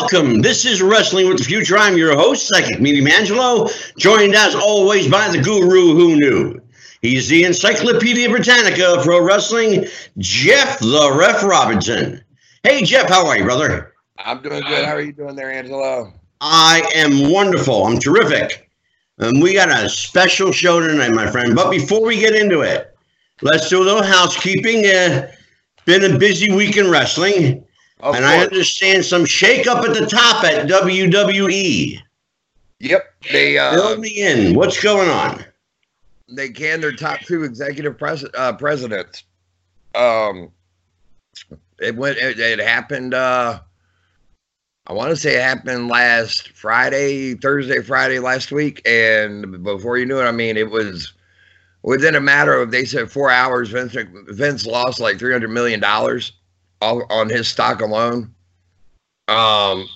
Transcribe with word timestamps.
welcome. 0.00 0.40
This 0.40 0.64
is 0.64 0.80
Wrestling 0.80 1.28
with 1.28 1.36
the 1.36 1.44
Future. 1.44 1.76
I'm 1.76 1.98
your 1.98 2.16
host, 2.16 2.48
Psychic 2.48 2.80
Meaty 2.80 3.06
Angelo, 3.12 3.68
joined 3.98 4.34
as 4.34 4.54
always 4.54 5.10
by 5.10 5.28
the 5.28 5.42
guru 5.42 5.94
who 5.94 6.16
knew. 6.16 6.58
He's 7.02 7.28
the 7.28 7.44
Encyclopedia 7.44 8.30
Britannica 8.30 8.94
of 8.94 9.04
pro 9.04 9.22
wrestling, 9.22 9.84
Jeff 10.16 10.78
the 10.78 11.14
Ref 11.14 11.42
Robinson. 11.42 12.24
Hey, 12.62 12.82
Jeff, 12.82 13.10
how 13.10 13.26
are 13.26 13.36
you, 13.36 13.44
brother? 13.44 13.92
I'm 14.16 14.40
doing 14.40 14.62
good. 14.62 14.86
How 14.86 14.92
are 14.92 15.02
you 15.02 15.12
doing 15.12 15.36
there, 15.36 15.52
Angelo? 15.52 16.14
I 16.40 16.90
am 16.94 17.30
wonderful. 17.30 17.84
I'm 17.84 17.98
terrific. 17.98 18.70
Um, 19.18 19.38
we 19.40 19.52
got 19.52 19.68
a 19.68 19.86
special 19.86 20.50
show 20.50 20.80
tonight, 20.80 21.12
my 21.12 21.30
friend. 21.30 21.54
But 21.54 21.70
before 21.70 22.06
we 22.06 22.18
get 22.18 22.34
into 22.34 22.62
it, 22.62 22.96
let's 23.42 23.68
do 23.68 23.82
a 23.82 23.84
little 23.84 24.02
housekeeping. 24.02 24.86
Uh, 24.86 25.30
been 25.84 26.10
a 26.10 26.18
busy 26.18 26.50
week 26.54 26.78
in 26.78 26.90
wrestling. 26.90 27.66
Of 28.02 28.14
and 28.14 28.24
I 28.24 28.38
understand 28.38 29.04
some 29.04 29.24
shakeup 29.24 29.84
at 29.86 29.94
the 29.94 30.06
top 30.06 30.44
at 30.44 30.66
WWE. 30.68 32.00
Yep. 32.78 33.14
They 33.30 33.54
Fill 33.54 33.86
uh, 33.88 33.96
me 33.96 34.08
in. 34.08 34.54
What's 34.54 34.82
going 34.82 35.10
on? 35.10 35.44
they 36.30 36.50
canned 36.50 36.82
their 36.82 36.92
top 36.92 37.20
two 37.20 37.44
executive 37.44 37.98
pres- 37.98 38.24
uh, 38.34 38.52
presidents. 38.54 39.24
Um, 39.94 40.50
it 41.80 41.96
went. 41.96 42.18
It, 42.18 42.38
it 42.38 42.58
happened. 42.60 43.14
Uh, 43.14 43.60
I 44.86 44.92
want 44.92 45.10
to 45.10 45.16
say 45.16 45.36
it 45.36 45.42
happened 45.42 45.88
last 45.88 46.50
Friday, 46.50 47.34
Thursday, 47.34 47.82
Friday 47.82 48.18
last 48.18 48.52
week, 48.52 48.82
and 48.86 49.62
before 49.62 49.98
you 49.98 50.06
knew 50.06 50.20
it, 50.20 50.24
I 50.24 50.32
mean, 50.32 50.56
it 50.56 50.70
was 50.70 51.12
within 51.82 52.14
a 52.14 52.20
matter 52.20 52.54
of 52.54 52.70
they 52.70 52.84
said 52.84 53.10
four 53.10 53.30
hours. 53.30 53.70
Vince 53.70 53.96
Vince 54.28 54.66
lost 54.66 55.00
like 55.00 55.18
three 55.18 55.32
hundred 55.32 55.50
million 55.50 55.80
dollars 55.80 56.32
on 56.80 57.28
his 57.28 57.48
stock 57.48 57.80
alone. 57.80 58.34
Um, 59.28 59.88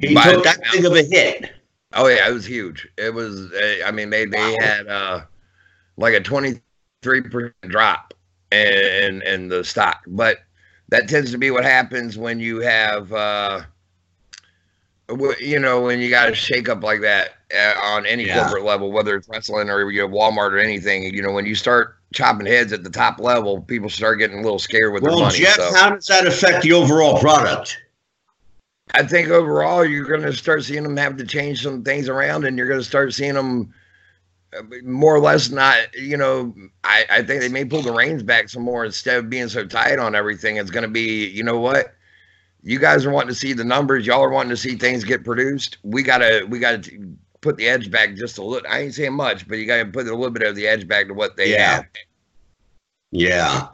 He 0.00 0.14
took 0.14 0.44
that 0.44 0.58
big 0.70 0.84
of 0.84 0.92
a 0.92 1.02
hit. 1.02 1.50
Oh 1.94 2.06
yeah, 2.08 2.28
it 2.28 2.32
was 2.32 2.46
huge. 2.46 2.88
It 2.96 3.12
was. 3.14 3.52
I 3.84 3.90
mean, 3.90 4.10
they 4.10 4.24
they 4.26 4.54
had 4.60 4.86
uh 4.88 5.22
like 5.96 6.14
a 6.14 6.20
twenty 6.20 6.54
three 6.54 6.82
percent 6.82 7.24
drop 7.32 7.76
in 8.16 9.22
in 9.22 9.48
the 9.48 9.64
stock, 9.64 10.04
but 10.06 10.38
that 10.88 11.08
tends 11.08 11.30
to 11.32 11.38
be 11.38 11.50
what 11.50 11.64
happens 11.64 12.16
when 12.16 12.38
you 12.40 12.60
have 12.60 13.12
uh 13.12 13.60
you 15.40 15.58
know 15.58 15.80
when 15.82 16.00
you 16.00 16.10
got 16.10 16.26
to 16.26 16.34
shake 16.34 16.68
up 16.68 16.82
like 16.82 17.00
that 17.00 17.30
uh, 17.54 17.74
on 17.82 18.06
any 18.06 18.26
Yeah. 18.26 18.34
corporate 18.34 18.64
level, 18.64 18.90
whether 18.92 19.14
it's 19.16 19.28
wrestling 19.28 19.68
or 19.70 19.90
you 19.90 20.00
know 20.02 20.08
Walmart 20.08 20.52
or 20.52 20.58
anything. 20.58 21.02
You 21.14 21.22
know 21.22 21.32
when 21.32 21.46
you 21.46 21.54
start 21.54 21.96
chopping 22.12 22.46
heads 22.46 22.72
at 22.72 22.84
the 22.84 22.90
top 22.90 23.18
level, 23.18 23.60
people 23.62 23.88
start 23.88 24.18
getting 24.18 24.38
a 24.38 24.42
little 24.42 24.58
scared 24.58 24.92
with 24.92 25.02
their 25.02 25.12
Well, 25.12 25.20
money. 25.22 25.38
Jeff, 25.38 25.56
so. 25.56 25.74
how 25.74 25.90
does 25.90 26.06
that 26.06 26.26
affect 26.26 26.62
the 26.62 26.72
overall 26.72 27.18
product? 27.20 27.78
I 28.94 29.02
think 29.02 29.28
overall 29.28 29.84
you're 29.84 30.06
going 30.06 30.22
to 30.22 30.32
start 30.32 30.64
seeing 30.64 30.82
them 30.82 30.96
have 30.96 31.16
to 31.16 31.24
change 31.24 31.62
some 31.62 31.82
things 31.82 32.08
around, 32.08 32.44
and 32.44 32.58
you're 32.58 32.68
going 32.68 32.80
to 32.80 32.84
start 32.84 33.14
seeing 33.14 33.34
them 33.34 33.72
uh, 34.56 34.62
more 34.84 35.14
or 35.14 35.20
less 35.20 35.50
not. 35.50 35.94
You 35.94 36.16
know, 36.16 36.54
I, 36.84 37.04
I 37.08 37.22
think 37.22 37.40
they 37.40 37.48
may 37.48 37.64
pull 37.64 37.82
the 37.82 37.92
reins 37.92 38.22
back 38.22 38.48
some 38.50 38.62
more 38.62 38.84
instead 38.84 39.16
of 39.18 39.30
being 39.30 39.48
so 39.48 39.66
tight 39.66 39.98
on 39.98 40.14
everything. 40.14 40.56
It's 40.56 40.70
going 40.70 40.82
to 40.82 40.90
be, 40.90 41.26
you 41.28 41.42
know 41.42 41.58
what? 41.58 41.94
You 42.62 42.78
guys 42.78 43.04
are 43.06 43.10
wanting 43.10 43.30
to 43.30 43.34
see 43.34 43.54
the 43.54 43.64
numbers. 43.64 44.06
Y'all 44.06 44.22
are 44.22 44.30
wanting 44.30 44.50
to 44.50 44.56
see 44.56 44.76
things 44.76 45.04
get 45.04 45.24
produced. 45.24 45.78
We 45.82 46.02
gotta, 46.04 46.46
we 46.48 46.60
gotta 46.60 46.88
put 47.40 47.56
the 47.56 47.68
edge 47.68 47.90
back 47.90 48.14
just 48.14 48.38
a 48.38 48.44
little. 48.44 48.70
I 48.70 48.80
ain't 48.80 48.94
saying 48.94 49.14
much, 49.14 49.48
but 49.48 49.58
you 49.58 49.66
gotta 49.66 49.86
put 49.86 50.06
a 50.06 50.14
little 50.14 50.30
bit 50.30 50.44
of 50.46 50.54
the 50.54 50.68
edge 50.68 50.86
back 50.86 51.08
to 51.08 51.14
what 51.14 51.36
they 51.36 51.50
Yeah. 51.50 51.74
have. 51.76 51.84
Yeah. 53.12 53.68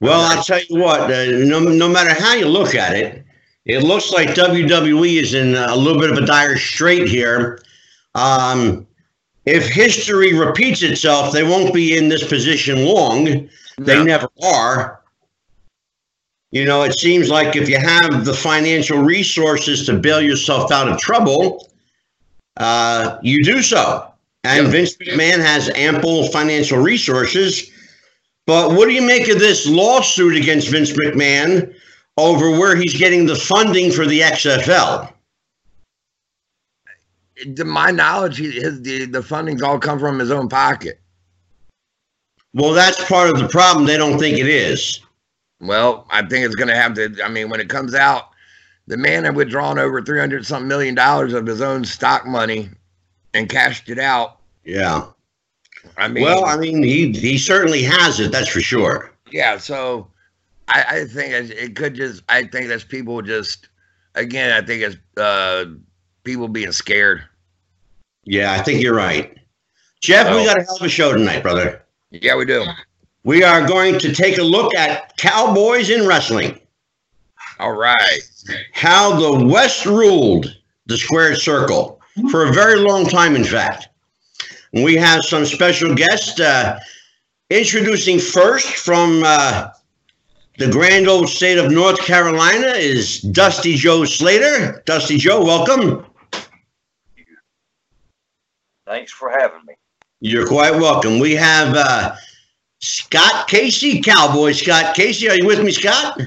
Well, 0.00 0.20
I'll 0.20 0.42
tell 0.42 0.60
you 0.68 0.80
what, 0.80 1.02
uh, 1.10 1.24
no, 1.26 1.60
no 1.60 1.88
matter 1.88 2.12
how 2.12 2.34
you 2.34 2.46
look 2.46 2.74
at 2.74 2.94
it, 2.94 3.24
it 3.64 3.82
looks 3.82 4.12
like 4.12 4.30
WWE 4.30 5.22
is 5.22 5.34
in 5.34 5.54
a 5.54 5.76
little 5.76 6.00
bit 6.00 6.10
of 6.10 6.18
a 6.18 6.26
dire 6.26 6.56
strait 6.56 7.08
here. 7.08 7.62
Um, 8.14 8.86
if 9.46 9.68
history 9.68 10.36
repeats 10.36 10.82
itself, 10.82 11.32
they 11.32 11.42
won't 11.42 11.72
be 11.72 11.96
in 11.96 12.08
this 12.08 12.26
position 12.26 12.84
long. 12.84 13.48
They 13.78 14.02
never 14.02 14.28
are. 14.42 15.00
You 16.50 16.64
know, 16.64 16.82
it 16.82 16.98
seems 16.98 17.30
like 17.30 17.54
if 17.54 17.68
you 17.68 17.78
have 17.78 18.24
the 18.24 18.34
financial 18.34 18.98
resources 18.98 19.86
to 19.86 19.98
bail 19.98 20.20
yourself 20.20 20.72
out 20.72 20.88
of 20.88 20.98
trouble, 20.98 21.68
uh, 22.56 23.18
you 23.22 23.44
do 23.44 23.62
so. 23.62 24.12
And. 24.42 24.66
Vince 24.68 24.96
McMahon 24.96 25.38
has 25.38 25.68
ample 25.70 26.28
financial 26.28 26.78
resources. 26.78 27.70
But 28.46 28.72
what 28.72 28.86
do 28.86 28.92
you 28.92 29.02
make 29.02 29.28
of 29.28 29.38
this 29.38 29.66
lawsuit 29.66 30.36
against 30.36 30.68
Vince 30.68 30.92
McMahon 30.92 31.74
over 32.16 32.50
where 32.50 32.74
he's 32.74 32.96
getting 32.96 33.26
the 33.26 33.36
funding 33.36 33.92
for 33.92 34.06
the 34.06 34.20
XFL? 34.20 35.12
To 37.56 37.64
my 37.64 37.90
knowledge, 37.90 38.38
his 38.38 38.82
the, 38.82 39.06
the 39.06 39.22
funding's 39.22 39.62
all 39.62 39.78
come 39.78 39.98
from 39.98 40.18
his 40.18 40.30
own 40.30 40.48
pocket. 40.48 41.00
Well, 42.52 42.72
that's 42.72 43.02
part 43.04 43.30
of 43.30 43.38
the 43.38 43.48
problem. 43.48 43.86
They 43.86 43.96
don't 43.96 44.18
think 44.18 44.38
it 44.38 44.48
is. 44.48 45.00
Well, 45.60 46.06
I 46.10 46.20
think 46.26 46.44
it's 46.44 46.56
going 46.56 46.68
to 46.68 46.74
have 46.74 46.94
to. 46.94 47.16
I 47.24 47.28
mean, 47.28 47.48
when 47.48 47.60
it 47.60 47.68
comes 47.68 47.94
out, 47.94 48.30
the 48.86 48.96
man 48.96 49.24
had 49.24 49.36
withdrawn 49.36 49.78
over 49.78 50.02
three 50.02 50.18
hundred 50.18 50.44
something 50.44 50.68
million 50.68 50.94
dollars 50.94 51.32
of 51.32 51.46
his 51.46 51.60
own 51.60 51.84
stock 51.84 52.26
money 52.26 52.68
and 53.34 53.48
cashed 53.48 53.88
it 53.88 53.98
out. 53.98 54.38
Yeah. 54.64 55.06
I 55.96 56.08
mean, 56.08 56.24
Well, 56.24 56.44
I 56.44 56.56
mean, 56.56 56.82
he 56.82 57.12
he 57.12 57.38
certainly 57.38 57.82
has 57.82 58.20
it. 58.20 58.32
That's 58.32 58.48
for 58.48 58.60
sure. 58.60 59.12
yeah. 59.30 59.58
So 59.58 60.08
I, 60.68 60.84
I 60.88 61.04
think 61.04 61.32
it, 61.50 61.76
could 61.76 61.94
just. 61.94 62.22
I 62.28 62.44
think 62.44 62.68
that's 62.68 62.84
people 62.84 63.20
just. 63.22 63.68
Again, 64.16 64.50
I 64.52 64.64
think 64.64 64.82
it's 64.82 64.96
uh, 65.16 65.66
people 66.24 66.48
being 66.48 66.72
scared. 66.72 67.22
Yeah, 68.24 68.52
I 68.52 68.62
think 68.62 68.82
you're 68.82 68.94
right. 68.94 69.36
Jeff, 70.00 70.34
we 70.34 70.44
got 70.44 70.58
a 70.58 70.62
hell 70.62 70.76
of 70.76 70.82
a 70.82 70.88
show 70.88 71.12
tonight, 71.12 71.42
brother. 71.42 71.82
Yeah, 72.10 72.36
we 72.36 72.44
do. 72.44 72.64
We 73.22 73.44
are 73.44 73.66
going 73.66 73.98
to 73.98 74.14
take 74.14 74.38
a 74.38 74.42
look 74.42 74.74
at 74.74 75.16
cowboys 75.16 75.90
in 75.90 76.06
wrestling. 76.06 76.58
All 77.58 77.76
right. 77.76 78.20
How 78.72 79.14
the 79.14 79.44
West 79.46 79.84
ruled 79.84 80.56
the 80.86 80.96
squared 80.96 81.36
circle 81.36 82.00
for 82.30 82.48
a 82.48 82.52
very 82.52 82.80
long 82.80 83.06
time, 83.06 83.36
in 83.36 83.44
fact. 83.44 83.89
And 84.72 84.84
we 84.84 84.94
have 84.96 85.24
some 85.24 85.44
special 85.44 85.94
guests. 85.94 86.38
Uh, 86.38 86.78
introducing 87.50 88.18
first 88.18 88.68
from 88.68 89.22
uh, 89.24 89.68
the 90.58 90.70
grand 90.70 91.08
old 91.08 91.28
state 91.28 91.58
of 91.58 91.70
North 91.70 91.98
Carolina 92.00 92.68
is 92.68 93.20
Dusty 93.20 93.74
Joe 93.74 94.04
Slater. 94.04 94.82
Dusty 94.86 95.18
Joe, 95.18 95.44
welcome. 95.44 96.06
Thanks 98.86 99.12
for 99.12 99.30
having 99.30 99.64
me. 99.66 99.74
You're 100.20 100.46
quite 100.46 100.74
welcome. 100.74 101.18
We 101.18 101.34
have 101.34 101.74
uh, 101.74 102.14
Scott 102.80 103.48
Casey, 103.48 104.00
Cowboy 104.00 104.52
Scott 104.52 104.94
Casey. 104.94 105.28
Are 105.28 105.36
you 105.36 105.46
with 105.46 105.62
me, 105.62 105.70
Scott? 105.70 106.20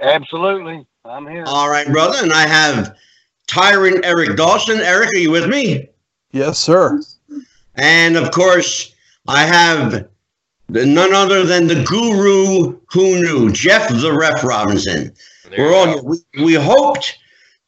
Absolutely. 0.00 0.86
I'm 1.04 1.26
here. 1.26 1.44
All 1.46 1.68
right, 1.68 1.86
brother. 1.88 2.18
And 2.22 2.32
I 2.32 2.46
have 2.46 2.96
Tyrant 3.46 4.04
Eric 4.04 4.36
Dawson. 4.36 4.80
Eric, 4.80 5.10
are 5.14 5.18
you 5.18 5.30
with 5.30 5.48
me? 5.48 5.88
Yes, 6.32 6.58
sir. 6.58 7.00
And 7.78 8.16
of 8.16 8.30
course, 8.32 8.92
I 9.26 9.44
have 9.46 10.08
none 10.68 11.14
other 11.14 11.44
than 11.44 11.66
the 11.66 11.82
guru 11.84 12.78
who 12.90 13.22
knew, 13.22 13.52
Jeff 13.52 13.88
the 13.88 14.12
Ref 14.12 14.44
Robinson. 14.44 15.12
There 15.50 15.64
We're 15.64 15.74
all 15.74 15.86
here. 15.86 16.02
We, 16.02 16.44
we 16.44 16.54
hoped 16.54 17.16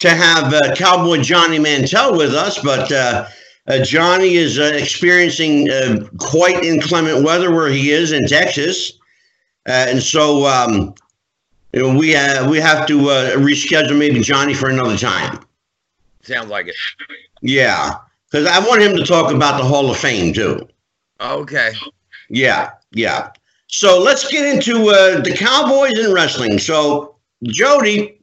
to 0.01 0.11
have 0.11 0.53
uh, 0.53 0.75
Cowboy 0.75 1.23
Johnny 1.23 1.59
Mantell 1.59 2.17
with 2.17 2.35
us, 2.35 2.59
but 2.63 2.91
uh, 2.91 3.29
uh, 3.69 3.85
Johnny 3.85 4.35
is 4.35 4.59
uh, 4.59 4.73
experiencing 4.75 5.71
uh, 5.71 6.09
quite 6.19 6.65
inclement 6.65 7.25
weather 7.25 7.55
where 7.55 7.69
he 7.69 7.91
is 7.91 8.13
in 8.13 8.27
Texas, 8.27 8.93
uh, 9.69 9.87
and 9.89 10.03
so 10.03 10.47
um, 10.47 10.95
you 11.73 11.83
know, 11.83 11.97
we 11.97 12.17
uh, 12.17 12.51
we 12.51 12.59
have 12.59 12.87
to 12.89 13.11
uh, 13.11 13.31
reschedule 13.37 13.97
maybe 13.97 14.21
Johnny 14.21 14.55
for 14.55 14.71
another 14.71 14.97
time. 14.97 15.41
Sounds 16.23 16.51
like 16.51 16.67
it. 16.67 16.75
Yeah, 17.43 17.95
because 18.31 18.47
I 18.47 18.59
want 18.67 18.83
him 18.83 18.97
to 18.97 19.05
talk 19.05 19.33
about 19.33 19.59
the 19.61 19.65
Hall 19.65 19.91
of 19.91 19.97
Fame 19.97 20.33
too. 20.33 20.69
Okay. 21.21 21.73
Yeah, 22.29 22.71
yeah. 22.93 23.31
So 23.67 24.01
let's 24.01 24.29
get 24.31 24.47
into 24.47 24.89
uh, 24.89 25.21
the 25.21 25.35
Cowboys 25.37 25.99
and 25.99 26.13
wrestling. 26.15 26.59
So 26.59 27.17
Jody, 27.45 28.21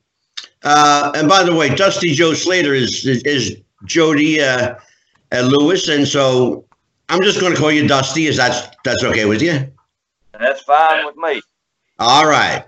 uh, 0.64 1.12
and 1.16 1.28
by 1.28 1.44
the 1.44 1.54
way, 1.54 1.74
Dusty 1.74 2.14
Joe 2.14 2.34
Slater 2.34 2.74
is 2.74 3.06
is, 3.06 3.24
is 3.24 3.58
Jody 3.86 4.42
uh, 4.42 4.76
uh, 5.32 5.42
Lewis, 5.42 5.88
and 5.90 6.08
so 6.08 6.66
I'm 7.10 7.22
just 7.22 7.40
going 7.40 7.54
to 7.54 7.60
call 7.60 7.72
you 7.72 7.88
Dusty. 7.88 8.28
Is 8.28 8.38
that 8.38 8.76
that's 8.84 9.04
okay 9.04 9.26
with 9.26 9.42
you? 9.42 9.72
That's 10.40 10.62
fine 10.62 11.06
with 11.06 11.18
me. 11.18 11.42
All 12.00 12.28
right. 12.28 12.66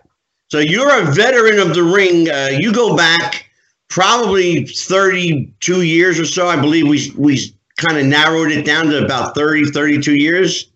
So 0.49 0.59
you're 0.59 1.01
a 1.01 1.11
veteran 1.11 1.59
of 1.59 1.75
the 1.75 1.83
ring. 1.83 2.29
Uh, 2.29 2.49
you 2.51 2.73
go 2.73 2.95
back 2.95 3.48
probably 3.89 4.65
32 4.65 5.81
years 5.81 6.19
or 6.19 6.25
so. 6.25 6.47
I 6.47 6.59
believe 6.59 6.87
we 6.87 7.11
we 7.17 7.53
kind 7.77 7.97
of 7.97 8.05
narrowed 8.05 8.51
it 8.51 8.65
down 8.65 8.87
to 8.87 9.03
about 9.03 9.35
30, 9.35 9.71
32 9.71 10.15
years. 10.15 10.71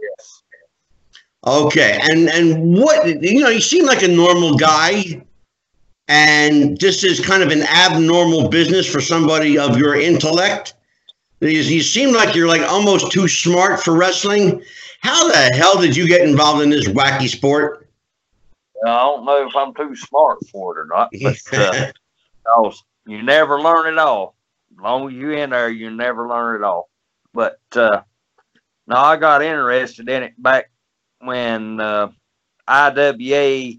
Yes. 0.00 0.42
Okay, 1.46 2.00
and 2.10 2.28
and 2.28 2.74
what 2.74 3.06
you 3.22 3.40
know, 3.40 3.50
you 3.50 3.60
seem 3.60 3.86
like 3.86 4.02
a 4.02 4.08
normal 4.08 4.56
guy. 4.56 5.22
and 6.08 6.78
this 6.80 7.02
is 7.02 7.24
kind 7.24 7.42
of 7.42 7.50
an 7.50 7.62
abnormal 7.62 8.48
business 8.48 8.90
for 8.90 9.00
somebody 9.00 9.56
of 9.58 9.78
your 9.78 9.94
intellect. 9.94 10.74
You, 11.40 11.48
you 11.48 11.82
seem 11.82 12.12
like 12.12 12.34
you're 12.34 12.48
like 12.48 12.62
almost 12.62 13.10
too 13.12 13.28
smart 13.28 13.82
for 13.82 13.94
wrestling. 13.94 14.62
How 15.00 15.28
the 15.28 15.50
hell 15.54 15.80
did 15.80 15.96
you 15.96 16.06
get 16.06 16.22
involved 16.22 16.62
in 16.62 16.70
this 16.70 16.88
wacky 16.88 17.28
sport? 17.28 17.88
I 18.86 18.98
don't 18.98 19.24
know 19.24 19.46
if 19.46 19.56
I'm 19.56 19.72
too 19.74 19.96
smart 19.96 20.38
for 20.48 20.76
it 20.76 20.82
or 20.82 20.86
not, 20.86 21.10
but 21.22 21.58
uh, 21.58 21.92
'cause 22.44 22.82
you 23.06 23.22
never 23.22 23.60
learn 23.60 23.92
it 23.92 23.98
all. 23.98 24.34
As 24.72 24.82
long 24.82 25.08
as 25.08 25.14
you're 25.14 25.32
in 25.34 25.50
there, 25.50 25.68
you 25.68 25.90
never 25.90 26.28
learn 26.28 26.56
it 26.56 26.64
all. 26.64 26.90
But 27.32 27.58
uh, 27.74 28.02
no, 28.86 28.96
I 28.96 29.16
got 29.16 29.42
interested 29.42 30.08
in 30.08 30.22
it 30.24 30.42
back 30.42 30.70
when 31.20 31.80
uh, 31.80 32.08
IWA 32.68 33.74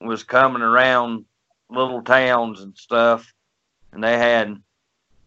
was 0.00 0.24
coming 0.24 0.62
around 0.62 1.24
little 1.70 2.02
towns 2.02 2.60
and 2.60 2.76
stuff, 2.76 3.32
and 3.92 4.02
they 4.02 4.18
had 4.18 4.60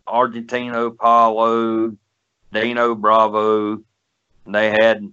Argentina 0.07 0.86
Apollo, 0.86 1.95
Dino 2.51 2.95
Bravo, 2.95 3.81
and 4.45 4.56
they 4.56 4.69
had 4.69 5.12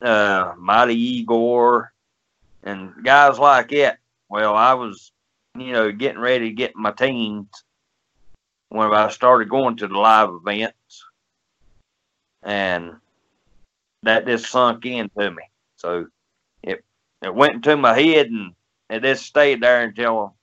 uh, 0.00 0.54
Mighty 0.56 0.94
Igor, 0.94 1.92
and 2.62 2.92
guys 3.04 3.38
like 3.38 3.72
it. 3.72 3.96
Well, 4.28 4.54
I 4.54 4.74
was, 4.74 5.12
you 5.60 5.72
know, 5.72 5.92
getting 5.92 6.20
ready 6.20 6.48
to 6.48 6.54
get 6.54 6.76
my 6.76 6.90
teens 6.92 7.48
when 8.68 8.92
I 8.92 9.08
started 9.08 9.48
going 9.48 9.76
to 9.78 9.88
the 9.88 9.98
live 9.98 10.30
events, 10.30 11.04
and 12.42 12.96
that 14.02 14.26
just 14.26 14.46
sunk 14.46 14.86
into 14.86 15.30
me. 15.30 15.42
So 15.76 16.06
it 16.62 16.84
it 17.22 17.34
went 17.34 17.54
into 17.54 17.76
my 17.76 17.98
head, 17.98 18.26
and 18.26 18.54
it 18.90 19.02
just 19.02 19.26
stayed 19.26 19.62
there 19.62 19.82
until 19.82 20.34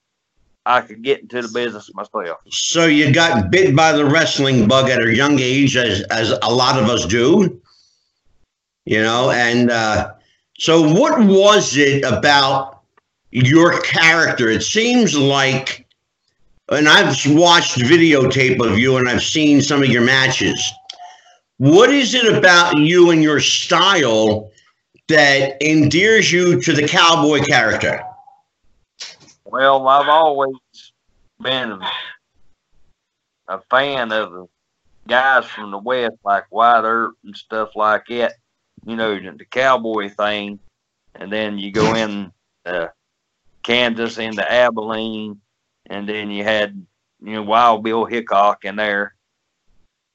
I 0.66 0.82
could 0.82 1.04
get 1.04 1.22
into 1.22 1.42
the 1.42 1.50
business 1.50 1.92
myself. 1.94 2.40
So 2.50 2.86
you 2.86 3.14
got 3.14 3.52
bit 3.52 3.76
by 3.76 3.92
the 3.92 4.06
wrestling 4.06 4.68
bug 4.68 4.90
at 4.90 5.02
a 5.02 5.16
young 5.16 5.40
age, 5.40 5.78
as 5.78 6.02
as 6.04 6.32
a 6.42 6.50
lot 6.50 6.82
of 6.82 6.90
us 6.90 7.06
do. 7.06 7.62
You 8.86 9.02
know, 9.02 9.32
and 9.32 9.72
uh, 9.72 10.14
so 10.58 10.82
what 10.82 11.20
was 11.20 11.76
it 11.76 12.04
about 12.04 12.75
your 13.36 13.82
character? 13.82 14.50
It 14.50 14.64
seems 14.64 15.18
like, 15.18 15.86
and 16.70 16.88
I've 16.88 17.16
watched 17.36 17.78
videotape 17.78 18.66
of 18.66 18.80
you, 18.80 18.98
and 18.98 19.10
I've 19.10 19.24
seen 19.24 19.62
some 19.62 19.84
of 19.84 19.90
your 19.90 20.04
matches. 20.04 20.74
What 21.58 21.90
is 21.90 22.14
it 22.14 22.34
about 22.34 22.78
you 22.78 23.12
and 23.12 23.22
your 23.22 23.40
style 23.40 24.52
that 25.08 25.62
endears 25.62 26.32
you 26.32 26.62
to 26.62 26.74
the 26.74 26.88
cowboy 26.88 27.42
character? 27.42 28.02
Well, 29.46 29.88
I've 29.88 30.10
always 30.10 30.56
been 31.42 31.80
a 33.48 33.62
fan 33.70 34.12
of 34.12 34.32
the 34.32 34.48
guys 35.08 35.46
from 35.46 35.72
the 35.72 35.78
West, 35.78 36.16
like 36.24 36.46
Wyatt 36.52 36.86
Earp 36.86 37.16
and 37.24 37.36
stuff 37.36 37.76
like 37.76 38.06
that. 38.08 38.34
You 38.86 38.96
know, 38.96 39.16
the 39.16 39.46
cowboy 39.46 40.10
thing, 40.10 40.60
and 41.16 41.32
then 41.32 41.58
you 41.58 41.72
go 41.72 41.96
in 41.96 42.32
uh, 42.66 42.88
Kansas 43.66 44.20
into 44.20 44.50
Abilene, 44.50 45.42
and 45.88 46.08
then 46.08 46.30
you 46.30 46.44
had 46.44 46.86
you 47.22 47.34
know 47.34 47.42
Wild 47.44 47.84
Bill 47.84 48.06
Hickok 48.06 48.64
in 48.64 48.76
there. 48.76 49.16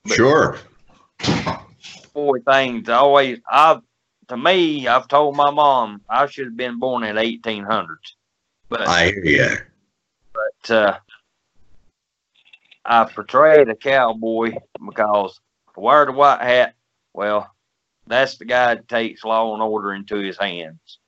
But- 0.05 0.15
Sure. 0.15 0.59
Boy, 2.15 2.39
things 2.41 2.89
always. 2.89 3.41
I've 3.51 3.81
to 4.29 4.37
me, 4.37 4.87
I've 4.87 5.09
told 5.09 5.37
my 5.37 5.51
mom 5.51 6.01
I 6.09 6.27
should 6.27 6.47
have 6.47 6.57
been 6.57 6.79
born 6.79 7.03
in 7.03 7.17
1800s, 7.17 8.15
but 8.69 8.87
I 8.87 9.07
hear 9.07 9.25
you. 9.25 9.57
but 10.33 10.71
uh, 10.71 10.99
I 12.85 13.05
portrayed 13.05 13.69
a 13.69 13.75
cowboy 13.75 14.53
because 14.85 15.41
I 15.77 15.81
wear 15.81 16.07
the 16.07 16.13
white 16.13 16.41
hat, 16.41 16.75
well, 17.13 17.51
that's 18.07 18.37
the 18.37 18.45
guy 18.45 18.77
that 18.77 18.89
takes 18.89 19.25
law 19.25 19.53
and 19.53 19.63
order 19.63 19.93
into 19.93 20.17
his 20.17 20.39
hands 20.39 21.00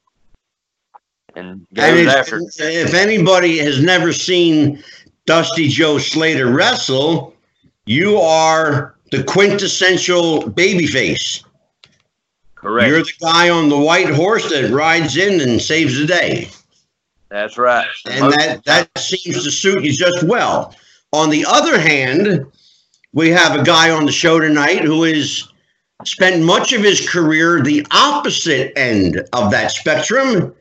and 1.36 1.66
it's- 1.74 2.14
after. 2.14 2.40
if 2.58 2.94
anybody 2.94 3.58
has 3.58 3.82
never 3.82 4.12
seen 4.12 4.82
Dusty 5.26 5.68
Joe 5.68 5.98
Slater 5.98 6.46
wrestle, 6.48 7.34
you 7.86 8.18
are 8.18 8.96
the 9.10 9.22
quintessential 9.22 10.42
babyface. 10.42 11.44
Correct. 12.54 12.88
You're 12.88 13.02
the 13.02 13.12
guy 13.20 13.50
on 13.50 13.68
the 13.68 13.78
white 13.78 14.08
horse 14.10 14.48
that 14.50 14.70
rides 14.70 15.16
in 15.16 15.40
and 15.40 15.60
saves 15.60 15.98
the 15.98 16.06
day. 16.06 16.48
that's 17.28 17.58
right. 17.58 17.86
And 18.06 18.32
that, 18.34 18.64
that 18.66 18.88
seems 18.98 19.42
to 19.44 19.50
suit 19.50 19.82
you 19.84 19.92
just 19.92 20.22
well. 20.24 20.74
On 21.12 21.28
the 21.28 21.44
other 21.48 21.78
hand, 21.78 22.46
we 23.12 23.30
have 23.30 23.58
a 23.58 23.64
guy 23.64 23.90
on 23.90 24.06
the 24.06 24.12
show 24.12 24.38
tonight 24.38 24.82
who 24.82 25.02
has 25.02 25.48
spent 26.04 26.42
much 26.42 26.72
of 26.72 26.82
his 26.82 27.08
career 27.08 27.60
the 27.60 27.86
opposite 27.90 28.72
end 28.78 29.22
of 29.32 29.50
that 29.50 29.70
spectrum, 29.70 30.54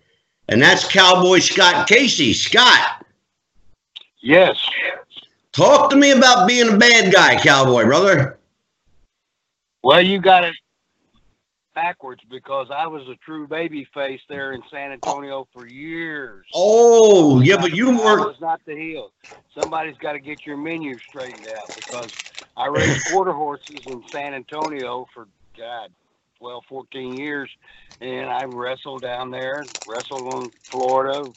and 0.49 0.61
that's 0.61 0.87
Cowboy 0.87 1.39
Scott 1.39 1.87
Casey. 1.87 2.33
Scott, 2.33 3.05
Yes. 4.21 4.57
talk 5.51 5.89
to 5.89 5.95
me 5.95 6.11
about 6.11 6.47
being 6.47 6.73
a 6.73 6.77
bad 6.77 7.11
guy, 7.11 7.41
Cowboy, 7.41 7.85
brother. 7.85 8.39
Well, 9.83 10.01
you 10.01 10.19
got 10.19 10.43
it 10.43 10.55
backwards 11.73 12.21
because 12.29 12.67
I 12.71 12.85
was 12.87 13.07
a 13.07 13.15
true 13.25 13.47
baby 13.47 13.87
face 13.93 14.21
there 14.29 14.53
in 14.53 14.61
San 14.69 14.91
Antonio 14.91 15.47
for 15.53 15.65
years. 15.65 16.45
Oh, 16.53 17.41
yeah, 17.41 17.57
but 17.57 17.73
you 17.73 17.97
were 17.97 18.27
was 18.27 18.39
not 18.41 18.61
the 18.65 18.75
heel. 18.75 19.11
Somebody's 19.55 19.97
got 19.97 20.13
to 20.13 20.19
get 20.19 20.45
your 20.45 20.57
menu 20.57 20.97
straightened 21.09 21.47
out 21.47 21.71
because 21.75 22.11
I 22.55 22.67
raised 22.67 23.03
quarter 23.05 23.33
horses 23.33 23.81
in 23.85 24.03
San 24.11 24.33
Antonio 24.33 25.07
for 25.13 25.27
God, 25.57 25.91
12, 26.39 26.63
14 26.69 27.13
years, 27.15 27.49
and 28.01 28.29
I 28.29 28.43
wrestled 28.43 29.03
down 29.03 29.31
there, 29.31 29.67
wrestled 29.85 30.27
in 30.27 30.51
Florida. 30.69 31.31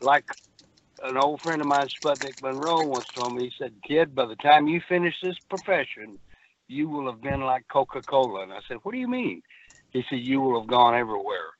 Like 0.00 0.24
an 1.02 1.16
old 1.16 1.40
friend 1.40 1.62
of 1.62 1.68
mine, 1.68 1.88
Sputnik 2.02 2.34
Monroe, 2.40 2.82
once 2.82 3.06
told 3.14 3.34
me, 3.34 3.44
he 3.44 3.52
said, 3.58 3.72
"Kid, 3.86 4.14
by 4.14 4.26
the 4.26 4.36
time 4.36 4.66
you 4.66 4.80
finish 4.88 5.14
this 5.22 5.38
profession, 5.48 6.18
you 6.68 6.88
will 6.88 7.06
have 7.10 7.22
been 7.22 7.40
like 7.40 7.66
Coca-Cola." 7.68 8.42
And 8.42 8.52
I 8.52 8.60
said, 8.66 8.78
"What 8.82 8.92
do 8.92 8.98
you 8.98 9.08
mean?" 9.08 9.42
He 9.90 10.04
said, 10.10 10.18
"You 10.18 10.40
will 10.40 10.60
have 10.60 10.68
gone 10.68 10.94
everywhere," 10.94 11.50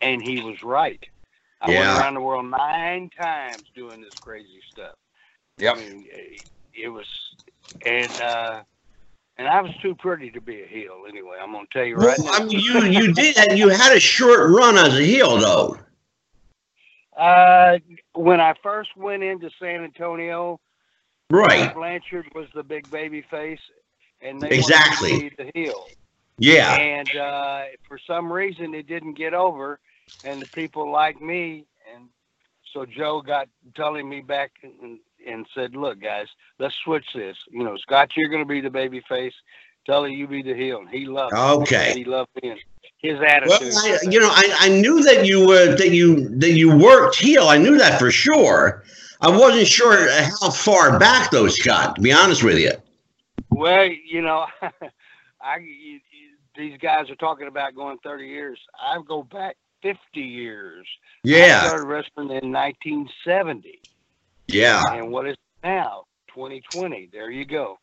and 0.00 0.22
he 0.22 0.40
was 0.40 0.62
right. 0.62 1.02
I 1.60 1.70
Yeah. 1.70 1.78
went 1.78 1.98
around 1.98 2.14
the 2.14 2.20
world 2.20 2.46
nine 2.46 3.10
times 3.10 3.68
doing 3.74 4.00
this 4.00 4.14
crazy 4.20 4.62
stuff. 4.70 4.94
Yep. 5.58 5.76
I 5.76 5.78
mean, 5.78 6.06
it 6.72 6.88
was, 6.88 7.06
and 7.84 8.20
uh, 8.20 8.64
and 9.36 9.48
I 9.48 9.60
was 9.60 9.72
too 9.82 9.94
pretty 9.94 10.30
to 10.30 10.40
be 10.40 10.62
a 10.62 10.66
heel. 10.66 11.04
Anyway, 11.08 11.36
I'm 11.40 11.52
gonna 11.52 11.66
tell 11.72 11.84
you 11.84 11.96
right 11.96 12.18
well, 12.18 12.26
now. 12.38 12.44
I 12.44 12.44
mean, 12.44 12.60
you 12.60 12.84
you 12.84 13.12
did 13.12 13.58
you 13.58 13.68
had 13.68 13.96
a 13.96 14.00
short 14.00 14.50
run 14.50 14.76
as 14.76 14.98
a 14.98 15.02
heel 15.02 15.38
though. 15.38 15.78
Uh, 17.16 17.78
when 18.14 18.40
I 18.40 18.54
first 18.62 18.90
went 18.96 19.22
into 19.22 19.48
San 19.60 19.84
Antonio, 19.84 20.58
Right. 21.30 21.74
Blanchard 21.74 22.26
was 22.34 22.48
the 22.54 22.62
big 22.62 22.90
baby 22.90 23.22
face, 23.30 23.60
and 24.20 24.42
they 24.42 24.48
Exactly. 24.48 25.12
wanted 25.12 25.30
to 25.30 25.36
be 25.36 25.44
the 25.44 25.50
heel. 25.54 25.88
Yeah. 26.38 26.74
And 26.74 27.16
uh, 27.16 27.62
for 27.88 27.98
some 28.06 28.32
reason, 28.32 28.74
it 28.74 28.86
didn't 28.86 29.14
get 29.14 29.34
over, 29.34 29.80
and 30.22 30.42
the 30.42 30.46
people 30.48 30.90
like 30.90 31.20
me, 31.20 31.64
and 31.92 32.08
so 32.72 32.84
Joe 32.84 33.22
got 33.22 33.48
telling 33.74 34.08
me 34.08 34.20
back 34.20 34.52
and, 34.62 34.98
and 35.26 35.46
said, 35.54 35.74
"Look, 35.76 36.00
guys, 36.00 36.26
let's 36.58 36.74
switch 36.84 37.06
this. 37.14 37.36
You 37.50 37.64
know, 37.64 37.76
Scott, 37.76 38.10
you're 38.16 38.28
going 38.28 38.42
to 38.42 38.48
be 38.48 38.60
the 38.60 38.70
baby 38.70 39.02
face. 39.08 39.34
Tully, 39.86 40.12
you 40.14 40.26
be 40.26 40.42
the 40.42 40.54
heel." 40.54 40.78
And 40.80 40.88
he 40.90 41.06
loved. 41.06 41.32
it. 41.34 41.38
Okay. 41.38 41.92
He 41.94 42.04
loved 42.04 42.30
me. 42.42 42.60
His 42.98 43.18
Well, 43.18 43.26
attitude. 43.28 43.72
I, 43.76 43.98
you 44.10 44.18
know, 44.20 44.30
I, 44.30 44.56
I 44.60 44.68
knew 44.70 45.02
that 45.02 45.26
you 45.26 45.46
were 45.46 45.74
that 45.76 45.90
you 45.90 46.28
that 46.38 46.52
you 46.52 46.74
worked 46.76 47.16
heel. 47.16 47.48
I 47.48 47.58
knew 47.58 47.76
that 47.78 47.98
for 47.98 48.10
sure. 48.10 48.84
I 49.20 49.28
wasn't 49.28 49.66
sure 49.66 50.10
how 50.40 50.50
far 50.50 50.98
back 50.98 51.30
though, 51.30 51.48
Scott. 51.48 51.96
To 51.96 52.00
be 52.02 52.12
honest 52.12 52.42
with 52.42 52.58
you. 52.58 52.72
Well, 53.50 53.84
you 53.86 54.22
know, 54.22 54.46
I 55.40 55.56
you- 55.58 56.00
these 56.56 56.78
guys 56.78 57.10
are 57.10 57.16
talking 57.16 57.48
about 57.48 57.74
going 57.74 57.98
30 58.04 58.26
years. 58.28 58.60
I 58.80 58.98
go 59.06 59.24
back 59.24 59.56
50 59.82 59.98
years. 60.20 60.86
Yeah. 61.24 61.62
I 61.64 61.66
started 61.66 61.86
wrestling 61.86 62.30
in 62.30 62.52
1970, 62.52 63.80
Yeah. 64.48 64.82
and 64.92 65.10
what 65.10 65.26
is 65.28 65.36
now 65.62 66.04
2020? 66.34 67.08
There 67.12 67.30
you 67.30 67.44
go. 67.44 67.78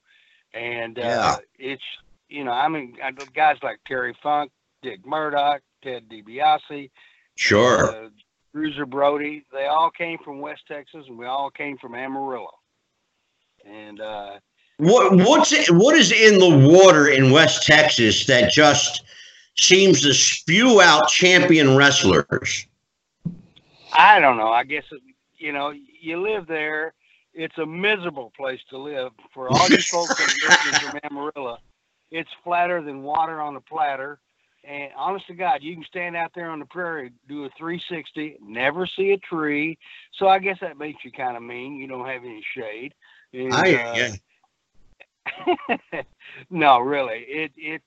And 0.53 0.98
uh, 1.00 1.01
Yeah. 1.01 1.38
it's 1.58 1.84
you 2.30 2.44
know, 2.46 2.51
I 2.51 2.68
mean, 2.70 2.96
guys 3.36 3.58
like 3.62 3.80
Terry 3.86 4.15
Funk, 4.24 4.51
Dick 4.82 5.06
Murdoch, 5.06 5.62
Ted 5.84 6.08
DiBiase, 6.10 6.89
Sure. 7.36 7.91
uh, 7.91 8.10
Bruiser 8.53 8.86
Brody. 8.86 9.44
They 9.51 9.65
all 9.65 9.91
came 9.91 10.18
from 10.24 10.39
West 10.39 10.62
Texas, 10.68 11.03
and 11.08 11.18
we 11.18 11.25
all 11.25 11.50
came 11.51 11.77
from 11.77 11.94
Amarillo. 11.94 12.51
And 13.65 14.00
uh, 14.00 14.39
What 14.77 15.15
what's 15.18 15.51
it, 15.51 15.70
what 15.72 15.96
is 15.96 16.12
in 16.12 16.39
the 16.39 16.68
water 16.70 17.08
in 17.10 17.32
West 17.32 17.65
Texas 17.65 18.25
that 18.27 18.51
just 18.51 19.03
seems 19.58 20.01
to 20.01 20.13
spew 20.13 20.82
out 20.82 21.10
champion 21.10 21.75
wrestlers? 21.75 22.65
I 23.94 24.20
don't 24.20 24.38
know. 24.38 24.50
I 24.51 24.63
guess 24.63 24.84
you 25.38 25.51
know 25.51 25.74
you 26.01 26.22
live 26.22 26.48
there. 26.48 26.93
It's 27.34 27.58
a 27.58 27.65
miserable 27.65 28.31
place 28.36 28.60
to 28.70 28.77
live 28.77 29.12
for 29.34 29.50
all 29.50 29.67
you 29.70 29.77
folks 29.77 30.15
that 30.15 30.20
are 30.20 30.50
listening 30.50 30.89
from 30.89 31.00
Amarillo. 31.12 31.58
It's 32.12 32.29
flatter 32.43 32.81
than 32.81 33.03
water 33.03 33.39
on 33.39 33.55
a 33.55 33.62
platter. 33.62 34.20
And 34.63 34.91
honest 34.96 35.25
to 35.27 35.34
God, 35.34 35.63
you 35.63 35.74
can 35.74 35.84
stand 35.86 36.15
out 36.15 36.31
there 36.36 36.50
on 36.50 36.60
the 36.60 36.65
prairie, 36.65 37.12
do 37.27 37.46
a 37.46 37.50
360, 37.58 38.38
never 38.41 38.86
see 38.86 39.12
a 39.12 39.17
tree. 39.17 39.77
So 40.13 40.27
I 40.27 40.39
guess 40.39 40.60
that 40.62 40.77
makes 40.77 41.03
you 41.03 41.12
kind 41.12 41.36
of 41.36 41.41
mean. 41.41 41.77
You 41.77 41.88
don't 41.88 42.05
have 42.05 42.24
any 42.24 42.43
shade. 42.55 42.93
And, 43.34 43.53
I, 43.53 43.74
uh, 43.74 43.96
yeah. 43.96 44.12
no, 46.50 46.79
really, 46.79 47.20
it 47.27 47.51
it's 47.55 47.84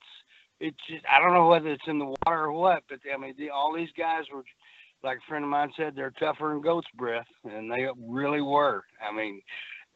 it's 0.61 0.79
just 0.89 1.05
I 1.11 1.21
don't 1.21 1.35
know 1.35 1.49
whether 1.49 1.69
it's 1.69 1.87
in 1.87 1.99
the 1.99 2.07
water 2.07 2.45
or 2.45 2.53
what, 2.53 2.85
but 2.89 3.01
I 3.13 3.17
mean, 3.17 3.35
the, 3.39 3.51
all 3.51 3.73
these 3.73 3.91
guys 3.97 4.25
were, 4.33 4.45
like 5.05 5.19
a 5.19 5.29
friend 5.29 5.45
of 5.45 5.51
mine 5.51 5.71
said, 5.77 5.95
they're 5.95 6.11
tougher 6.13 6.49
than 6.49 6.61
goat's 6.61 6.89
breath, 6.97 7.27
and 7.45 7.71
they 7.71 7.87
really 7.99 8.41
were. 8.41 8.83
I 9.07 9.13
mean, 9.15 9.43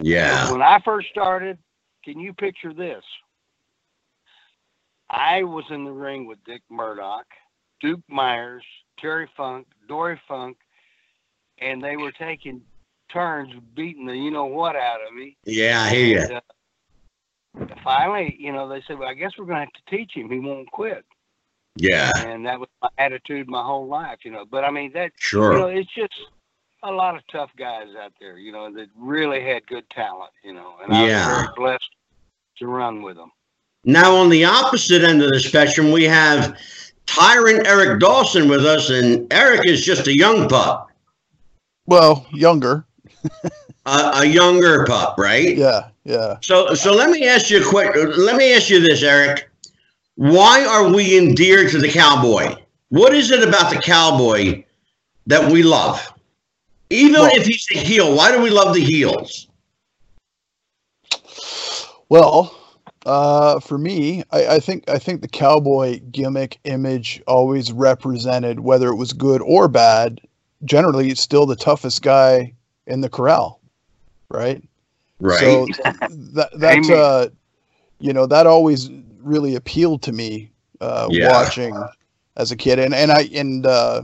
Yeah. 0.00 0.50
when 0.52 0.62
I 0.62 0.78
first 0.84 1.08
started, 1.08 1.58
can 2.04 2.20
you 2.20 2.32
picture 2.32 2.72
this? 2.72 3.02
I 5.10 5.42
was 5.42 5.64
in 5.70 5.84
the 5.84 5.90
ring 5.90 6.26
with 6.26 6.38
Dick 6.44 6.62
Murdoch, 6.70 7.26
Duke 7.80 8.02
Myers, 8.08 8.64
Terry 8.98 9.28
Funk, 9.36 9.66
Dory 9.88 10.20
Funk, 10.28 10.58
and 11.60 11.82
they 11.82 11.96
were 11.96 12.12
taking 12.12 12.60
turns 13.10 13.52
beating 13.74 14.06
the 14.06 14.14
you 14.14 14.30
know 14.30 14.44
what 14.44 14.76
out 14.76 15.00
of 15.06 15.14
me. 15.14 15.36
Yeah, 15.44 15.82
I 15.82 15.88
hear 15.94 16.20
And, 16.20 16.30
you. 16.30 17.64
uh, 17.74 17.76
finally, 17.82 18.36
you 18.38 18.52
know, 18.52 18.68
they 18.68 18.82
said, 18.86 18.98
"Well, 18.98 19.08
I 19.08 19.14
guess 19.14 19.32
we're 19.38 19.46
going 19.46 19.56
to 19.56 19.60
have 19.64 19.72
to 19.72 19.96
teach 19.96 20.12
him. 20.14 20.30
He 20.30 20.38
won't 20.40 20.70
quit." 20.70 21.04
Yeah, 21.80 22.10
And 22.16 22.44
that 22.46 22.58
was 22.58 22.68
my 22.82 22.88
attitude 22.98 23.48
my 23.48 23.62
whole 23.62 23.86
life, 23.86 24.18
you 24.24 24.30
know. 24.32 24.44
But 24.44 24.64
I 24.64 24.70
mean, 24.70 24.92
that 24.94 25.12
sure. 25.16 25.52
you 25.52 25.58
know, 25.60 25.66
it's 25.68 25.92
just 25.94 26.12
a 26.82 26.90
lot 26.90 27.14
of 27.16 27.22
tough 27.30 27.50
guys 27.56 27.86
out 28.00 28.12
there, 28.20 28.38
you 28.38 28.52
know, 28.52 28.72
that 28.74 28.88
really 28.96 29.42
had 29.42 29.66
good 29.66 29.88
talent, 29.90 30.30
you 30.42 30.52
know. 30.52 30.74
And 30.82 30.92
I 30.92 31.06
Yeah. 31.06 31.26
was 31.28 31.36
very 31.36 31.48
blessed 31.56 31.90
to 32.58 32.66
run 32.66 33.02
with 33.02 33.16
them. 33.16 33.30
Now, 33.84 34.14
on 34.16 34.28
the 34.28 34.44
opposite 34.44 35.02
end 35.02 35.22
of 35.22 35.30
the 35.30 35.40
spectrum, 35.40 35.92
we 35.92 36.04
have 36.04 36.58
Tyrant 37.06 37.66
Eric 37.66 38.00
Dawson 38.00 38.48
with 38.48 38.66
us, 38.66 38.90
and 38.90 39.32
Eric 39.32 39.62
is 39.66 39.84
just 39.84 40.06
a 40.08 40.16
young 40.16 40.48
pup, 40.48 40.90
Well, 41.86 42.26
younger. 42.32 42.86
a, 43.86 44.10
a 44.16 44.24
younger 44.26 44.84
pup, 44.84 45.14
right? 45.16 45.56
Yeah, 45.56 45.88
yeah. 46.04 46.36
So, 46.42 46.74
so 46.74 46.92
let 46.92 47.10
me 47.10 47.26
ask 47.26 47.50
you 47.50 47.64
a 47.64 47.68
quick. 47.68 47.94
Let 47.94 48.36
me 48.36 48.52
ask 48.54 48.68
you 48.68 48.80
this, 48.80 49.02
Eric. 49.02 49.48
Why 50.18 50.64
are 50.64 50.92
we 50.92 51.16
endeared 51.16 51.70
to 51.70 51.78
the 51.78 51.88
cowboy? 51.88 52.56
What 52.88 53.14
is 53.14 53.30
it 53.30 53.46
about 53.48 53.72
the 53.72 53.80
cowboy 53.80 54.64
that 55.28 55.52
we 55.52 55.62
love? 55.62 56.12
Even 56.90 57.20
Well- 57.20 57.30
if 57.36 57.46
he's 57.46 57.68
a 57.72 57.78
heel, 57.78 58.16
why 58.16 58.32
do 58.32 58.42
we 58.42 58.50
love 58.50 58.74
the 58.74 58.82
heels? 58.82 59.46
Well, 62.08 62.52
uh, 63.06 63.60
for 63.60 63.78
me, 63.78 64.24
I, 64.32 64.56
I 64.56 64.58
think 64.58 64.90
I 64.90 64.98
think 64.98 65.20
the 65.20 65.28
cowboy 65.28 66.00
gimmick 66.10 66.58
image 66.64 67.22
always 67.28 67.70
represented 67.70 68.58
whether 68.58 68.88
it 68.88 68.96
was 68.96 69.12
good 69.12 69.40
or 69.42 69.68
bad. 69.68 70.20
Generally, 70.64 71.10
it's 71.10 71.20
still 71.20 71.46
the 71.46 71.54
toughest 71.54 72.02
guy 72.02 72.54
in 72.88 73.02
the 73.02 73.08
corral, 73.08 73.60
right? 74.30 74.60
Right. 75.20 75.38
So 75.38 75.66
that 76.32 76.50
that 76.58 76.90
uh, 76.90 77.28
you 78.00 78.12
know 78.12 78.26
that 78.26 78.48
always 78.48 78.90
really 79.28 79.54
appealed 79.54 80.02
to 80.02 80.12
me 80.12 80.50
uh, 80.80 81.08
Yeah. 81.10 81.28
watching 81.28 81.76
as 82.36 82.50
a 82.50 82.56
kid, 82.56 82.78
and 82.78 82.94
and 82.94 83.10
I 83.12 83.22
and 83.34 83.66
uh, 83.66 84.02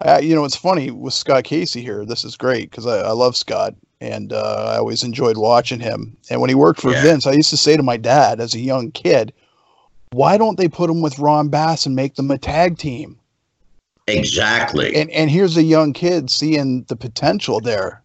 I, 0.00 0.18
you 0.20 0.34
know 0.34 0.44
it's 0.44 0.56
funny 0.56 0.90
with 0.90 1.14
Scott 1.14 1.44
Casey 1.44 1.82
here. 1.82 2.04
This 2.04 2.24
is 2.24 2.36
great 2.36 2.70
because 2.70 2.86
I, 2.86 2.98
I 2.98 3.12
love 3.12 3.36
Scott, 3.36 3.74
and 4.00 4.32
uh, 4.32 4.72
I 4.74 4.76
always 4.78 5.02
enjoyed 5.02 5.36
watching 5.36 5.80
him. 5.80 6.16
And 6.30 6.40
when 6.40 6.50
he 6.50 6.54
worked 6.54 6.80
for 6.80 6.92
Yeah. 6.92 7.02
Vince, 7.02 7.26
I 7.26 7.32
used 7.32 7.50
to 7.50 7.56
say 7.56 7.76
to 7.76 7.82
my 7.82 7.96
dad 7.96 8.40
as 8.40 8.54
a 8.54 8.58
young 8.60 8.90
kid, 8.90 9.32
"Why 10.12 10.38
don't 10.38 10.56
they 10.58 10.68
put 10.68 10.90
him 10.90 11.02
with 11.02 11.18
Ron 11.18 11.48
Bass 11.48 11.86
and 11.86 11.94
make 11.94 12.14
them 12.16 12.30
a 12.30 12.38
tag 12.38 12.78
team?" 12.78 13.18
exactly. 14.08 14.94
and 14.94 15.10
and 15.10 15.30
here's 15.30 15.56
a 15.56 15.62
young 15.62 15.92
kid 15.92 16.30
seeing 16.30 16.84
the 16.84 16.96
potential 16.96 17.60
there 17.60 18.02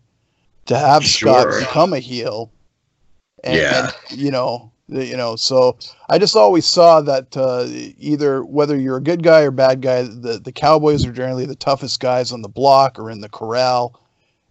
to 0.66 0.78
have 0.78 1.06
Scott 1.06 1.48
become 1.60 1.94
a 1.94 2.00
heel. 2.00 2.51
And, 3.44 3.56
Yeah. 3.58 3.92
and, 4.10 4.20
you 4.20 4.30
know, 4.32 4.71
you 4.92 5.16
know, 5.16 5.36
so 5.36 5.78
I 6.10 6.20
just 6.20 6.36
always 6.36 6.66
saw 6.66 7.02
that 7.02 7.36
uh, 7.38 7.66
either 7.98 8.44
whether 8.44 8.78
you're 8.78 8.98
a 8.98 9.02
good 9.02 9.24
guy 9.24 9.42
or 9.42 9.52
bad 9.52 9.82
guy, 9.82 10.04
the 10.04 10.40
the 10.44 10.52
Cowboys 10.52 11.06
are 11.06 11.12
generally 11.12 11.46
the 11.46 11.56
toughest 11.56 12.00
guys 12.00 12.32
on 12.32 12.42
the 12.42 12.50
block 12.50 13.00
or 13.00 13.10
in 13.10 13.22
the 13.22 13.30
corral. 13.30 14.00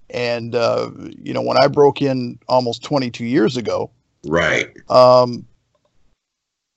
And 0.08 0.54
uh, 0.54 0.90
you 1.22 1.32
know, 1.32 1.42
when 1.42 1.56
I 1.62 1.68
broke 1.68 2.02
in 2.02 2.38
almost 2.48 2.82
22 2.82 3.24
years 3.24 3.56
ago, 3.56 3.90
right. 4.26 4.74
um, 4.90 5.46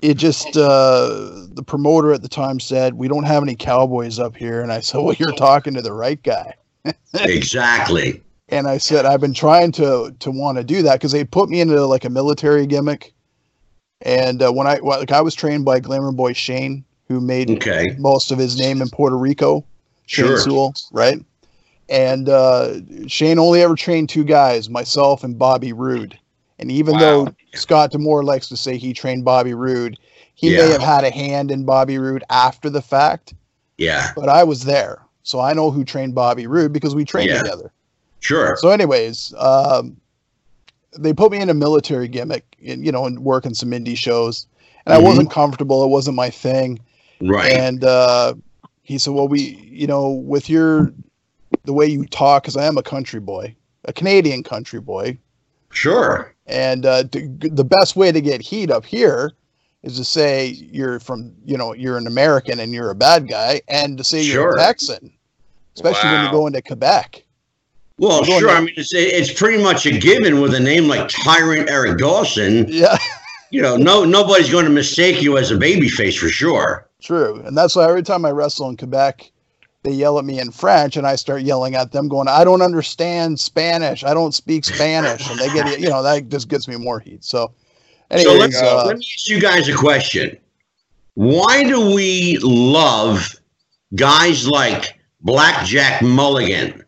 it 0.01 0.15
just 0.15 0.57
uh, 0.57 1.47
the 1.53 1.63
promoter 1.65 2.11
at 2.13 2.21
the 2.21 2.29
time 2.29 2.59
said 2.59 2.95
we 2.95 3.07
don't 3.07 3.23
have 3.23 3.41
any 3.41 3.55
cowboys 3.55 4.19
up 4.19 4.35
here, 4.35 4.61
and 4.61 4.71
I 4.71 4.81
said, 4.81 4.99
well, 4.99 5.13
you're 5.13 5.31
talking 5.31 5.73
to 5.75 5.81
the 5.81 5.93
right 5.93 6.21
guy. 6.21 6.53
Exactly. 7.13 8.21
And 8.49 8.67
I 8.67 8.77
said 8.77 9.05
I've 9.05 9.21
been 9.21 9.33
trying 9.33 9.71
to 9.73 10.13
to 10.19 10.31
want 10.31 10.57
to 10.57 10.63
do 10.65 10.81
that 10.81 10.95
because 10.95 11.13
they 11.13 11.23
put 11.23 11.47
me 11.47 11.61
into 11.61 11.85
like 11.85 12.03
a 12.03 12.09
military 12.09 12.67
gimmick. 12.67 13.13
And 14.03 14.41
uh, 14.41 14.51
when 14.51 14.67
I 14.67 14.79
well, 14.81 14.99
like 14.99 15.11
I 15.11 15.21
was 15.21 15.33
trained 15.33 15.65
by 15.65 15.79
Glamour 15.79 16.11
Boy 16.11 16.33
Shane, 16.33 16.83
who 17.07 17.19
made 17.19 17.49
Okay. 17.49 17.95
most 17.97 18.31
of 18.31 18.37
his 18.37 18.57
name 18.59 18.81
in 18.81 18.89
Puerto 18.89 19.17
Rico, 19.17 19.65
Shane 20.05 20.25
Sure. 20.25 20.37
Sewell, 20.37 20.73
right? 20.91 21.19
And 21.89 22.29
uh, 22.29 22.75
Shane 23.07 23.39
only 23.39 23.61
ever 23.61 23.75
trained 23.75 24.09
two 24.09 24.23
guys, 24.23 24.69
myself 24.69 25.23
and 25.23 25.37
Bobby 25.37 25.73
Roode. 25.73 26.17
And 26.59 26.71
even 26.71 26.93
Wow. 26.93 27.25
though 27.25 27.35
Scott 27.55 27.91
D'Amore 27.91 28.23
likes 28.23 28.47
to 28.49 28.57
say 28.57 28.77
he 28.77 28.93
trained 28.93 29.25
Bobby 29.25 29.53
Roode, 29.53 29.97
he 30.35 30.49
may 30.49 30.69
have 30.69 30.81
had 30.81 31.03
a 31.03 31.11
hand 31.11 31.51
in 31.51 31.65
Bobby 31.65 31.97
Roode 31.97 32.23
after 32.29 32.69
the 32.69 32.81
fact, 32.81 33.33
Yeah. 33.77 34.11
but 34.15 34.29
I 34.29 34.43
was 34.43 34.63
there. 34.63 35.01
So 35.23 35.39
I 35.39 35.53
know 35.53 35.71
who 35.71 35.83
trained 35.83 36.15
Bobby 36.15 36.47
Roode 36.47 36.73
because 36.73 36.95
we 36.95 37.05
trained 37.05 37.29
Yeah. 37.29 37.41
together. 37.41 37.71
Sure. 38.19 38.55
So, 38.57 38.69
anyways, 38.69 39.33
um, 39.37 39.97
they 40.97 41.13
put 41.13 41.31
me 41.31 41.39
in 41.39 41.49
a 41.49 41.53
military 41.53 42.07
gimmick, 42.07 42.43
and, 42.65 42.85
you 42.85 42.91
know, 42.91 43.05
and 43.05 43.19
working 43.19 43.53
some 43.53 43.71
indie 43.71 43.97
shows, 43.97 44.47
and 44.85 44.93
Mhm. 44.93 44.97
I 44.97 45.01
wasn't 45.01 45.31
comfortable. 45.31 45.83
It 45.83 45.87
wasn't 45.89 46.15
my 46.15 46.29
thing. 46.29 46.79
Right. 47.21 47.51
And 47.51 47.83
uh, 47.83 48.35
he 48.81 48.97
said, 48.97 49.13
"Well, 49.13 49.27
we, 49.27 49.57
you 49.71 49.87
know, 49.87 50.09
with 50.09 50.49
your 50.49 50.93
the 51.65 51.73
way 51.73 51.85
you 51.85 52.05
talk, 52.05 52.43
because 52.43 52.57
I 52.57 52.65
am 52.65 52.77
a 52.77 52.83
country 52.83 53.19
boy, 53.19 53.55
a 53.85 53.93
Canadian 53.93 54.43
country 54.43 54.81
boy, 54.81 55.17
Sure. 55.71 56.33
and 56.45 56.85
uh, 56.85 57.03
to, 57.05 57.27
the 57.39 57.63
best 57.63 57.95
way 57.95 58.11
to 58.11 58.21
get 58.21 58.41
heat 58.41 58.69
up 58.71 58.85
here." 58.85 59.31
Is 59.83 59.97
to 59.97 60.05
say 60.05 60.47
you're 60.47 61.01
from, 61.01 61.33
you 61.43 61.57
know, 61.57 61.73
you're 61.73 61.97
an 61.97 62.07
American 62.07 62.57
and 62.57 62.71
you're 62.73 62.89
a 62.89 62.95
bad 62.95 63.27
guy, 63.27 63.61
and 63.67 63.97
to 63.97 64.03
say 64.05 64.21
you're 64.21 64.43
Sure. 64.43 64.55
a 64.55 64.57
Texan, 64.61 65.11
especially 65.75 66.09
when 66.09 66.21
you 66.21 66.27
Wow. 66.27 66.31
go 66.31 66.47
into 66.47 66.61
Quebec. 66.61 67.21
Well, 67.97 68.23
sure. 68.23 68.49
I 68.49 68.61
mean, 68.61 68.73
it's 68.75 68.93
it's 68.93 69.31
pretty 69.31 69.61
much 69.61 69.85
a 69.85 69.97
given 69.97 70.41
with 70.41 70.53
a 70.55 70.59
name 70.59 70.87
like 70.87 71.07
Tyrant 71.09 71.69
Eric 71.69 71.99
Dawson. 71.99 72.65
Yeah, 72.67 72.97
You 73.53 73.61
know, 73.61 73.77
no 73.77 74.03
nobody's 74.03 74.49
going 74.49 74.65
to 74.65 74.71
mistake 74.71 75.21
you 75.21 75.37
as 75.37 75.51
a 75.51 75.55
babyface 75.55 76.17
for 76.17 76.27
sure. 76.27 76.89
True. 76.99 77.39
And 77.45 77.55
that's 77.55 77.75
why 77.75 77.87
every 77.87 78.01
time 78.01 78.25
I 78.25 78.31
wrestle 78.31 78.67
in 78.67 78.77
Quebec, 78.77 79.31
they 79.83 79.91
yell 79.91 80.17
at 80.17 80.25
me 80.25 80.39
in 80.39 80.49
French 80.49 80.97
and 80.97 81.05
I 81.05 81.15
start 81.15 81.43
yelling 81.43 81.75
at 81.75 81.91
them, 81.91 82.07
going, 82.07 82.27
I 82.27 82.43
don't 82.43 82.63
understand 82.63 83.39
Spanish. 83.39 84.03
I 84.03 84.15
don't 84.15 84.33
speak 84.33 84.65
Spanish. 84.65 85.29
And 85.29 85.37
they 85.37 85.53
get, 85.53 85.79
you 85.79 85.87
know, 85.87 86.01
that 86.01 86.29
just 86.29 86.49
gets 86.49 86.67
me 86.67 86.77
more 86.77 86.99
heat. 86.99 87.23
So, 87.23 87.53
So 88.09 88.31
anyways, 88.31 88.59
uh, 88.59 88.85
let 88.87 88.97
me 88.97 89.05
ask 89.15 89.29
you 89.29 89.39
guys 89.39 89.69
a 89.69 89.75
question. 89.75 90.35
Why 91.13 91.63
do 91.63 91.93
we 91.93 92.39
love 92.41 93.35
guys 93.93 94.47
like 94.47 94.99
Blackjack 95.21 96.01
Mulligan 96.01 96.82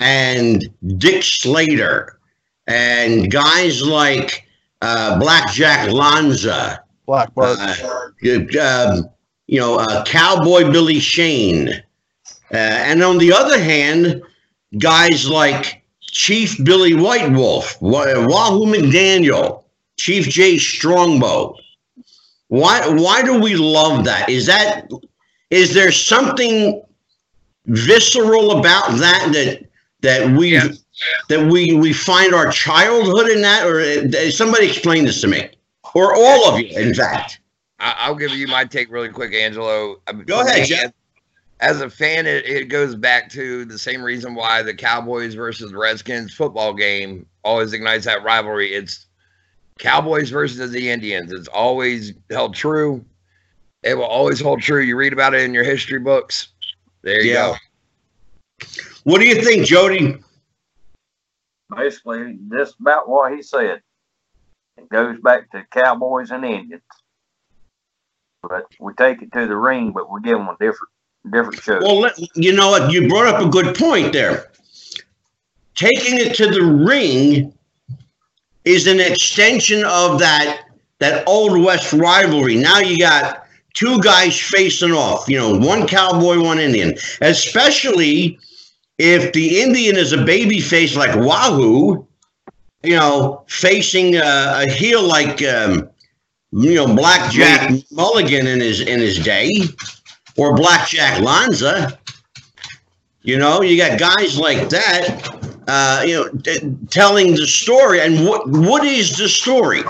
and 0.00 0.64
Dick 0.98 1.22
Slater 1.22 2.18
and 2.66 3.30
guys 3.30 3.82
like 3.82 4.46
uh, 4.82 5.18
Blackjack 5.18 5.90
Lanza, 5.90 6.82
Black 7.06 7.34
Bart. 7.34 7.58
uh, 7.58 8.08
um, 8.60 9.08
you 9.46 9.60
know, 9.60 9.78
uh, 9.78 10.04
Cowboy 10.04 10.70
Billy 10.70 10.98
Shane, 10.98 11.68
uh, 11.68 12.56
and 12.56 13.02
on 13.02 13.18
the 13.18 13.32
other 13.32 13.58
hand, 13.58 14.22
guys 14.78 15.28
like 15.28 15.82
Chief 16.00 16.62
Billy 16.64 16.94
White 16.94 17.30
Wolf, 17.32 17.80
Wa- 17.80 18.26
Wahoo 18.26 18.66
McDaniel, 18.66 19.64
Chief 19.96 20.28
Jay 20.28 20.58
Strongbow. 20.58 21.56
Why? 22.48 22.86
Why 22.88 23.22
do 23.22 23.40
we 23.40 23.56
love 23.56 24.04
that? 24.04 24.28
Is 24.28 24.46
that 24.46 24.88
is 25.50 25.74
there 25.74 25.92
something 25.92 26.82
visceral 27.66 28.58
about 28.58 28.92
that 28.98 29.30
that 29.32 29.65
that 30.06 30.36
we 30.38 30.54
Yeah. 30.54 30.68
that 31.28 31.50
we 31.50 31.74
we 31.74 31.92
find 31.92 32.34
our 32.34 32.50
childhood 32.50 33.28
in 33.28 33.42
that, 33.42 33.66
or 33.66 33.80
uh, 33.80 34.30
somebody 34.30 34.66
explain 34.68 35.04
this 35.04 35.20
to 35.20 35.26
me, 35.28 35.48
or 35.94 36.14
all 36.16 36.48
of 36.54 36.60
you, 36.60 36.68
in 36.78 36.94
fact. 36.94 37.40
I'll 37.78 38.14
give 38.14 38.30
you 38.30 38.46
my 38.48 38.64
take 38.64 38.90
really 38.90 39.10
quick, 39.10 39.34
Angelo. 39.34 39.96
Go 40.24 40.40
ahead, 40.40 40.60
me, 40.60 40.66
Jeff. 40.66 40.92
as 41.60 41.82
a 41.82 41.90
fan, 41.90 42.26
it, 42.26 42.46
it 42.46 42.64
goes 42.70 42.94
back 42.94 43.28
to 43.32 43.66
the 43.66 43.78
same 43.78 44.02
reason 44.02 44.34
why 44.34 44.62
the 44.62 44.72
Cowboys 44.72 45.34
versus 45.34 45.70
the 45.72 45.76
Redskins 45.76 46.32
football 46.32 46.72
game 46.72 47.26
always 47.44 47.74
ignites 47.74 48.06
that 48.06 48.24
rivalry. 48.24 48.72
It's 48.72 49.06
Cowboys 49.78 50.30
versus 50.30 50.70
the 50.70 50.88
Indians. 50.88 51.32
It's 51.32 51.48
always 51.48 52.14
held 52.30 52.54
true. 52.54 53.04
It 53.82 53.94
will 53.94 54.04
always 54.04 54.40
hold 54.40 54.62
true. 54.62 54.80
You 54.82 54.96
read 54.96 55.12
about 55.12 55.34
it 55.34 55.42
in 55.42 55.52
your 55.52 55.64
history 55.64 55.98
books. 55.98 56.48
There 57.02 57.20
you 57.20 57.32
Yeah. 57.34 57.56
go. 58.60 58.66
What 59.06 59.20
do 59.20 59.28
you 59.28 59.40
think, 59.40 59.64
Jody? 59.64 60.16
Basically, 61.76 62.36
just 62.50 62.74
about 62.80 63.08
what 63.08 63.32
he 63.32 63.40
said. 63.40 63.80
It 64.76 64.88
goes 64.88 65.16
back 65.20 65.48
to 65.52 65.64
Cowboys 65.70 66.32
and 66.32 66.44
Indians. 66.44 66.82
But 68.42 68.64
we 68.80 68.94
take 68.94 69.22
it 69.22 69.30
to 69.30 69.46
the 69.46 69.54
ring, 69.54 69.92
but 69.92 70.10
we 70.10 70.20
give 70.22 70.38
them 70.38 70.48
a 70.48 70.56
different 70.58 70.90
different 71.30 71.62
show. 71.62 71.78
Well, 71.78 72.00
let, 72.00 72.14
you 72.34 72.52
know 72.52 72.70
what? 72.70 72.90
You 72.90 73.08
brought 73.08 73.32
up 73.32 73.40
a 73.40 73.48
good 73.48 73.76
point 73.76 74.12
there. 74.12 74.50
Taking 75.76 76.18
it 76.18 76.34
to 76.38 76.50
the 76.50 76.64
ring 76.64 77.56
is 78.64 78.88
an 78.88 78.98
extension 78.98 79.84
of 79.84 80.18
that 80.18 80.64
that 80.98 81.22
old 81.28 81.62
West 81.62 81.92
rivalry. 81.92 82.56
Now 82.56 82.80
you 82.80 82.98
got 82.98 83.46
two 83.72 84.00
guys 84.00 84.36
facing 84.36 84.90
off. 84.90 85.28
You 85.28 85.38
know, 85.38 85.56
one 85.56 85.86
cowboy, 85.86 86.42
one 86.42 86.58
Indian. 86.58 86.96
Especially 87.20 88.40
if 88.98 89.32
the 89.32 89.60
Indian 89.60 89.96
is 89.96 90.12
a 90.12 90.24
baby 90.24 90.60
face 90.60 90.96
like 90.96 91.14
Wahoo, 91.16 92.06
you 92.82 92.96
know, 92.96 93.44
facing 93.48 94.16
a, 94.16 94.64
a 94.64 94.70
heel 94.70 95.02
like 95.02 95.42
um, 95.42 95.88
you 96.52 96.74
know 96.74 96.94
Blackjack 96.94 97.72
Mulligan 97.90 98.46
in 98.46 98.60
his 98.60 98.80
in 98.80 99.00
his 99.00 99.18
day 99.18 99.50
or 100.36 100.54
Blackjack 100.54 101.20
Lanza. 101.20 101.98
You 103.22 103.38
know, 103.38 103.60
you 103.60 103.76
got 103.76 103.98
guys 103.98 104.38
like 104.38 104.68
that, 104.68 105.64
uh, 105.66 106.04
you 106.06 106.14
know, 106.14 106.28
t- 106.28 106.76
telling 106.90 107.34
the 107.34 107.46
story. 107.46 108.00
And 108.00 108.24
what 108.24 108.48
what 108.48 108.84
is 108.84 109.16
the 109.16 109.28
story? 109.28 109.80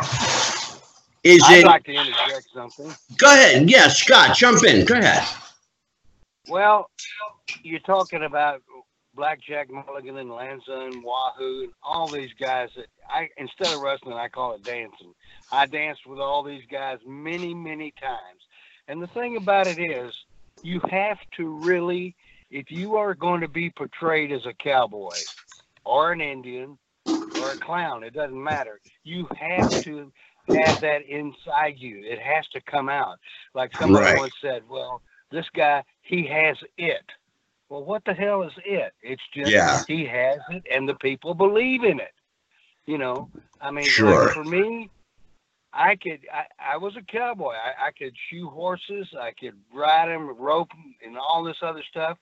Is 1.22 1.42
I'd 1.46 1.58
it? 1.58 1.66
like 1.66 1.84
to 1.84 1.92
interject 1.92 2.48
something. 2.54 2.94
Go 3.18 3.26
ahead. 3.26 3.68
Yeah, 3.68 3.88
Scott, 3.88 4.36
jump 4.36 4.64
in. 4.64 4.86
Go 4.86 4.94
ahead. 4.94 5.26
Well, 6.48 6.88
you're 7.62 7.80
talking 7.80 8.22
about 8.22 8.62
Blackjack 9.16 9.68
Mulligan 9.70 10.18
and 10.18 10.30
Lanza 10.30 10.72
and 10.72 11.02
Wahoo 11.04 11.64
and 11.64 11.72
all 11.82 12.10
these 12.10 12.30
guys 12.40 12.68
that 12.76 12.86
I 13.08 13.28
instead 13.38 13.72
of 13.72 13.80
wrestling 13.80 14.14
I 14.16 14.28
call 14.28 14.54
it 14.54 14.64
dancing. 14.64 15.14
I 15.52 15.66
danced 15.66 16.06
with 16.06 16.20
all 16.20 16.44
these 16.44 16.64
guys 16.70 16.98
many, 17.06 17.54
many 17.54 17.92
times. 18.00 18.42
And 18.88 19.02
the 19.02 19.08
thing 19.08 19.36
about 19.36 19.68
it 19.68 19.80
is 19.80 20.12
you 20.62 20.80
have 20.90 21.18
to 21.38 21.48
really 21.48 22.14
if 22.50 22.70
you 22.70 22.96
are 22.96 23.14
going 23.14 23.40
to 23.42 23.48
be 23.48 23.70
portrayed 23.70 24.32
as 24.32 24.46
a 24.46 24.54
cowboy 24.62 25.22
or 25.84 26.12
an 26.12 26.20
Indian 26.20 26.78
or 27.34 27.52
a 27.52 27.56
clown, 27.56 28.04
it 28.04 28.14
doesn't 28.14 28.42
matter. 28.42 28.80
You 29.04 29.28
have 29.38 29.68
to 29.84 30.12
have 30.54 30.80
that 30.80 31.00
inside 31.08 31.74
you. 31.78 32.02
It 32.04 32.20
has 32.20 32.46
to 32.52 32.60
come 32.70 32.88
out. 32.88 33.18
Like 33.54 33.72
somebody 33.80 34.06
Right. 34.06 34.16
once 34.16 34.34
said, 34.42 34.62
well, 34.68 35.02
this 35.32 35.46
guy, 35.56 35.82
he 36.02 36.26
has 36.28 36.56
it. 36.78 37.04
Well, 37.68 37.84
what 37.84 38.04
the 38.04 38.14
hell 38.14 38.42
is 38.42 38.52
it? 38.64 38.92
It's 39.02 39.22
just 39.34 39.50
Yeah. 39.50 39.84
he 39.86 40.06
has 40.06 40.38
it 40.50 40.64
and 40.70 40.88
the 40.88 40.94
people 40.94 41.34
believe 41.34 41.84
in 41.84 42.00
it. 42.00 42.14
You 42.86 42.98
know, 42.98 43.28
I 43.60 43.70
mean, 43.70 43.96
like, 43.98 44.22
for 44.32 44.44
me, 44.44 44.90
I 45.72 45.96
could, 45.96 46.20
I, 46.32 46.74
I 46.74 46.76
was 46.76 46.96
a 46.96 47.02
cowboy. 47.02 47.52
I, 47.52 47.88
I 47.88 47.90
could 47.90 48.14
shoe 48.30 48.48
horses. 48.48 49.08
I 49.20 49.32
could 49.38 49.54
ride 49.74 50.08
them, 50.08 50.36
rope 50.36 50.70
them, 50.70 50.94
and 51.04 51.16
all 51.18 51.42
this 51.44 51.58
other 51.62 51.82
stuff. 51.90 52.18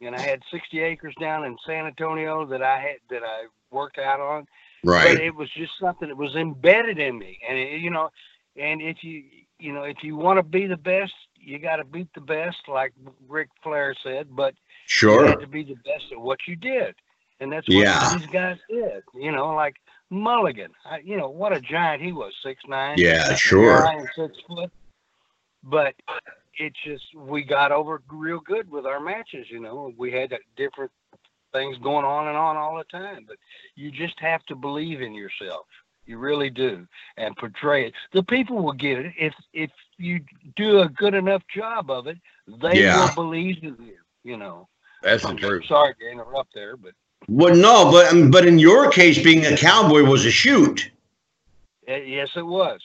And 0.00 0.14
I 0.14 0.20
had 0.20 0.40
60 0.50 0.80
acres 0.80 1.14
down 1.20 1.44
in 1.44 1.56
San 1.66 1.86
Antonio 1.86 2.44
that 2.46 2.62
I 2.62 2.78
had, 2.78 2.96
that 3.10 3.22
I 3.24 3.46
worked 3.70 3.98
out 3.98 4.20
on 4.20 4.46
Right. 4.84 5.14
but 5.14 5.20
it 5.20 5.34
was 5.34 5.50
just 5.56 5.72
something 5.80 6.08
that 6.08 6.16
was 6.16 6.34
embedded 6.36 6.98
in 6.98 7.18
me 7.18 7.38
and 7.48 7.58
it, 7.58 7.80
you 7.80 7.90
know 7.90 8.10
and 8.56 8.80
if 8.82 8.98
you 9.02 9.24
you 9.58 9.72
know 9.72 9.82
if 9.82 9.96
you 10.02 10.16
want 10.16 10.38
to 10.38 10.42
be 10.42 10.66
the 10.66 10.76
best 10.76 11.12
you 11.40 11.58
got 11.58 11.76
to 11.76 11.84
beat 11.84 12.08
the 12.14 12.20
best 12.20 12.56
like 12.68 12.92
Ric 13.28 13.48
Flair 13.62 13.94
said 14.02 14.28
but 14.30 14.54
you 15.10 15.20
Sure. 15.20 15.26
had 15.26 15.40
to 15.40 15.46
be 15.46 15.62
the 15.64 15.74
best 15.76 16.04
at 16.12 16.20
what 16.20 16.38
you 16.46 16.56
did. 16.56 16.94
And 17.40 17.52
that's 17.52 17.68
what 17.68 17.82
Yeah. 17.82 18.10
these 18.10 18.26
guys 18.32 18.58
did 18.68 19.02
you 19.14 19.32
know 19.32 19.54
like 19.54 19.76
Mulligan. 20.10 20.72
I, 20.84 20.98
you 20.98 21.16
know 21.16 21.28
what 21.28 21.52
a 21.52 21.60
giant 21.60 22.02
he 22.02 22.12
was 22.12 22.32
six 22.42 22.62
nine. 22.68 22.98
Yeah, 22.98 23.34
sure. 23.34 23.84
and 23.84 24.08
six 24.16 24.36
foot. 24.46 24.70
But 25.62 25.94
it 26.58 26.72
just 26.84 27.04
we 27.16 27.42
got 27.42 27.72
over 27.72 28.02
real 28.08 28.40
good 28.40 28.70
with 28.70 28.86
our 28.86 29.00
matches 29.00 29.46
you 29.50 29.60
know. 29.60 29.92
We 29.96 30.12
had 30.12 30.32
different 30.56 30.90
things 31.52 31.76
going 31.78 32.04
on 32.04 32.28
and 32.28 32.36
on 32.36 32.56
all 32.56 32.76
the 32.76 32.84
time. 32.84 33.24
But 33.26 33.36
you 33.74 33.90
just 33.90 34.18
have 34.20 34.44
to 34.46 34.54
believe 34.54 35.00
in 35.00 35.14
yourself. 35.14 35.66
You 36.06 36.18
really 36.18 36.50
do. 36.50 36.86
And 37.16 37.34
portray 37.36 37.86
it. 37.86 37.94
The 38.12 38.22
people 38.22 38.62
will 38.62 38.72
get 38.72 38.98
it. 38.98 39.12
If 39.18 39.34
if 39.52 39.70
you 39.96 40.20
do 40.56 40.80
a 40.80 40.88
good 40.88 41.14
enough 41.14 41.42
job 41.54 41.90
of 41.90 42.06
it 42.06 42.18
they 42.46 42.80
Yeah. 42.80 42.96
will 42.98 43.14
believe 43.14 43.62
in 43.62 43.76
you 43.80 43.96
you 44.24 44.36
know 44.36 44.68
That's 45.04 45.22
the 45.24 45.34
truth. 45.34 45.66
sorry 45.66 45.94
to 46.00 46.10
interrupt 46.10 46.54
there 46.54 46.76
but 46.76 46.92
Well, 47.28 47.54
no, 47.54 47.90
but 47.90 48.10
um, 48.12 48.30
but 48.30 48.46
in 48.46 48.58
your 48.58 48.90
case, 48.90 49.22
being 49.22 49.44
a 49.46 49.56
cowboy 49.56 50.02
was 50.04 50.24
a 50.24 50.30
shoot. 50.30 50.90
uh, 51.88 51.94
yes 51.96 52.30
it 52.36 52.46
was 52.46 52.80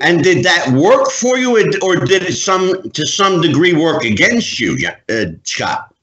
And 0.00 0.22
did 0.22 0.44
that 0.44 0.68
work 0.72 1.10
for 1.10 1.36
you, 1.38 1.56
or- 1.82 1.96
did 1.96 2.22
it 2.22 2.34
some 2.36 2.90
to 2.90 3.06
some 3.06 3.40
degree 3.40 3.74
work 3.74 4.04
against 4.04 4.58
you, 4.60 4.70
uh, 5.08 5.26
Scott? 5.44 5.94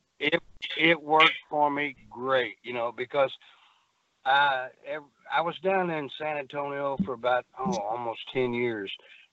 it 0.77 1.01
worked 1.01 1.39
for 1.49 1.69
me 1.71 1.95
great, 2.09 2.55
you 2.63 2.73
know, 2.73 2.91
because 2.91 3.31
I 4.25 4.67
I 5.31 5.41
was 5.41 5.57
down 5.59 5.89
in 5.89 6.09
San 6.17 6.37
Antonio 6.37 6.97
for 7.05 7.13
about 7.13 7.45
oh 7.59 7.77
almost 7.77 8.21
ten 8.33 8.53
years, 8.53 8.91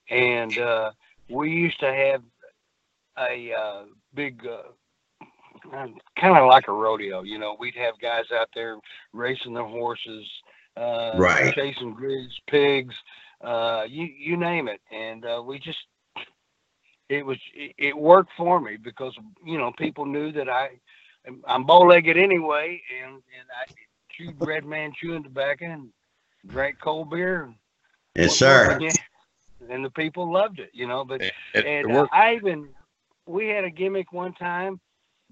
and 0.09 0.57
uh, 0.57 0.91
we 1.29 1.51
used 1.51 1.79
to 1.79 1.91
have 1.93 2.21
a 3.17 3.53
uh, 3.53 3.83
big. 4.13 4.45
Uh, 4.45 4.63
Kind 5.71 6.37
of 6.37 6.47
like 6.47 6.67
a 6.67 6.73
rodeo, 6.73 7.23
you 7.23 7.39
know. 7.39 7.55
We'd 7.59 7.75
have 7.75 7.99
guys 7.99 8.25
out 8.33 8.49
there 8.53 8.77
racing 9.13 9.53
their 9.53 9.65
horses, 9.65 10.25
uh, 10.75 11.13
Right. 11.17 11.53
chasing 11.53 11.93
grids, 11.93 12.33
pigs, 12.47 12.95
uh, 13.41 13.83
you 13.87 14.05
you 14.05 14.37
name 14.37 14.67
it, 14.67 14.81
and 14.91 15.25
uh, 15.25 15.41
we 15.45 15.59
just 15.59 15.79
it 17.09 17.25
was 17.25 17.37
it, 17.53 17.73
it 17.77 17.97
worked 17.97 18.31
for 18.37 18.59
me 18.59 18.77
because 18.77 19.15
you 19.45 19.57
know 19.57 19.71
people 19.77 20.05
knew 20.05 20.31
that 20.31 20.49
I 20.49 20.69
I'm 21.47 21.65
bow-legged 21.65 22.17
anyway, 22.17 22.81
and 23.03 23.13
and 23.15 23.47
I 23.51 23.71
chewed 24.11 24.35
red 24.45 24.65
man 24.65 24.93
chewing 24.99 25.23
tobacco 25.23 25.65
and 25.65 25.89
drank 26.47 26.77
cold 26.81 27.09
beer. 27.09 27.53
Yes, 28.15 28.37
sir. 28.37 28.77
Yeah. 28.79 28.91
And 29.69 29.83
the 29.83 29.89
people 29.91 30.31
loved 30.31 30.59
it, 30.59 30.69
you 30.73 30.87
know. 30.87 31.05
But 31.05 31.21
It, 31.21 31.33
it, 31.53 31.65
it 31.65 31.65
and 31.65 31.91
uh. 31.97 32.07
I 32.11 32.35
even 32.35 32.69
we 33.25 33.47
had 33.47 33.63
a 33.63 33.69
gimmick 33.69 34.11
one 34.11 34.33
time, 34.33 34.79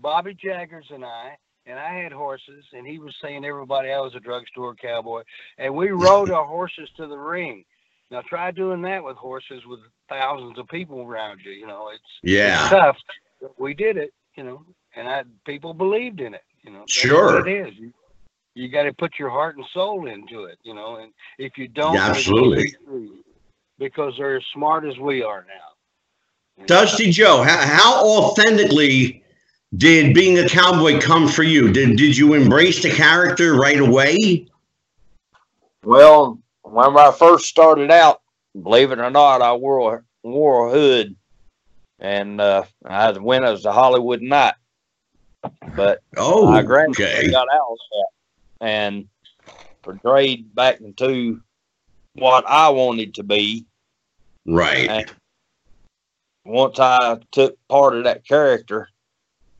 Bobby 0.02 0.34
Jaggers 0.34 0.88
and 0.90 1.06
I, 1.06 1.38
and 1.66 1.78
I 1.78 1.94
had 1.94 2.12
horses, 2.12 2.66
and 2.74 2.86
he 2.88 2.98
was 3.00 3.16
saying 3.22 3.46
everybody 3.46 3.92
I 3.92 4.00
was 4.00 4.16
a 4.16 4.20
drugstore 4.20 4.76
cowboy, 4.76 5.24
and 5.58 5.74
we 5.76 5.90
rode 5.92 6.32
our 6.32 6.46
horses 6.46 6.90
to 6.98 7.08
the 7.08 7.18
ring. 7.18 7.64
Now 8.10 8.22
try 8.28 8.52
doing 8.52 8.82
that 8.82 9.04
with 9.04 9.16
horses 9.16 9.62
with 9.66 9.80
thousands 10.10 10.60
of 10.60 10.68
people 10.68 11.02
around 11.02 11.40
you. 11.46 11.52
You 11.52 11.68
know, 11.68 11.90
it's 11.94 12.04
Yeah. 12.24 12.62
it's 12.64 12.70
tough. 12.72 12.98
But 13.42 13.60
we 13.60 13.74
did 13.74 13.98
it, 13.98 14.14
you 14.36 14.44
know, 14.44 14.66
and 14.96 15.08
I 15.08 15.24
people 15.46 15.74
believed 15.74 16.20
in 16.20 16.34
it. 16.34 16.44
You 16.62 16.72
know, 16.72 16.80
That's 16.80 16.92
Sure. 16.92 17.48
it 17.48 17.68
is. 17.68 17.74
You, 17.76 17.94
you 18.54 18.68
got 18.68 18.84
to 18.84 18.94
put 18.94 19.18
your 19.18 19.30
heart 19.30 19.56
and 19.56 19.66
soul 19.74 20.08
into 20.08 20.44
it, 20.44 20.60
you 20.64 20.74
know, 20.76 20.98
and 20.98 21.14
if 21.38 21.58
you 21.58 21.68
don't, 21.70 21.96
Yeah, 21.96 22.08
absolutely. 22.10 22.74
because 23.80 24.14
they're 24.18 24.36
as 24.38 24.44
smart 24.54 24.86
as 24.86 24.98
we 25.00 25.24
are 25.24 25.46
now. 25.48 26.66
Dusty 26.68 27.10
Joe, 27.10 27.42
how, 27.42 27.58
how 27.58 28.06
authentically 28.06 29.21
did 29.76 30.14
being 30.14 30.40
a 30.40 30.50
cowboy 30.50 31.00
come 31.00 31.28
for 31.28 31.44
you? 31.44 31.72
Did 31.72 31.98
did 31.98 32.18
you 32.18 32.34
embrace 32.34 32.84
the 32.84 32.90
character 32.90 33.56
right 33.56 33.80
away? 33.80 34.48
Well, 35.84 36.40
when 36.64 36.98
I 36.98 37.12
first 37.12 37.46
started 37.46 37.90
out, 37.92 38.22
believe 38.62 38.92
it 38.92 39.00
or 39.00 39.10
not, 39.10 39.42
I 39.42 39.54
wore 39.54 39.96
a, 39.96 40.04
wore 40.24 40.68
a 40.68 40.72
hood, 40.72 41.16
and 42.00 42.40
uh, 42.40 42.64
I 42.86 43.12
went 43.12 43.46
as 43.46 43.66
a 43.66 43.72
Hollywood 43.72 44.22
Knight. 44.22 44.54
But 45.76 46.02
Oh, 46.18 46.52
my 46.52 46.62
grandson 46.62 47.06
okay. 47.06 47.32
got 47.32 47.48
out 47.52 47.72
of 47.72 47.78
that 47.92 48.08
and 48.68 49.08
portrayed 49.82 50.54
back 50.54 50.82
into 50.82 51.42
what 52.14 52.46
I 52.48 52.70
wanted 52.70 53.16
to 53.16 53.24
be. 53.24 53.66
Right. 54.46 54.88
And 54.88 55.12
once 56.46 56.80
I 56.80 57.18
took 57.32 57.58
part 57.68 57.96
of 57.96 58.04
that 58.04 58.28
character, 58.28 58.88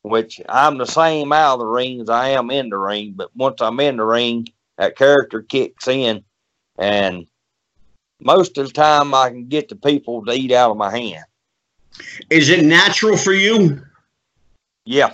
which 0.02 0.40
I'm 0.48 0.78
the 0.78 0.86
same 0.86 1.32
out 1.32 1.54
of 1.54 1.60
the 1.60 1.66
ring 1.66 2.00
as 2.00 2.08
I 2.08 2.30
am 2.30 2.50
in 2.50 2.68
the 2.68 2.78
ring, 2.78 3.14
but 3.16 3.34
once 3.36 3.60
I'm 3.60 3.80
in 3.80 3.96
the 3.96 4.04
ring, 4.04 4.48
that 4.78 4.96
character 4.96 5.42
kicks 5.42 5.88
in, 5.88 6.24
and 6.78 7.26
most 8.20 8.58
of 8.58 8.66
the 8.66 8.72
time 8.72 9.14
I 9.14 9.30
can 9.30 9.46
get 9.46 9.68
the 9.68 9.76
people 9.76 10.24
to 10.24 10.32
eat 10.32 10.52
out 10.52 10.70
of 10.70 10.76
my 10.76 10.90
hand. 10.96 11.24
Is 12.30 12.48
it 12.48 12.64
natural 12.64 13.16
for 13.16 13.32
you? 13.32 13.82
Yeah. 14.84 15.12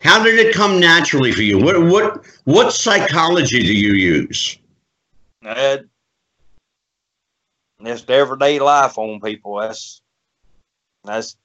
How 0.00 0.22
did 0.22 0.38
it 0.38 0.54
come 0.54 0.80
naturally 0.80 1.32
for 1.32 1.42
you? 1.42 1.58
What 1.62 1.80
what 1.82 2.26
what 2.44 2.72
psychology 2.72 3.62
do 3.62 3.72
you 3.72 3.92
use? 3.92 4.58
Uh, 5.44 5.78
just 7.84 8.10
everyday 8.10 8.58
life 8.58 8.98
on 8.98 9.20
people. 9.20 9.60
That's 9.60 10.00
that's 11.04 11.36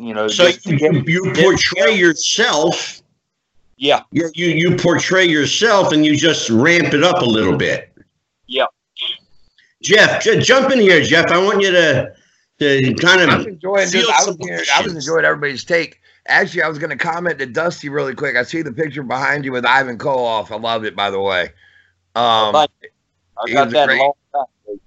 you 0.00 0.14
know. 0.14 0.28
So 0.28 0.46
just 0.50 0.66
you, 0.66 0.78
get- 0.78 1.06
you 1.08 1.32
portray 1.34 1.94
yourself. 1.96 3.02
yeah, 3.76 4.02
You, 4.12 4.30
you 4.34 4.46
you 4.48 4.76
portray 4.76 5.26
yourself 5.26 5.92
and 5.92 6.04
you 6.04 6.16
just 6.16 6.48
ramp 6.50 6.92
it 6.94 7.02
up 7.04 7.22
a 7.22 7.24
little 7.26 7.56
bit. 7.56 7.92
Yeah. 8.46 8.66
Jeff, 9.82 10.22
j- 10.22 10.40
jump 10.40 10.70
in 10.70 10.78
here, 10.80 11.02
Jeff. 11.02 11.26
I 11.30 11.42
want 11.42 11.62
you 11.62 11.70
to 11.70 12.12
to 12.58 12.94
kind 12.94 13.22
I 13.22 13.36
was 13.36 13.46
of 13.46 13.52
enjoying 13.52 13.90
this. 13.90 14.06
I 14.08 14.24
was, 14.26 14.36
hearing- 14.40 14.64
I 14.74 14.82
was 14.82 14.94
enjoying 14.94 15.24
everybody's 15.24 15.64
take. 15.64 16.00
Actually, 16.26 16.62
I 16.62 16.68
was 16.68 16.78
going 16.78 16.90
to 16.90 16.96
comment 16.96 17.38
to 17.38 17.46
Dusty 17.46 17.88
really 17.88 18.14
quick. 18.14 18.36
I 18.36 18.42
see 18.42 18.60
the 18.60 18.70
picture 18.72 19.02
behind 19.02 19.44
you 19.44 19.52
with 19.52 19.64
Ivan 19.64 19.96
Koloff. 19.96 20.50
I 20.50 20.56
loved 20.56 20.84
it, 20.84 20.94
by 20.94 21.10
the 21.10 21.18
way. 21.18 21.44
Um, 22.14 22.54
I 22.54 22.66
got 23.50 23.70
that 23.70 23.84
a 23.84 23.86
great- 23.86 23.98
long 24.00 24.12
time. 24.34 24.80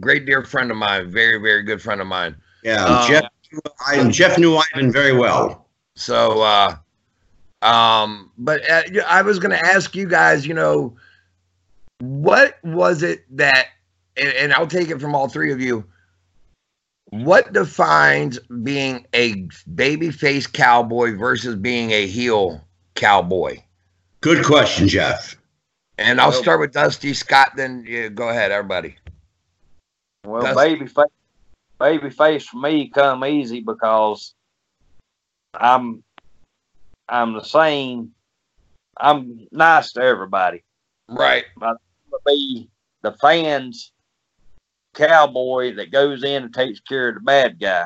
great 0.00 0.26
dear 0.26 0.42
friend 0.44 0.72
of 0.72 0.76
mine, 0.76 1.10
very 1.10 1.38
very 1.40 1.62
good 1.62 1.80
friend 1.80 2.00
of 2.00 2.08
mine. 2.08 2.34
yeah. 2.64 2.84
Um, 2.84 3.08
Jeff, 3.08 3.24
I, 3.86 4.08
Jeff 4.08 4.38
knew 4.38 4.56
Ivan 4.56 4.92
very 4.92 5.12
well. 5.12 5.66
So, 5.96 6.42
uh, 6.42 6.76
um, 7.62 8.30
but 8.36 8.68
uh, 8.68 8.82
I 9.06 9.22
was 9.22 9.38
going 9.38 9.52
to 9.52 9.66
ask 9.66 9.94
you 9.94 10.06
guys, 10.06 10.46
you 10.46 10.54
know, 10.54 10.96
what 12.00 12.58
was 12.62 13.02
it 13.02 13.24
that, 13.36 13.68
and, 14.16 14.32
and 14.34 14.52
I'll 14.52 14.66
take 14.66 14.90
it 14.90 15.00
from 15.00 15.14
all 15.14 15.28
three 15.28 15.52
of 15.52 15.60
you. 15.60 15.84
What 17.10 17.52
defines 17.52 18.38
being 18.62 19.06
a 19.14 19.46
babyface 19.74 20.52
cowboy 20.52 21.16
versus 21.16 21.54
being 21.54 21.92
a 21.92 22.06
heel 22.06 22.60
cowboy? 22.96 23.58
Good 24.20 24.44
question, 24.44 24.88
Jeff. 24.88 25.36
And 25.96 26.20
I'll 26.20 26.30
Well- 26.30 26.42
start 26.42 26.60
with 26.60 26.72
Dusty 26.72 27.14
Scott. 27.14 27.52
Then 27.56 27.84
yeah, 27.86 28.08
go 28.08 28.28
ahead, 28.28 28.50
everybody. 28.50 28.96
Well, 30.26 30.42
That's- 30.42 30.56
baby 30.56 30.86
baby 31.78 32.10
face 32.10 32.46
for 32.46 32.58
me 32.58 32.88
come 32.88 33.24
easy 33.24 33.60
because 33.60 34.34
I'm 35.54 36.02
I'm 37.08 37.34
the 37.34 37.44
same. 37.44 38.12
I'm 38.96 39.46
nice 39.52 39.92
to 39.92 40.02
everybody. 40.02 40.64
Right. 41.08 41.44
to 41.60 41.76
be 42.26 42.70
the 43.02 43.12
fans 43.12 43.92
cowboy 44.94 45.74
that 45.74 45.90
goes 45.90 46.22
in 46.22 46.44
and 46.44 46.54
takes 46.54 46.80
care 46.80 47.08
of 47.08 47.16
the 47.16 47.20
bad 47.20 47.60
guy 47.60 47.84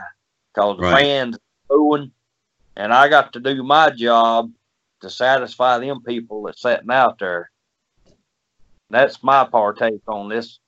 because 0.55 0.77
the 0.77 0.83
Right. 0.83 1.03
fans 1.03 1.37
are 1.37 1.41
booing, 1.69 2.13
and 2.77 2.93
I 2.93 3.09
got 3.09 3.33
to 3.33 3.41
do 3.41 3.63
my 3.63 3.91
job 3.91 4.53
to 5.01 5.11
satisfy 5.11 5.79
them 5.79 6.03
people 6.03 6.43
that's 6.43 6.63
sitting 6.63 6.91
out 6.91 7.19
there. 7.19 7.51
That's 8.91 9.23
my 9.23 9.45
partake 9.45 10.03
on 10.07 10.29
this. 10.29 10.61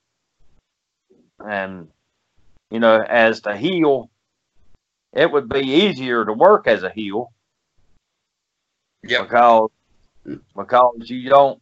And 1.39 1.89
you 2.71 2.79
know, 2.79 3.01
as 3.01 3.41
the 3.41 3.55
heel, 3.55 4.09
it 5.13 5.31
would 5.31 5.49
be 5.49 5.59
easier 5.59 6.25
to 6.25 6.33
work 6.33 6.67
as 6.67 6.83
a 6.83 6.89
heel 6.89 7.31
Yep. 9.03 9.23
because 9.23 9.69
because 10.55 11.09
you 11.09 11.29
don't 11.29 11.61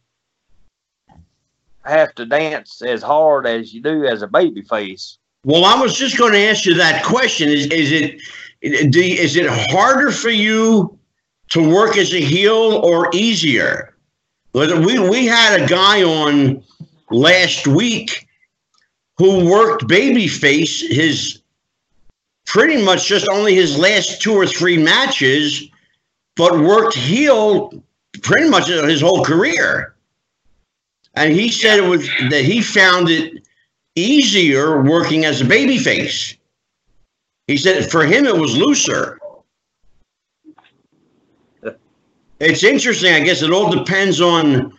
have 1.84 2.14
to 2.14 2.26
dance 2.26 2.82
as 2.82 3.02
hard 3.02 3.46
as 3.46 3.72
you 3.72 3.82
do 3.82 4.06
as 4.06 4.22
a 4.22 4.26
baby 4.28 4.62
face. 4.62 5.18
Well, 5.44 5.64
I 5.64 5.80
was 5.80 5.96
just 5.96 6.18
going 6.18 6.32
to 6.34 6.38
ask 6.38 6.66
you 6.66 6.74
that 6.74 7.02
question. 7.04 7.48
Is 7.48 7.66
is 7.66 7.92
it 7.92 8.20
do 8.92 9.00
you- 9.02 9.14
is 9.16 9.36
it 9.36 9.46
harder 9.48 10.10
for 10.12 10.28
you 10.28 10.98
to 11.48 11.66
work 11.68 11.96
as 11.96 12.12
a 12.12 12.20
heel 12.20 12.80
or 12.84 13.08
easier? 13.14 13.96
Whether 14.52 14.78
we 14.78 14.98
we 14.98 15.26
had 15.26 15.62
a 15.62 15.66
guy 15.66 16.02
on 16.02 16.62
last 17.10 17.66
week 17.66 18.26
who 19.20 19.44
worked 19.44 19.86
babyface 19.86 20.80
his 20.90 21.42
pretty 22.46 22.82
much 22.82 23.06
just 23.06 23.28
only 23.28 23.54
his 23.54 23.78
last 23.78 24.22
two 24.22 24.32
or 24.32 24.46
three 24.46 24.78
matches, 24.78 25.68
but 26.36 26.58
worked 26.58 26.94
heel 26.94 27.70
pretty 28.22 28.48
much 28.48 28.68
his 28.68 29.02
whole 29.02 29.22
career. 29.22 29.94
And 31.16 31.34
he 31.34 31.50
said 31.50 31.78
it 31.78 31.86
was 31.86 32.08
that 32.30 32.46
he 32.46 32.62
found 32.62 33.10
it 33.10 33.46
easier 33.94 34.80
working 34.80 35.26
as 35.26 35.42
a 35.42 35.44
babyface. 35.44 36.36
He 37.46 37.58
said 37.58 37.90
for 37.90 38.06
him 38.06 38.24
it 38.24 38.36
was 38.38 38.56
looser. 38.56 39.18
It's 42.38 42.64
interesting. 42.64 43.12
I 43.12 43.20
guess 43.20 43.42
it 43.42 43.50
all 43.50 43.70
depends 43.70 44.22
on 44.22 44.72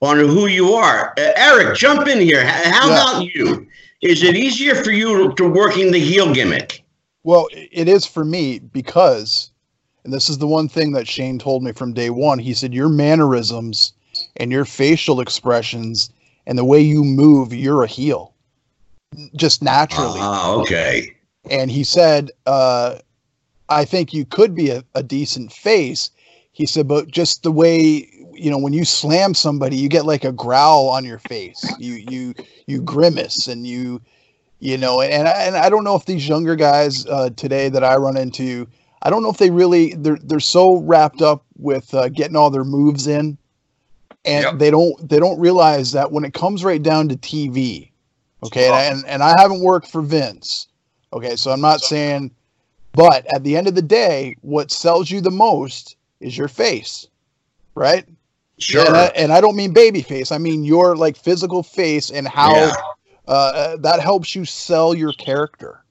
on 0.00 0.18
who 0.20 0.46
you 0.46 0.74
are. 0.74 1.14
Uh, 1.18 1.32
Eric, 1.34 1.76
jump 1.76 2.06
in 2.06 2.20
here. 2.20 2.46
How 2.46 2.88
Yeah. 2.88 2.94
about 2.94 3.34
you? 3.34 3.57
Is 4.00 4.22
it 4.22 4.36
easier 4.36 4.76
for 4.76 4.92
you 4.92 5.32
to 5.34 5.48
working 5.48 5.90
the 5.90 5.98
heel 5.98 6.32
gimmick? 6.32 6.84
Well, 7.24 7.48
it 7.52 7.88
is 7.88 8.06
for 8.06 8.24
me 8.24 8.60
because, 8.60 9.50
and 10.04 10.12
this 10.12 10.30
is 10.30 10.38
the 10.38 10.46
one 10.46 10.68
thing 10.68 10.92
that 10.92 11.08
Shane 11.08 11.38
told 11.38 11.64
me 11.64 11.72
from 11.72 11.92
day 11.92 12.10
one. 12.10 12.38
He 12.38 12.54
said, 12.54 12.72
Your 12.72 12.88
mannerisms 12.88 13.92
and 14.36 14.52
your 14.52 14.64
facial 14.64 15.20
expressions 15.20 16.10
and 16.46 16.56
the 16.56 16.64
way 16.64 16.80
you 16.80 17.04
move, 17.04 17.52
you're 17.52 17.82
a 17.82 17.88
heel. 17.88 18.34
Just 19.34 19.62
naturally. 19.62 20.20
Ah, 20.20 20.54
okay. 20.54 21.14
and 21.50 21.70
he 21.70 21.82
said, 21.82 22.30
uh, 22.46 22.98
I 23.68 23.84
think 23.84 24.14
you 24.14 24.24
could 24.24 24.54
be 24.54 24.70
a, 24.70 24.84
a 24.94 25.02
decent 25.02 25.52
face. 25.52 26.10
He 26.52 26.66
said, 26.66 26.86
but 26.88 27.08
just 27.08 27.42
the 27.42 27.52
way 27.52 28.08
you 28.38 28.50
know 28.50 28.58
when 28.58 28.72
you 28.72 28.84
slam 28.84 29.34
somebody, 29.34 29.76
you 29.76 29.88
get 29.88 30.06
like 30.06 30.24
a 30.24 30.32
growl 30.32 30.88
on 30.88 31.04
your 31.04 31.18
face. 31.18 31.74
You 31.78 31.94
you 31.94 32.34
you 32.66 32.80
grimace 32.80 33.46
and 33.48 33.66
you 33.66 34.00
you 34.60 34.78
know 34.78 35.00
and 35.00 35.28
I, 35.28 35.32
and 35.44 35.56
I 35.56 35.68
don't 35.68 35.84
know 35.84 35.96
if 35.96 36.06
these 36.06 36.28
younger 36.28 36.56
guys 36.56 37.06
uh, 37.06 37.30
today 37.30 37.68
that 37.68 37.84
I 37.84 37.96
run 37.96 38.16
into, 38.16 38.66
I 39.02 39.10
don't 39.10 39.22
know 39.22 39.30
if 39.30 39.38
they 39.38 39.50
really 39.50 39.94
they're 39.94 40.18
they're 40.22 40.40
so 40.40 40.78
wrapped 40.78 41.22
up 41.22 41.44
with 41.56 41.92
uh, 41.94 42.08
getting 42.08 42.36
all 42.36 42.50
their 42.50 42.64
moves 42.64 43.06
in, 43.06 43.38
and 44.24 44.44
Yep. 44.44 44.58
they 44.58 44.70
don't 44.70 45.08
they 45.08 45.18
don't 45.18 45.38
realize 45.40 45.92
that 45.92 46.12
when 46.12 46.24
it 46.24 46.34
comes 46.34 46.64
right 46.64 46.82
down 46.82 47.08
to 47.08 47.16
TV, 47.16 47.90
okay, 48.42 48.68
and, 48.68 49.04
and 49.06 49.22
I 49.22 49.34
haven't 49.40 49.62
worked 49.62 49.90
for 49.90 50.02
Vince, 50.02 50.68
okay, 51.12 51.36
so 51.36 51.50
I'm 51.50 51.60
not 51.60 51.80
saying, 51.80 52.34
but 52.92 53.26
at 53.32 53.44
the 53.44 53.56
end 53.56 53.68
of 53.68 53.74
the 53.74 53.82
day, 53.82 54.36
what 54.40 54.70
sells 54.70 55.10
you 55.10 55.20
the 55.20 55.30
most 55.30 55.96
is 56.20 56.36
your 56.36 56.48
face, 56.48 57.06
right? 57.74 58.04
Sure. 58.58 58.86
And 58.86 58.96
I, 58.96 59.06
and 59.16 59.32
I 59.32 59.40
don't 59.40 59.56
mean 59.56 59.72
baby 59.72 60.02
face. 60.02 60.32
I 60.32 60.38
mean 60.38 60.64
your 60.64 60.96
like 60.96 61.16
physical 61.16 61.62
face 61.62 62.10
and 62.10 62.28
how 62.28 62.54
Yeah. 62.54 62.72
uh, 63.26 63.76
that 63.78 64.00
helps 64.00 64.34
you 64.34 64.44
sell 64.44 64.94
your 64.94 65.12
character. 65.12 65.84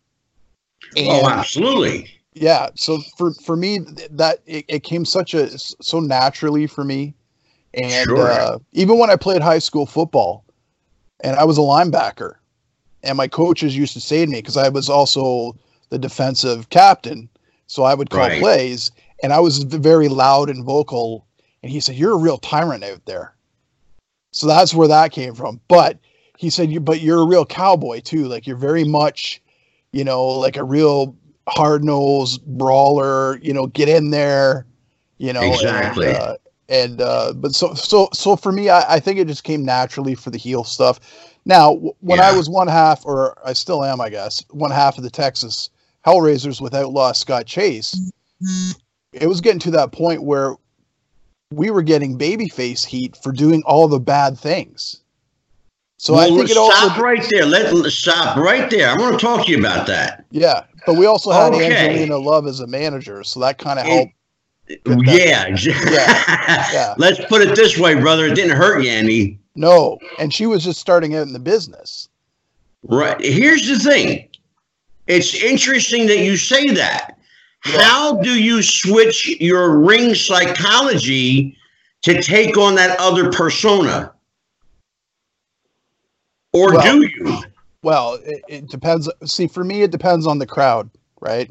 And 0.95 1.07
oh, 1.09 1.27
absolutely. 1.27 2.09
yeah, 2.33 2.69
so 2.75 2.99
for 3.17 3.33
for 3.33 3.55
me 3.55 3.79
that 4.11 4.39
it, 4.45 4.65
it 4.67 4.83
came 4.83 5.05
such 5.05 5.33
a 5.33 5.57
so 5.57 5.99
naturally 5.99 6.67
for 6.67 6.83
me, 6.83 7.15
and 7.73 8.17
Sure. 8.17 8.29
uh, 8.29 8.59
even 8.73 8.97
when 8.99 9.09
I 9.09 9.15
played 9.15 9.41
high 9.41 9.59
school 9.59 9.85
football, 9.85 10.45
and 11.21 11.35
I 11.37 11.45
was 11.45 11.57
a 11.57 11.61
linebacker, 11.61 12.35
and 13.03 13.17
my 13.17 13.27
coaches 13.27 13.77
used 13.77 13.93
to 13.93 14.01
say 14.01 14.25
to 14.25 14.31
me 14.31 14.39
because 14.39 14.57
I 14.57 14.69
was 14.69 14.89
also 14.89 15.55
the 15.89 15.99
defensive 15.99 16.69
captain, 16.69 17.29
so 17.67 17.83
I 17.83 17.93
would 17.95 18.09
call 18.09 18.29
Right. 18.29 18.39
plays, 18.39 18.91
and 19.23 19.33
I 19.33 19.39
was 19.39 19.59
very 19.63 20.09
loud 20.09 20.49
and 20.49 20.65
vocal, 20.65 21.26
and 21.63 21.71
he 21.71 21.79
said, 21.79 21.95
"You're 21.95 22.13
a 22.13 22.17
real 22.17 22.37
tyrant 22.37 22.83
out 22.83 23.05
there." 23.05 23.33
So 24.31 24.47
that's 24.47 24.73
where 24.73 24.87
that 24.87 25.11
came 25.11 25.33
from. 25.33 25.59
But 25.67 25.99
he 26.37 26.49
said, 26.49 26.71
"You, 26.71 26.79
but 26.79 27.01
you're 27.01 27.21
a 27.21 27.25
real 27.25 27.45
cowboy 27.45 28.01
too. 28.01 28.27
Like 28.27 28.45
you're 28.47 28.57
very 28.57 28.83
much, 28.83 29.41
you 29.91 30.03
know, 30.03 30.25
like 30.25 30.57
a 30.57 30.63
real 30.63 31.15
hard 31.47 31.83
nosed 31.83 32.45
brawler. 32.45 33.37
You 33.41 33.53
know, 33.53 33.67
get 33.67 33.89
in 33.89 34.11
there. 34.11 34.65
You 35.17 35.33
know, 35.33 35.41
Exactly. 35.41 36.07
And, 36.07 36.15
uh, 36.15 36.35
and 36.69 37.01
uh, 37.01 37.33
but 37.33 37.55
so 37.55 37.73
so 37.73 38.09
so 38.13 38.35
for 38.35 38.51
me, 38.51 38.69
I, 38.69 38.95
I 38.95 38.99
think 38.99 39.19
it 39.19 39.27
just 39.27 39.43
came 39.43 39.63
naturally 39.63 40.15
for 40.15 40.29
the 40.29 40.37
heel 40.37 40.63
stuff. 40.63 40.99
Now, 41.45 41.73
w- 41.73 41.93
when 42.01 42.19
I 42.19 42.35
was 42.35 42.49
one 42.49 42.67
half, 42.67 43.05
or 43.05 43.37
I 43.47 43.53
still 43.53 43.83
am, 43.83 44.01
I 44.01 44.09
guess, 44.09 44.43
one 44.49 44.69
half 44.69 44.97
of 44.97 45.03
the 45.03 45.09
Texas 45.09 45.69
Hellraisers 46.05 46.59
with 46.59 46.73
Outlaw 46.73 47.13
Scott 47.13 47.45
Chase, 47.45 47.97
it 49.13 49.27
was 49.27 49.39
getting 49.39 49.59
to 49.59 49.71
that 49.71 49.93
point 49.93 50.23
where 50.23 50.57
we 51.51 51.69
were 51.71 51.81
getting 51.81 52.17
babyface 52.17 52.85
heat 52.85 53.15
for 53.23 53.31
doing 53.31 53.63
all 53.65 53.87
the 53.87 53.99
bad 53.99 54.37
things. 54.37 55.01
So 55.99 56.15
I 56.15 56.27
think 56.27 56.43
it 56.43 56.49
stop 56.49 56.91
also, 56.91 57.01
right 57.01 57.25
there. 57.31 57.45
Let 57.45 57.73
let's 57.73 57.95
stop 57.95 58.37
right 58.37 58.69
there. 58.69 58.89
I 58.89 58.95
want 58.97 59.19
to 59.19 59.25
talk 59.25 59.45
to 59.47 59.51
you 59.51 59.57
about 59.59 59.87
that. 59.87 60.25
yeah. 60.31 60.63
But 60.85 60.93
we 60.93 61.05
also 61.05 61.31
had 61.31 61.53
Okay. 61.53 61.89
Angelina 61.89 62.17
Love 62.17 62.47
as 62.47 62.59
a 62.61 62.67
manager, 62.67 63.23
so 63.23 63.39
that 63.41 63.57
kind 63.57 63.79
of 63.79 63.85
helped. 63.85 64.13
that- 64.67 65.57
Yeah, 65.91 66.71
yeah. 66.71 66.93
Let's 66.97 67.23
put 67.25 67.41
it 67.41 67.55
this 67.55 67.77
way, 67.77 67.95
brother. 67.95 68.27
It 68.27 68.35
didn't 68.35 68.55
hurt 68.55 68.83
you 68.83 68.91
any. 68.91 69.39
No, 69.55 69.97
and 70.19 70.33
she 70.33 70.45
was 70.45 70.63
just 70.63 70.79
starting 70.79 71.15
out 71.15 71.25
in 71.27 71.33
the 71.33 71.39
business. 71.39 72.07
Right. 72.83 73.19
Here's 73.19 73.67
the 73.67 73.79
thing. 73.79 74.29
It's 75.07 75.33
interesting 75.33 76.05
that 76.07 76.19
you 76.19 76.37
say 76.37 76.65
that 76.67 77.16
How 77.61 78.17
do 78.21 78.39
you 78.41 78.61
switch 78.61 79.27
your 79.41 79.79
ring 79.79 80.13
psychology 80.15 81.57
to 82.03 82.21
take 82.21 82.57
on 82.57 82.75
that 82.75 82.97
other 82.99 83.31
persona? 83.31 84.13
Or 86.53 86.73
Well- 86.73 86.81
do 86.99 87.05
you? 87.07 87.43
Well, 87.83 88.15
it, 88.25 88.43
it 88.49 88.67
depends. 88.69 89.09
See, 89.25 89.47
for 89.47 89.63
me, 89.63 89.83
it 89.83 89.91
depends 89.91 90.25
on 90.27 90.39
the 90.39 90.45
crowd, 90.47 90.89
right? 91.21 91.49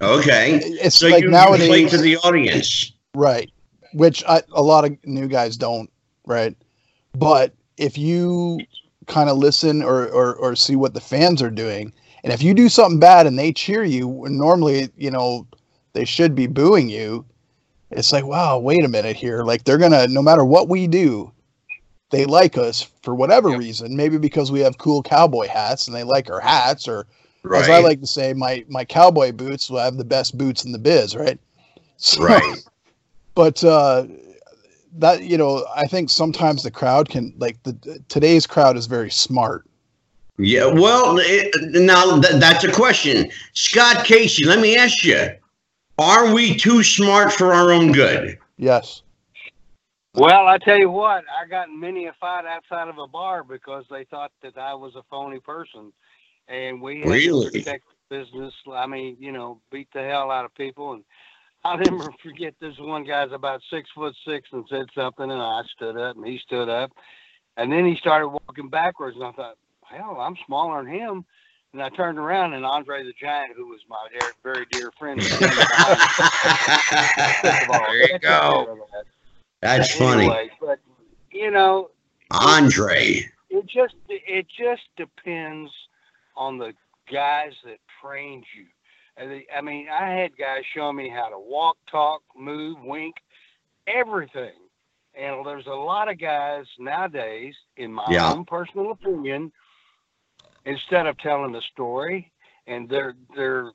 Okay. 0.00 0.60
It's 0.62 0.96
So 0.96 1.08
like 1.08 1.22
you, 1.22 1.26
you 1.28 1.32
nowadays, 1.32 1.68
play 1.68 1.88
to 1.88 1.98
the 1.98 2.16
audience. 2.18 2.92
right? 3.14 3.50
Which 3.92 4.22
I, 4.28 4.42
a 4.52 4.62
lot 4.62 4.84
of 4.84 4.96
new 5.04 5.26
guys 5.28 5.56
don't, 5.56 5.90
right? 6.26 6.56
But 7.14 7.52
if 7.76 7.98
you 7.98 8.60
kind 9.06 9.28
of 9.28 9.36
listen 9.38 9.82
or, 9.82 10.06
or 10.08 10.34
or 10.36 10.54
see 10.54 10.76
what 10.76 10.94
the 10.94 11.00
fans 11.00 11.42
are 11.42 11.50
doing, 11.50 11.92
and 12.24 12.32
if 12.32 12.42
you 12.42 12.54
do 12.54 12.68
something 12.68 12.98
bad 13.00 13.26
and 13.26 13.38
they 13.38 13.52
cheer 13.52 13.84
you, 13.84 14.24
normally, 14.28 14.90
you 14.96 15.10
know, 15.10 15.46
they 15.92 16.04
should 16.04 16.34
be 16.34 16.46
booing 16.46 16.88
you. 16.88 17.24
It's 17.90 18.12
like, 18.12 18.24
wow, 18.24 18.58
wait 18.58 18.84
a 18.84 18.88
minute 18.88 19.16
here. 19.16 19.42
Like 19.44 19.64
they're 19.64 19.78
gonna, 19.78 20.06
no 20.08 20.22
matter 20.22 20.44
what 20.44 20.68
we 20.68 20.86
do, 20.86 21.32
they 22.10 22.24
like 22.24 22.56
us 22.58 22.82
for 23.02 23.14
whatever 23.14 23.50
Yep. 23.50 23.58
reason. 23.58 23.96
Maybe 23.96 24.18
because 24.18 24.50
we 24.52 24.60
have 24.60 24.78
cool 24.78 25.02
cowboy 25.02 25.48
hats 25.48 25.86
and 25.86 25.96
they 25.96 26.04
like 26.04 26.30
our 26.30 26.40
hats, 26.40 26.88
or 26.88 27.06
Right. 27.42 27.60
as 27.60 27.68
I 27.68 27.78
like 27.78 28.00
to 28.00 28.06
say, 28.06 28.32
my 28.34 28.64
my 28.68 28.84
cowboy 28.84 29.32
boots 29.32 29.70
will 29.70 29.78
have 29.80 29.96
the 29.96 30.04
best 30.04 30.36
boots 30.38 30.64
in 30.64 30.72
the 30.72 30.78
biz, 30.78 31.16
right? 31.16 31.38
So, 32.00 32.22
Right. 32.22 32.62
But 33.34 33.62
uh, 33.64 34.06
that 34.98 35.22
you 35.22 35.36
know, 35.38 35.66
I 35.74 35.86
think 35.86 36.10
sometimes 36.10 36.62
the 36.62 36.70
crowd 36.70 37.08
can 37.08 37.34
like 37.38 37.62
the 37.62 38.02
today's 38.08 38.46
crowd 38.46 38.76
is 38.76 38.86
very 38.86 39.10
smart. 39.10 39.67
Yeah, 40.38 40.66
well, 40.66 41.18
it, 41.20 41.52
now 41.72 42.20
th- 42.20 42.40
that's 42.40 42.62
a 42.62 42.72
question. 42.72 43.30
Scott 43.54 44.04
Casey, 44.04 44.44
let 44.46 44.60
me 44.60 44.76
ask 44.76 45.04
you 45.04 45.30
Are 45.98 46.32
we 46.32 46.56
too 46.56 46.84
smart 46.84 47.32
for 47.32 47.52
our 47.52 47.72
own 47.72 47.90
good? 47.90 48.38
Yes. 48.56 49.02
Well, 50.14 50.46
I 50.46 50.58
tell 50.58 50.78
you 50.78 50.90
what, 50.90 51.24
I 51.40 51.46
got 51.48 51.70
many 51.70 52.06
a 52.06 52.12
fight 52.20 52.44
outside 52.44 52.88
of 52.88 52.98
a 52.98 53.06
bar 53.06 53.44
because 53.44 53.84
they 53.90 54.04
thought 54.04 54.32
that 54.42 54.56
I 54.56 54.74
was 54.74 54.94
a 54.96 55.02
phony 55.10 55.40
person, 55.40 55.92
and 56.48 56.80
we 56.80 57.00
had 57.00 57.08
Really? 57.08 57.46
to 57.46 57.52
protect 57.52 57.84
the 58.08 58.18
business. 58.18 58.54
I 58.72 58.86
mean, 58.86 59.16
you 59.18 59.32
know, 59.32 59.60
beat 59.70 59.88
the 59.92 60.02
hell 60.02 60.30
out 60.30 60.44
of 60.44 60.54
people. 60.54 60.92
And 60.94 61.04
I'll 61.64 61.78
never 61.78 62.10
forget 62.22 62.54
this 62.60 62.78
one 62.78 63.04
guy's 63.04 63.32
about 63.32 63.60
six 63.70 63.88
foot 63.94 64.14
six 64.24 64.48
and 64.52 64.64
said 64.70 64.86
something, 64.94 65.30
and 65.30 65.42
I 65.42 65.62
stood 65.74 65.96
up, 65.96 66.16
and 66.16 66.26
he 66.26 66.38
stood 66.38 66.68
up, 66.68 66.92
and 67.56 67.72
then 67.72 67.86
he 67.86 67.96
started 67.96 68.28
walking 68.28 68.68
backwards, 68.68 69.16
and 69.16 69.24
I 69.24 69.32
thought, 69.32 69.56
hell, 69.90 70.18
I'm 70.20 70.36
smaller 70.46 70.82
than 70.84 70.92
him. 70.92 71.24
And 71.72 71.82
I 71.82 71.90
turned 71.90 72.18
around, 72.18 72.54
and 72.54 72.64
Andre 72.64 73.02
the 73.04 73.12
Giant, 73.20 73.52
who 73.54 73.66
was 73.66 73.80
my 73.90 73.98
dear, 74.10 74.32
very 74.42 74.64
dear 74.70 74.90
friend, 74.98 75.20
was 75.20 75.32
standing 75.36 75.66
behind 75.68 75.98
me. 76.00 76.08
Took 77.42 77.60
the 77.60 77.66
ball. 77.66 77.84
There 77.88 78.10
you 78.12 78.18
go. 78.18 78.64
care 78.64 78.72
of 78.72 78.78
that. 78.78 79.04
That's 79.60 79.94
funny. 79.94 80.30
But 80.60 80.80
you 81.30 81.50
know, 81.50 81.90
Andre. 82.30 83.20
it 83.50 83.66
just 83.66 83.94
it 84.08 84.46
just 84.48 84.82
depends 84.96 85.70
on 86.36 86.58
the 86.58 86.72
guys 87.12 87.52
that 87.64 87.78
trained 88.02 88.44
you. 88.56 88.64
And 89.16 89.30
they- 89.30 89.46
I 89.54 89.60
mean, 89.60 89.88
I 89.88 90.08
had 90.10 90.36
guys 90.38 90.62
showing 90.74 90.96
me 90.96 91.08
how 91.08 91.28
to 91.28 91.38
walk, 91.38 91.76
talk, 91.90 92.22
move, 92.36 92.80
wink, 92.82 93.16
everything. 93.86 94.54
And 95.14 95.44
there's 95.44 95.66
a 95.66 95.70
lot 95.70 96.08
of 96.08 96.18
guys 96.18 96.64
nowadays, 96.78 97.54
in 97.76 97.92
my 97.92 98.04
Yeah. 98.08 98.32
own 98.32 98.44
personal 98.44 98.92
opinion, 98.92 99.52
instead 100.64 101.06
of 101.06 101.16
telling 101.18 101.52
the 101.52 101.62
story, 101.72 102.30
and 102.66 102.88
they're 102.88 103.14
they're 103.34 103.72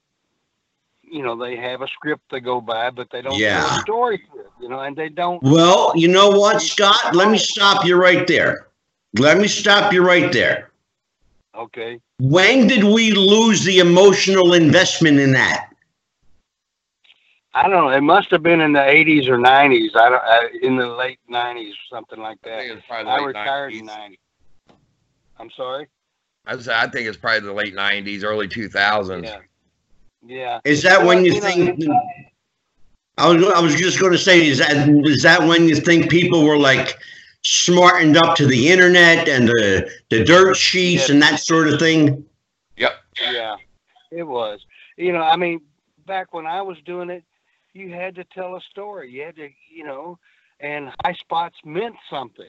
you 1.01 1.21
know 1.23 1.35
they 1.37 1.55
have 1.55 1.81
a 1.81 1.87
script 1.87 2.23
they 2.31 2.39
go 2.39 2.61
by, 2.61 2.89
but 2.89 3.09
they 3.11 3.21
don't 3.21 3.39
tell 3.39 3.39
Yeah. 3.39 3.77
a 3.77 3.81
story 3.81 4.15
it, 4.35 4.45
you 4.61 4.69
know, 4.69 4.79
and 4.79 4.95
they 4.95 5.09
don't. 5.09 5.41
Well, 5.43 5.91
you 5.95 6.07
know 6.07 6.29
what, 6.29 6.61
Scott? 6.61 7.13
Let 7.15 7.29
me 7.29 7.37
stop 7.37 7.85
you 7.85 7.95
right 7.95 8.25
there. 8.27 8.67
Let 9.17 9.37
me 9.37 9.47
stop 9.47 9.93
you 9.93 10.05
right 10.05 10.31
there. 10.31 10.71
Okay. 11.55 11.99
When 12.19 12.67
did 12.67 12.83
we 12.83 13.11
lose 13.11 13.63
the 13.63 13.79
emotional 13.79 14.53
investment 14.53 15.19
in 15.19 15.33
that? 15.33 15.69
I 17.53 17.63
don't 17.69 17.71
know. 17.85 17.89
It 17.89 18.01
must 18.01 18.31
have 18.31 18.41
been 18.41 18.61
in 18.61 18.73
the 18.73 18.79
80s 18.79 19.27
or 19.27 19.37
90s. 19.37 19.95
I 19.95 20.09
don't. 20.09 20.23
Uh, 20.23 20.67
in 20.67 20.75
the 20.75 20.87
late 20.87 21.19
90s, 21.29 21.73
something 21.91 22.19
like 22.19 22.39
that. 22.43 22.61
think 22.61 22.77
it's 22.77 22.85
probably 22.87 23.11
I 23.11 23.23
retired 23.23 23.73
90s. 23.73 23.79
in 23.79 23.85
90. 23.85 24.19
I'm 25.39 25.49
sorry. 25.55 25.87
I 26.45 26.57
say 26.57 26.73
I 26.75 26.87
think 26.89 27.07
it's 27.07 27.17
probably 27.17 27.41
the 27.41 27.53
late 27.53 27.73
'90s, 27.75 28.23
early 28.23 28.47
2000s. 28.47 29.23
Yeah. 29.23 29.39
Yeah. 30.25 30.59
Is 30.65 30.81
that 30.83 31.05
when 31.05 31.25
you 31.25 31.33
Well, 31.33 31.41
think? 31.41 31.79
know, 31.79 31.99
I 33.17 33.29
was 33.31 33.43
I 33.45 33.59
was 33.59 33.75
just 33.75 33.99
going 33.99 34.11
to 34.11 34.17
say, 34.17 34.47
is 34.47 34.57
that 34.59 34.87
is 35.05 35.23
that 35.23 35.41
when 35.47 35.67
you 35.67 35.75
think 35.75 36.09
people 36.09 36.43
were 36.45 36.57
like 36.57 36.97
smartened 37.43 38.17
up 38.17 38.35
to 38.37 38.45
the 38.47 38.69
internet 38.71 39.27
and 39.27 39.47
the 39.47 39.89
the 40.09 40.23
dirt 40.23 40.55
sheets 40.55 41.07
Yeah. 41.07 41.13
and 41.13 41.21
that 41.21 41.39
sort 41.39 41.67
of 41.67 41.79
thing? 41.79 42.25
Yep. 42.77 42.93
yeah, 43.31 43.55
it 44.11 44.23
was. 44.23 44.65
You 44.97 45.13
know, 45.13 45.21
I 45.21 45.35
mean, 45.35 45.61
back 46.05 46.33
when 46.33 46.45
I 46.45 46.61
was 46.61 46.77
doing 46.85 47.09
it, 47.09 47.23
you 47.73 47.89
had 47.91 48.15
to 48.15 48.23
tell 48.23 48.55
a 48.55 48.61
story. 48.61 49.11
You 49.11 49.23
had 49.23 49.35
to, 49.37 49.49
you 49.69 49.83
know, 49.83 50.17
and 50.59 50.89
high 51.03 51.13
spots 51.13 51.55
meant 51.65 51.95
something 52.09 52.47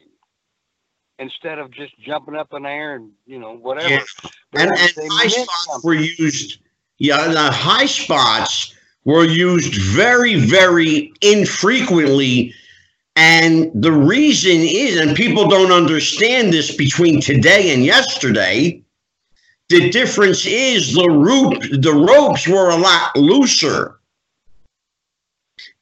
instead 1.18 1.58
of 1.58 1.70
just 1.70 1.98
jumping 2.00 2.34
up 2.34 2.52
in 2.52 2.62
the 2.62 2.68
air 2.68 2.96
and 2.96 3.10
you 3.26 3.38
know 3.38 3.56
whatever. 3.56 3.88
Yeah. 3.88 4.04
And, 4.54 4.70
and 4.70 5.12
high 5.12 5.28
spots 5.28 5.66
something. 5.66 5.88
were 5.88 5.94
used. 5.94 6.58
Yeah, 6.98 7.28
the 7.28 7.50
high 7.50 7.86
spots 7.86 8.74
were 9.04 9.24
used 9.24 9.74
very, 9.74 10.36
very 10.36 11.12
infrequently. 11.20 12.54
And 13.16 13.70
the 13.74 13.92
reason 13.92 14.60
is, 14.60 14.98
and 14.98 15.16
people 15.16 15.48
don't 15.48 15.70
understand 15.70 16.52
this 16.52 16.74
between 16.74 17.20
today 17.20 17.72
and 17.72 17.84
yesterday, 17.84 18.82
the 19.68 19.90
difference 19.90 20.46
is 20.46 20.94
the 20.94 21.08
rope, 21.08 21.62
the 21.62 21.92
ropes 21.92 22.48
were 22.48 22.70
a 22.70 22.76
lot 22.76 23.16
looser. 23.16 24.00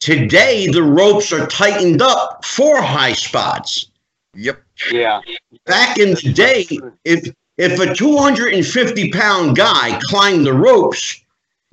Today, 0.00 0.66
the 0.66 0.82
ropes 0.82 1.32
are 1.32 1.46
tightened 1.46 2.02
up 2.02 2.44
for 2.44 2.82
high 2.82 3.12
spots. 3.12 3.86
Yep. 4.34 4.62
Yeah. 4.90 5.20
Back 5.66 5.98
in 5.98 6.10
the 6.10 6.32
day, 6.32 6.66
if 7.04 7.32
if 7.58 7.78
a 7.78 7.94
250 7.94 9.10
pound 9.10 9.56
guy 9.56 9.98
climbed 10.04 10.46
the 10.46 10.52
ropes, 10.52 11.22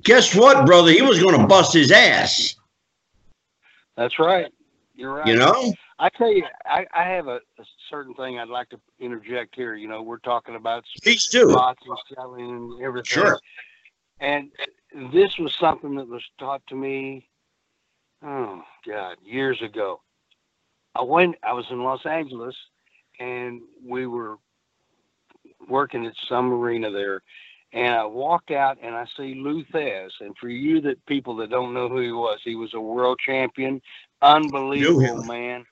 guess 0.02 0.34
what, 0.34 0.66
brother? 0.66 0.92
He 0.92 1.02
was 1.02 1.22
going 1.22 1.38
to 1.40 1.46
bust 1.46 1.72
his 1.72 1.90
ass. 1.90 2.54
That's 3.96 4.18
right. 4.18 4.52
You're 4.94 5.14
right. 5.14 5.26
You 5.26 5.36
know? 5.36 5.74
I 5.98 6.08
tell 6.08 6.32
you, 6.32 6.44
I, 6.64 6.86
I 6.94 7.04
have 7.04 7.26
a, 7.28 7.40
a 7.58 7.64
certain 7.90 8.14
thing 8.14 8.38
I'd 8.38 8.48
like 8.48 8.70
to 8.70 8.80
interject 8.98 9.54
here. 9.54 9.74
You 9.74 9.88
know, 9.88 10.02
we're 10.02 10.18
talking 10.18 10.54
about 10.54 10.84
Please 11.02 11.26
do. 11.26 11.50
spots 11.50 11.82
and 11.86 11.98
selling 12.14 12.48
and 12.50 12.82
everything. 12.82 13.22
Sure. 13.22 13.38
And 14.20 14.50
this 15.12 15.38
was 15.38 15.54
something 15.56 15.94
that 15.96 16.08
was 16.08 16.22
taught 16.38 16.66
to 16.68 16.74
me, 16.74 17.28
oh 18.22 18.62
God, 18.86 19.16
years 19.22 19.60
ago. 19.62 20.00
I 20.94 21.02
went. 21.02 21.36
I 21.42 21.52
was 21.52 21.66
in 21.70 21.82
Los 21.82 22.04
Angeles, 22.04 22.56
and 23.20 23.60
we 23.86 24.06
were 24.06 24.38
working 25.68 26.06
at 26.06 26.14
some 26.28 26.52
arena 26.52 26.90
there. 26.90 27.22
And 27.72 27.94
I 27.94 28.04
walk 28.04 28.50
out 28.50 28.78
and 28.82 28.96
I 28.96 29.04
see 29.16 29.34
Lou 29.36 29.62
Thesz. 29.66 30.10
And 30.20 30.36
for 30.38 30.48
you 30.48 30.80
that 30.80 31.04
people 31.06 31.36
that 31.36 31.50
don't 31.50 31.72
know 31.72 31.88
who 31.88 32.00
he 32.00 32.10
was, 32.10 32.40
he 32.42 32.56
was 32.56 32.74
a 32.74 32.80
world 32.80 33.20
champion, 33.24 33.80
unbelievable 34.22 35.22
man. 35.22 35.64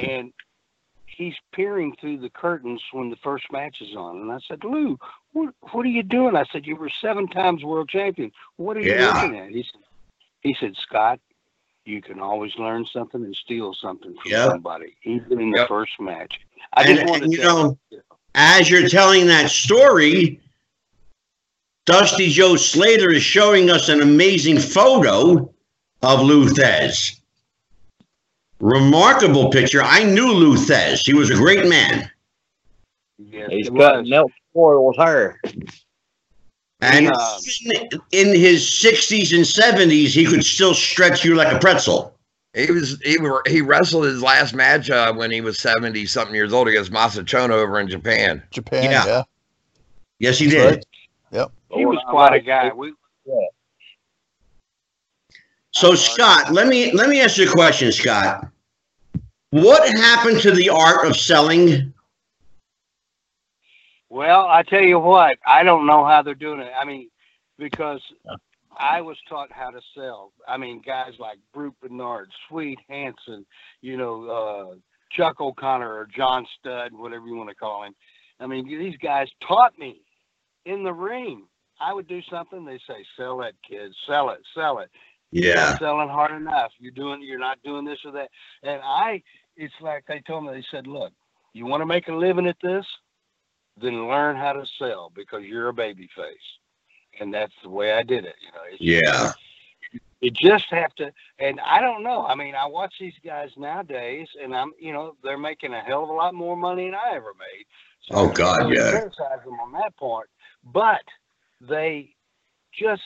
And 0.00 0.32
he's 1.04 1.34
peering 1.52 1.94
through 2.00 2.20
the 2.20 2.30
curtains 2.30 2.82
when 2.92 3.10
the 3.10 3.16
first 3.22 3.44
match 3.52 3.76
is 3.82 3.94
on. 3.94 4.22
And 4.22 4.32
I 4.32 4.38
said, 4.48 4.64
Lou, 4.64 4.98
what 5.32 5.54
what 5.72 5.84
are 5.84 5.90
you 5.90 6.02
doing? 6.02 6.34
I 6.34 6.44
said, 6.50 6.66
You 6.66 6.76
were 6.76 6.90
seven 7.02 7.28
times 7.28 7.62
world 7.62 7.90
champion. 7.90 8.30
What 8.56 8.78
are 8.78 8.80
you 8.80 8.94
Yeah. 8.94 9.12
looking 9.12 9.36
at? 9.36 9.50
He 9.50 9.62
said 9.70 9.80
he 10.40 10.56
said, 10.58 10.74
Scott, 10.76 11.20
you 11.84 12.00
can 12.00 12.20
always 12.20 12.52
learn 12.58 12.86
something 12.92 13.22
and 13.22 13.36
steal 13.36 13.74
something 13.74 14.14
from 14.22 14.30
Yep. 14.30 14.50
somebody, 14.50 14.96
even 15.04 15.40
in 15.40 15.50
the 15.50 15.58
Yep. 15.58 15.68
first 15.68 16.00
match. 16.00 16.32
I 16.74 16.82
And- 16.84 16.96
just 16.98 17.08
wanted 17.08 17.22
and 17.24 17.32
to 17.32 17.38
you 17.38 17.44
know, 17.44 17.78
As 18.34 18.70
you're 18.70 18.88
telling 18.88 19.26
that 19.26 19.50
story, 19.50 20.40
Dusty 21.84 22.30
Joe 22.30 22.56
Slater 22.56 23.10
is 23.10 23.22
showing 23.22 23.68
us 23.70 23.88
an 23.90 24.00
amazing 24.00 24.58
photo 24.58 25.52
of 26.02 26.20
Lou 26.20 26.48
Thesz. 26.48 27.16
Remarkable 28.60 29.50
picture. 29.50 29.82
I 29.82 30.04
knew 30.04 30.32
Lou 30.32 30.56
Thesz. 30.56 31.04
He 31.04 31.12
was 31.14 31.28
a 31.30 31.34
great 31.34 31.66
man. 31.66 32.10
Yes, 33.18 33.50
He's 33.50 33.66
it 33.68 33.76
cutting 33.76 34.00
was. 34.02 34.08
Nelson 34.08 34.34
Royal's 34.54 34.96
hair. 34.96 35.40
And 36.80 37.06
Yeah. 37.06 37.88
in 38.12 38.28
his 38.34 38.68
60s 38.68 39.32
and 39.32 39.44
70s, 39.46 40.14
he 40.14 40.24
could 40.24 40.44
still 40.44 40.74
stretch 40.74 41.24
you 41.24 41.34
like 41.34 41.52
a 41.52 41.58
pretzel. 41.58 42.11
He 42.54 42.70
was 42.70 43.00
he 43.02 43.18
were, 43.18 43.42
he 43.46 43.62
wrestled 43.62 44.04
his 44.04 44.22
last 44.22 44.54
match 44.54 44.90
uh, 44.90 45.12
when 45.12 45.30
he 45.30 45.40
was 45.40 45.58
70 45.58 46.04
something 46.06 46.34
years 46.34 46.52
old 46.52 46.68
against 46.68 46.92
Masa 46.92 47.24
Chono 47.24 47.52
over 47.52 47.80
in 47.80 47.88
Japan. 47.88 48.42
Japan. 48.50 48.84
Yeah. 48.84 49.06
Yeah. 49.06 49.22
Yes, 50.18 50.38
he 50.38 50.48
did. 50.48 50.76
right. 50.76 50.84
He 51.74 51.86
was 51.86 51.98
quite 52.08 52.34
a 52.34 52.40
guy. 52.40 52.70
We 52.72 52.92
So 55.70 55.94
Scott, 55.94 56.52
let 56.52 56.66
me 56.66 56.92
let 56.92 57.08
me 57.08 57.20
ask 57.20 57.38
you 57.38 57.48
a 57.48 57.52
question, 57.52 57.90
Scott. 57.92 58.46
What 59.50 59.88
happened 59.88 60.40
to 60.40 60.50
the 60.50 60.68
art 60.70 61.06
of 61.06 61.16
selling? 61.16 61.92
Well, 64.08 64.46
I 64.46 64.62
tell 64.62 64.82
you 64.82 64.98
what, 64.98 65.38
I 65.46 65.62
don't 65.62 65.86
know 65.86 66.04
how 66.04 66.22
they're 66.22 66.34
doing 66.34 66.60
it. 66.60 66.70
I 66.78 66.84
mean, 66.84 67.08
because 67.58 68.02
I 68.78 69.00
was 69.00 69.16
taught 69.28 69.52
how 69.52 69.70
to 69.70 69.80
sell. 69.94 70.32
I 70.46 70.56
mean, 70.56 70.82
guys 70.84 71.12
like 71.18 71.38
Brute 71.52 71.74
Bernard, 71.80 72.30
Swede 72.48 72.78
Hanson, 72.88 73.44
you 73.80 73.96
know, 73.96 74.24
uh, 74.28 74.74
Chuck 75.10 75.40
O'Connor 75.40 75.92
or 75.92 76.06
John 76.06 76.46
Studd, 76.58 76.92
whatever 76.92 77.26
you 77.26 77.36
want 77.36 77.50
to 77.50 77.54
call 77.54 77.84
him. 77.84 77.94
I 78.40 78.46
mean, 78.46 78.66
these 78.66 78.96
guys 78.96 79.28
taught 79.46 79.78
me 79.78 80.00
in 80.64 80.82
the 80.82 80.92
ring. 80.92 81.46
I 81.80 81.92
would 81.92 82.06
do 82.08 82.20
something, 82.30 82.64
they 82.64 82.78
say, 82.86 83.04
sell 83.16 83.38
that 83.38 83.54
kid, 83.68 83.92
sell 84.06 84.30
it, 84.30 84.40
sell 84.54 84.78
it. 84.78 84.90
You're 85.32 85.54
Yeah. 85.54 85.70
not 85.70 85.78
selling 85.78 86.08
hard 86.08 86.32
enough. 86.32 86.72
You're 86.78 86.92
doing, 86.92 87.22
you're 87.22 87.38
not 87.38 87.62
doing 87.62 87.84
this 87.84 87.98
or 88.04 88.12
that. 88.12 88.30
And 88.62 88.80
I, 88.82 89.22
it's 89.56 89.74
like 89.80 90.04
they 90.06 90.20
told 90.20 90.44
me, 90.44 90.52
they 90.52 90.64
said, 90.70 90.86
look, 90.86 91.12
you 91.52 91.66
want 91.66 91.80
to 91.80 91.86
make 91.86 92.08
a 92.08 92.14
living 92.14 92.46
at 92.46 92.56
this, 92.62 92.86
then 93.80 94.08
learn 94.08 94.36
how 94.36 94.52
to 94.52 94.64
sell 94.78 95.10
because 95.14 95.42
you're 95.44 95.68
a 95.68 95.72
baby 95.72 96.08
face. 96.16 96.36
And 97.20 97.32
that's 97.32 97.52
the 97.62 97.68
way 97.68 97.92
I 97.92 98.02
did 98.02 98.24
it. 98.24 98.36
You 98.40 98.52
know, 98.52 98.64
it's 98.70 98.80
Yeah. 98.80 99.32
you 100.20 100.30
just 100.30 100.66
have 100.70 100.94
to 100.94 101.12
and 101.38 101.60
i 101.60 101.80
don't 101.80 102.02
know 102.02 102.24
i 102.26 102.34
mean 102.34 102.54
i 102.54 102.64
watch 102.64 102.94
these 102.98 103.12
guys 103.24 103.50
nowadays 103.56 104.28
and 104.42 104.54
i'm 104.54 104.72
you 104.80 104.92
know 104.92 105.14
they're 105.22 105.36
making 105.36 105.74
a 105.74 105.80
hell 105.80 106.04
of 106.04 106.08
a 106.08 106.12
lot 106.12 106.32
more 106.34 106.56
money 106.56 106.86
than 106.86 106.94
i 106.94 107.14
ever 107.14 107.32
made 107.38 107.64
so 108.08 108.16
Oh, 108.16 108.28
God, 108.28 108.58
really 108.60 108.76
yeah. 108.76 108.90
criticize 108.90 109.44
them 109.44 109.58
on 109.60 109.72
that 109.72 109.96
point 109.96 110.28
but 110.72 111.02
they 111.60 112.14
just 112.72 113.02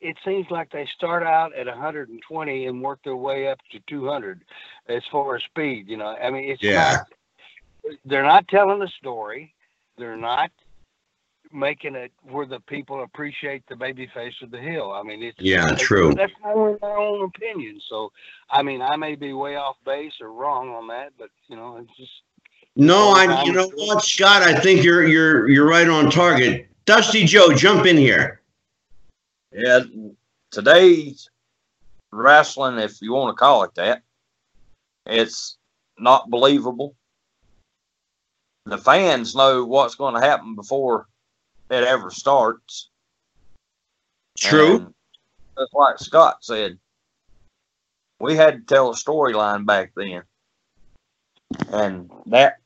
it 0.00 0.16
seems 0.24 0.46
like 0.50 0.70
they 0.70 0.86
start 0.96 1.22
out 1.22 1.54
at 1.54 1.66
120 1.66 2.66
and 2.66 2.82
work 2.82 3.00
their 3.04 3.16
way 3.16 3.48
up 3.48 3.58
to 3.72 3.80
200 3.88 4.42
as 4.88 5.02
far 5.10 5.36
as 5.36 5.42
speed 5.44 5.88
you 5.88 5.96
know 5.96 6.16
i 6.22 6.30
mean 6.30 6.44
it's 6.48 6.62
Yeah. 6.62 6.74
not 6.74 7.00
they're 8.04 8.22
not 8.22 8.46
telling 8.48 8.78
the 8.78 8.88
story 8.98 9.52
they're 9.98 10.16
not 10.16 10.50
making 11.56 11.94
it 11.94 12.12
where 12.30 12.46
the 12.46 12.60
people 12.60 13.02
appreciate 13.02 13.66
the 13.68 13.74
baby 13.74 14.06
face 14.14 14.34
of 14.42 14.50
the 14.50 14.58
hill. 14.58 14.92
I 14.92 15.02
mean, 15.02 15.22
it's 15.22 15.38
Yeah, 15.40 15.62
that's- 15.62 15.80
true. 15.80 16.14
That's 16.14 16.32
my 16.42 16.52
own, 16.52 16.78
my 16.82 16.88
own 16.90 17.24
opinion. 17.34 17.80
So, 17.88 18.12
I 18.50 18.62
mean, 18.62 18.82
I 18.82 18.96
may 18.96 19.14
be 19.14 19.32
way 19.32 19.56
off 19.56 19.76
base 19.84 20.14
or 20.20 20.32
wrong 20.32 20.68
on 20.68 20.86
that, 20.88 21.12
but 21.18 21.30
you 21.48 21.56
know, 21.56 21.78
it's 21.78 21.96
just 21.96 22.12
No, 22.76 23.12
I 23.16 23.42
you 23.44 23.52
know 23.52 23.68
what, 23.74 24.04
Scott, 24.04 24.42
I 24.42 24.54
think 24.60 24.84
you're 24.84 25.06
you're 25.06 25.48
you're 25.48 25.66
right 25.66 25.88
on 25.88 26.10
target. 26.10 26.68
Dusty 26.84 27.24
Joe, 27.24 27.52
jump 27.54 27.86
in 27.86 27.96
here. 27.96 28.42
Yeah, 29.52 29.80
today's 30.50 31.28
wrestling, 32.12 32.78
if 32.78 33.00
you 33.00 33.12
want 33.12 33.34
to 33.36 33.38
call 33.38 33.64
it 33.64 33.74
that, 33.76 34.02
it's 35.06 35.56
not 35.98 36.30
believable. 36.30 36.94
The 38.66 38.78
fans 38.78 39.34
know 39.34 39.64
what's 39.64 39.94
going 39.94 40.14
to 40.14 40.20
happen 40.20 40.54
before 40.54 41.06
it 41.70 41.84
ever 41.84 42.10
starts. 42.10 42.90
True. 44.38 44.76
And 44.76 44.94
Just 45.58 45.74
like 45.74 45.98
Scott 45.98 46.38
said, 46.42 46.78
we 48.20 48.36
had 48.36 48.66
to 48.66 48.74
tell 48.74 48.90
a 48.90 48.94
storyline 48.94 49.66
back 49.66 49.92
then, 49.96 50.22
and 51.72 52.10
that 52.26 52.56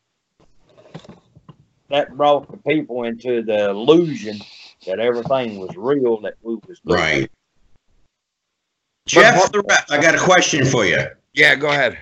that 1.88 2.16
brought 2.16 2.50
the 2.50 2.56
people 2.58 3.04
into 3.04 3.42
the 3.42 3.70
illusion 3.70 4.40
that 4.86 5.00
everything 5.00 5.58
was 5.58 5.76
real, 5.76 6.20
that 6.20 6.34
we 6.42 6.54
was 6.66 6.80
doing. 6.80 7.00
Right. 7.00 7.30
Jeff 9.06 9.50
the 9.50 9.62
ref, 9.68 9.90
I 9.90 10.00
got 10.00 10.14
a 10.14 10.18
question 10.18 10.64
for 10.64 10.86
you. 10.86 11.04
Yeah, 11.34 11.56
go 11.56 11.68
ahead. 11.68 11.98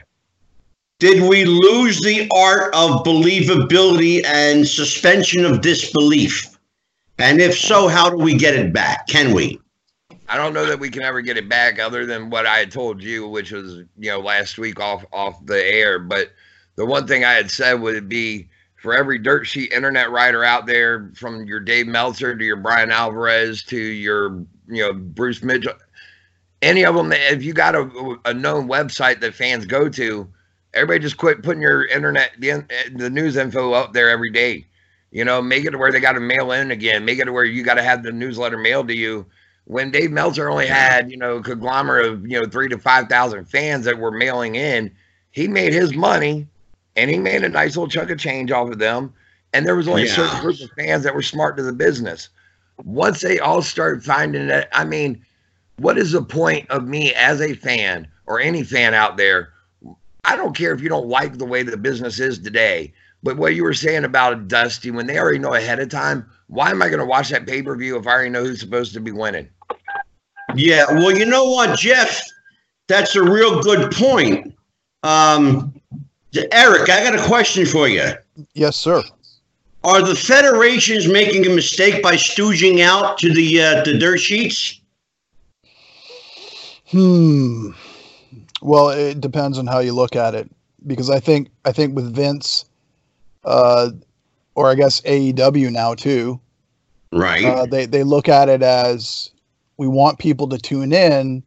Did 0.98 1.22
we 1.22 1.44
lose 1.44 2.00
the 2.00 2.28
art 2.37 2.74
of 2.74 3.04
believability 3.04 4.24
and 4.26 4.66
suspension 4.66 5.44
of 5.44 5.61
disbelief? 5.61 6.58
And 7.18 7.40
if 7.40 7.57
so, 7.57 7.88
how 7.88 8.09
do 8.11 8.16
we 8.16 8.37
get 8.37 8.54
it 8.54 8.72
back? 8.72 9.07
Can 9.09 9.35
we? 9.35 9.61
I 10.28 10.37
don't 10.37 10.52
know 10.52 10.66
that 10.66 10.78
we 10.78 10.90
can 10.90 11.02
ever 11.02 11.20
get 11.20 11.37
it 11.37 11.48
back 11.48 11.78
other 11.78 12.07
than 12.07 12.31
what 12.31 12.46
I 12.46 12.59
had 12.59 12.70
told 12.70 13.02
you, 13.02 13.26
which 13.26 13.50
was, 13.50 13.78
you 13.98 14.11
know, 14.11 14.20
last 14.20 14.59
week 14.59 14.78
off 14.78 15.04
off 15.12 15.44
the 15.46 15.64
air. 15.64 15.98
But 15.98 16.33
the 16.76 16.87
one 16.87 17.07
thing 17.07 17.24
I 17.24 17.33
had 17.33 17.50
said 17.50 17.81
would 17.81 18.09
be 18.09 18.48
for 18.76 18.94
every 18.94 19.18
dirt 19.18 19.44
sheet 19.44 19.72
internet 19.72 20.11
writer 20.11 20.44
out 20.44 20.66
there, 20.66 21.11
from 21.16 21.44
your 21.46 21.61
Dave 21.61 21.87
Meltzer 21.87 22.37
to 22.37 22.44
your 22.44 22.57
Bryan 22.57 22.92
Alvarez 22.92 23.62
to 23.64 23.78
your, 23.78 24.44
you 24.68 24.83
know, 24.83 24.92
Bruce 24.92 25.42
Mitchell, 25.42 25.74
any 26.62 26.85
of 26.85 26.94
them, 26.94 27.12
if 27.12 27.42
you 27.42 27.52
got 27.52 27.74
a, 27.74 28.16
a 28.24 28.35
known 28.35 28.68
website 28.68 29.20
that 29.20 29.35
fans 29.35 29.66
go 29.66 29.88
to, 29.88 30.28
everybody 30.74 31.00
just 31.00 31.16
quit 31.16 31.42
putting 31.42 31.62
your 31.62 31.87
internet, 31.87 32.33
the, 32.38 32.64
the 32.94 33.11
news 33.11 33.37
info 33.37 33.72
up 33.72 33.92
there 33.92 34.11
every 34.11 34.31
day. 34.31 34.66
You 35.11 35.25
know, 35.25 35.40
make 35.40 35.64
it 35.64 35.71
to 35.71 35.79
where 35.79 35.90
they 35.90 36.01
got 36.01 36.12
to 36.12 36.21
mail 36.21 36.53
in 36.53 36.71
again. 36.71 37.05
Make 37.05 37.18
it 37.18 37.25
to 37.25 37.33
where 37.33 37.44
you 37.44 37.62
got 37.62 37.75
to 37.75 37.83
have 37.83 38.03
the 38.03 38.12
newsletter 38.12 38.59
mailed 38.59 38.88
to 38.88 38.94
you 38.94 39.27
when 39.68 39.90
Dave 39.90 40.11
Meltzer 40.11 40.49
only 40.49 40.66
had, 40.66 41.11
you 41.11 41.16
know, 41.18 41.37
a 41.37 41.42
conglomerate 41.42 42.07
of, 42.07 42.27
you 42.27 42.40
know, 42.40 42.47
three 42.47 42.71
to 42.71 42.79
5,000 42.79 43.44
fans 43.44 43.85
that 43.85 43.99
were 43.99 44.11
mailing 44.11 44.55
in, 44.55 44.90
he 45.31 45.47
made 45.47 45.75
his 45.75 45.94
money 45.94 46.47
and 46.97 47.11
he 47.11 47.18
made 47.18 47.44
a 47.44 47.51
nice 47.51 47.77
little 47.77 47.88
chunk 47.88 48.09
of 48.09 48.18
change 48.18 48.51
off 48.51 48.71
of 48.71 48.79
them. 48.79 49.12
And 49.53 49.66
there 49.66 49.77
was 49.77 49.87
only 49.87 50.05
a 50.05 50.09
certain 50.09 50.40
group 50.40 50.59
of 50.61 50.71
fans 50.79 51.05
that 51.05 51.14
were 51.14 51.21
smart 51.21 51.59
to 51.59 51.62
the 51.62 51.75
business. 51.75 52.31
Once 52.85 53.21
they 53.21 53.38
all 53.38 53.61
started 53.61 54.03
finding 54.03 54.47
that, 54.47 54.71
I 54.73 54.85
mean, 54.85 55.23
what 55.77 55.99
is 55.99 56.12
the 56.12 56.23
point 56.23 56.68
of 56.71 56.88
me 56.88 57.12
as 57.12 57.42
a 57.42 57.53
fan 57.53 58.09
or 58.25 58.40
any 58.40 58.64
fan 58.64 58.94
out 58.94 59.18
there? 59.18 59.53
I 60.25 60.35
don't 60.35 60.57
care 60.57 60.73
if 60.73 60.81
you 60.81 60.88
don't 60.88 61.09
like 61.09 61.37
the 61.37 61.44
way 61.44 61.62
the 61.62 61.77
business 61.77 62.18
is 62.21 62.38
today, 62.38 62.94
but 63.22 63.37
what 63.37 63.54
you 63.54 63.64
were 63.64 63.74
saying 63.74 64.04
about 64.04 64.48
Dusty, 64.48 64.90
when 64.90 65.07
they 65.07 65.18
already 65.18 65.38
know 65.38 65.54
ahead 65.54 65.81
of 65.81 65.88
time, 65.88 66.28
why 66.46 66.70
am 66.70 66.83
I 66.83 66.88
going 66.88 67.00
to 67.00 67.07
watch 67.07 67.31
that 67.31 67.46
pay 67.46 67.62
per 67.62 67.76
view 67.76 67.98
if 67.98 68.07
I 68.07 68.12
already 68.12 68.31
know 68.31 68.44
who's 68.44 68.61
supposed 68.61 68.94
to 68.94 69.00
be 69.00 69.11
winning? 69.11 69.48
Yeah, 70.54 70.85
well, 70.90 71.16
you 71.16 71.26
know 71.26 71.44
what, 71.44 71.78
Jeff? 71.78 72.22
That's 72.87 73.14
a 73.16 73.22
real 73.22 73.61
good 73.61 73.92
point. 73.92 74.54
Um, 75.02 75.78
Eric, 76.52 76.88
I 76.88 77.04
got 77.04 77.14
a 77.14 77.26
question 77.26 77.66
for 77.66 77.87
you. 77.88 78.12
Yes, 78.54 78.76
sir. 78.76 79.02
Are 79.85 80.02
the 80.02 80.14
federations 80.14 81.07
making 81.07 81.46
a 81.46 81.50
mistake 81.50 82.02
by 82.02 82.14
stooging 82.14 82.81
out 82.81 83.18
to 83.18 83.33
the 83.33 83.62
uh, 83.62 83.85
the 83.85 83.98
dirt 83.98 84.18
sheets? 84.18 84.81
Hmm. 86.88 87.70
Well, 88.61 88.88
it 88.88 89.20
depends 89.20 89.59
on 89.59 89.66
how 89.66 89.78
you 89.81 89.92
look 89.92 90.16
at 90.16 90.35
it, 90.35 90.50
because 90.87 91.11
I 91.11 91.20
think 91.20 91.48
I 91.64 91.72
think 91.72 91.94
with 91.94 92.14
Vince, 92.14 92.64
uh, 93.44 93.90
or 94.55 94.70
I 94.70 94.74
guess 94.74 95.01
AEW 95.03 95.70
now 95.70 95.94
too, 95.94 96.40
Right. 97.12 97.44
uh, 97.44 97.66
they 97.66 97.87
they 97.87 98.03
look 98.03 98.29
at 98.29 98.48
it 98.48 98.62
as 98.62 99.31
we 99.77 99.87
want 99.88 100.18
people 100.18 100.48
to 100.48 100.59
tune 100.59 100.92
in. 100.92 101.42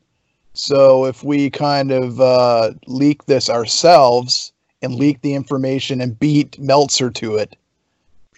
So 0.54 1.06
if 1.06 1.24
we 1.24 1.50
kind 1.50 1.92
of 1.92 2.20
uh, 2.20 2.72
leak 2.88 3.26
this 3.26 3.50
ourselves 3.50 4.52
and 4.82 4.96
leak 4.96 5.22
the 5.22 5.34
information 5.34 6.02
and 6.02 6.20
beat 6.20 6.60
Meltzer 6.60 7.10
to 7.12 7.36
it, 7.36 7.56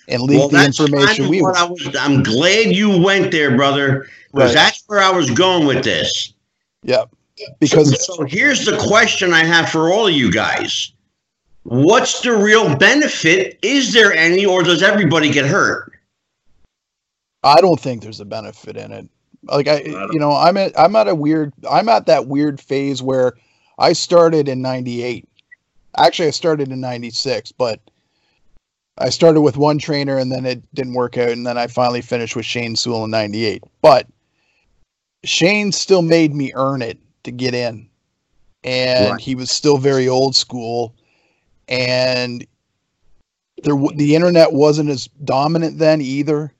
and 0.08 0.22
leak 0.24 0.40
well, 0.40 0.50
the 0.50 0.66
information 0.66 1.30
we 1.30 1.42
what 1.42 1.56
I 1.56 1.64
was. 1.64 1.96
I'm 2.00 2.24
glad 2.24 2.68
you 2.76 3.02
went 3.02 3.32
there, 3.32 3.56
brother, 3.56 4.08
because 4.32 4.54
Right. 4.54 4.54
that's 4.54 4.84
where 4.88 5.00
I 5.00 5.12
was 5.12 5.32
going 5.32 5.66
with 5.66 5.84
this. 5.84 6.34
yeah, 6.84 7.06
because 7.60 7.90
so, 8.06 8.16
so 8.16 8.24
here's 8.26 8.66
the 8.66 8.78
question 8.78 9.34
I 9.34 9.44
have 9.44 9.70
for 9.70 9.92
all 9.92 10.08
of 10.08 10.14
you 10.14 10.32
guys: 10.32 10.93
What's 11.64 12.22
the 12.22 12.36
real 12.36 12.76
benefit? 12.76 13.58
Is 13.62 13.94
there 13.94 14.14
any, 14.14 14.46
or 14.46 14.64
does 14.64 14.84
everybody 14.84 15.30
get 15.32 15.46
hurt? 15.46 15.94
I 17.44 17.62
don't 17.62 17.80
think 17.80 18.02
there's 18.02 18.20
a 18.20 18.26
benefit 18.26 18.78
in 18.78 18.92
it. 18.92 19.10
Like 19.44 19.68
I, 19.68 19.82
don't- 19.84 20.14
you 20.14 20.20
know, 20.20 20.32
I'm 20.32 20.56
at 20.58 20.78
I'm 20.80 20.96
at 20.96 21.08
a 21.08 21.16
weird 21.16 21.54
I'm 21.70 21.90
at 21.90 22.06
that 22.06 22.28
weird 22.28 22.60
phase 22.62 23.02
where 23.02 23.34
I 23.78 23.94
started 23.94 24.48
in 24.48 24.62
'98. 24.62 25.28
Actually, 25.98 26.30
I 26.30 26.32
started 26.32 26.70
in 26.72 26.80
'96, 26.80 27.52
but 27.54 27.80
I 28.98 29.10
started 29.10 29.42
with 29.42 29.58
one 29.58 29.80
trainer 29.80 30.18
and 30.18 30.32
then 30.32 30.46
it 30.46 30.62
didn't 30.74 30.94
work 30.94 31.18
out, 31.18 31.30
and 31.30 31.46
then 31.46 31.58
I 31.58 31.68
finally 31.68 32.02
finished 32.02 32.36
with 32.36 32.46
Shane 32.46 32.76
Sewell 32.78 33.04
in 33.06 33.12
'98. 33.12 33.64
But 33.82 34.08
Shane 35.26 35.72
still 35.72 36.02
made 36.02 36.34
me 36.34 36.52
earn 36.56 36.82
it 36.82 36.98
to 37.24 37.32
get 37.32 37.54
in, 37.54 37.90
and 38.64 39.12
Right. 39.12 39.20
he 39.22 39.36
was 39.36 39.52
still 39.52 39.78
very 39.78 40.08
old 40.08 40.36
school, 40.38 40.96
and 41.68 42.46
there 43.64 43.76
w- 43.76 43.96
the 43.96 44.16
internet 44.16 44.54
wasn't 44.54 44.90
as 44.90 45.08
dominant 45.24 45.78
then 45.78 46.02
either. 46.02 46.52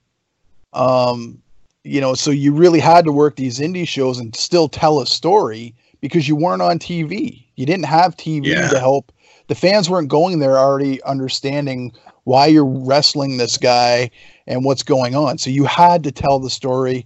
Um 0.72 1.40
you 1.86 2.00
know 2.00 2.14
so 2.14 2.30
you 2.30 2.52
really 2.54 2.80
had 2.80 3.04
to 3.04 3.12
work 3.12 3.36
these 3.36 3.58
indie 3.60 3.86
shows 3.86 4.18
and 4.18 4.34
still 4.34 4.68
tell 4.68 5.00
a 5.00 5.06
story 5.06 5.74
because 6.00 6.26
you 6.26 6.34
weren't 6.34 6.62
on 6.62 6.78
tv 6.78 7.44
you 7.56 7.66
didn't 7.66 7.84
have 7.84 8.16
tv 8.16 8.46
Yeah. 8.46 8.68
to 8.68 8.78
help. 8.80 9.12
The 9.48 9.54
fans 9.54 9.90
weren't 9.90 10.08
going 10.08 10.38
there 10.38 10.58
already 10.58 11.02
understanding 11.02 11.92
why 12.24 12.46
you're 12.46 12.64
wrestling 12.64 13.36
this 13.36 13.58
guy 13.58 14.10
and 14.46 14.64
what's 14.64 14.82
going 14.82 15.14
on. 15.14 15.36
So 15.36 15.50
you 15.50 15.64
had 15.66 16.02
to 16.04 16.10
tell 16.12 16.38
the 16.38 16.48
story. 16.48 17.04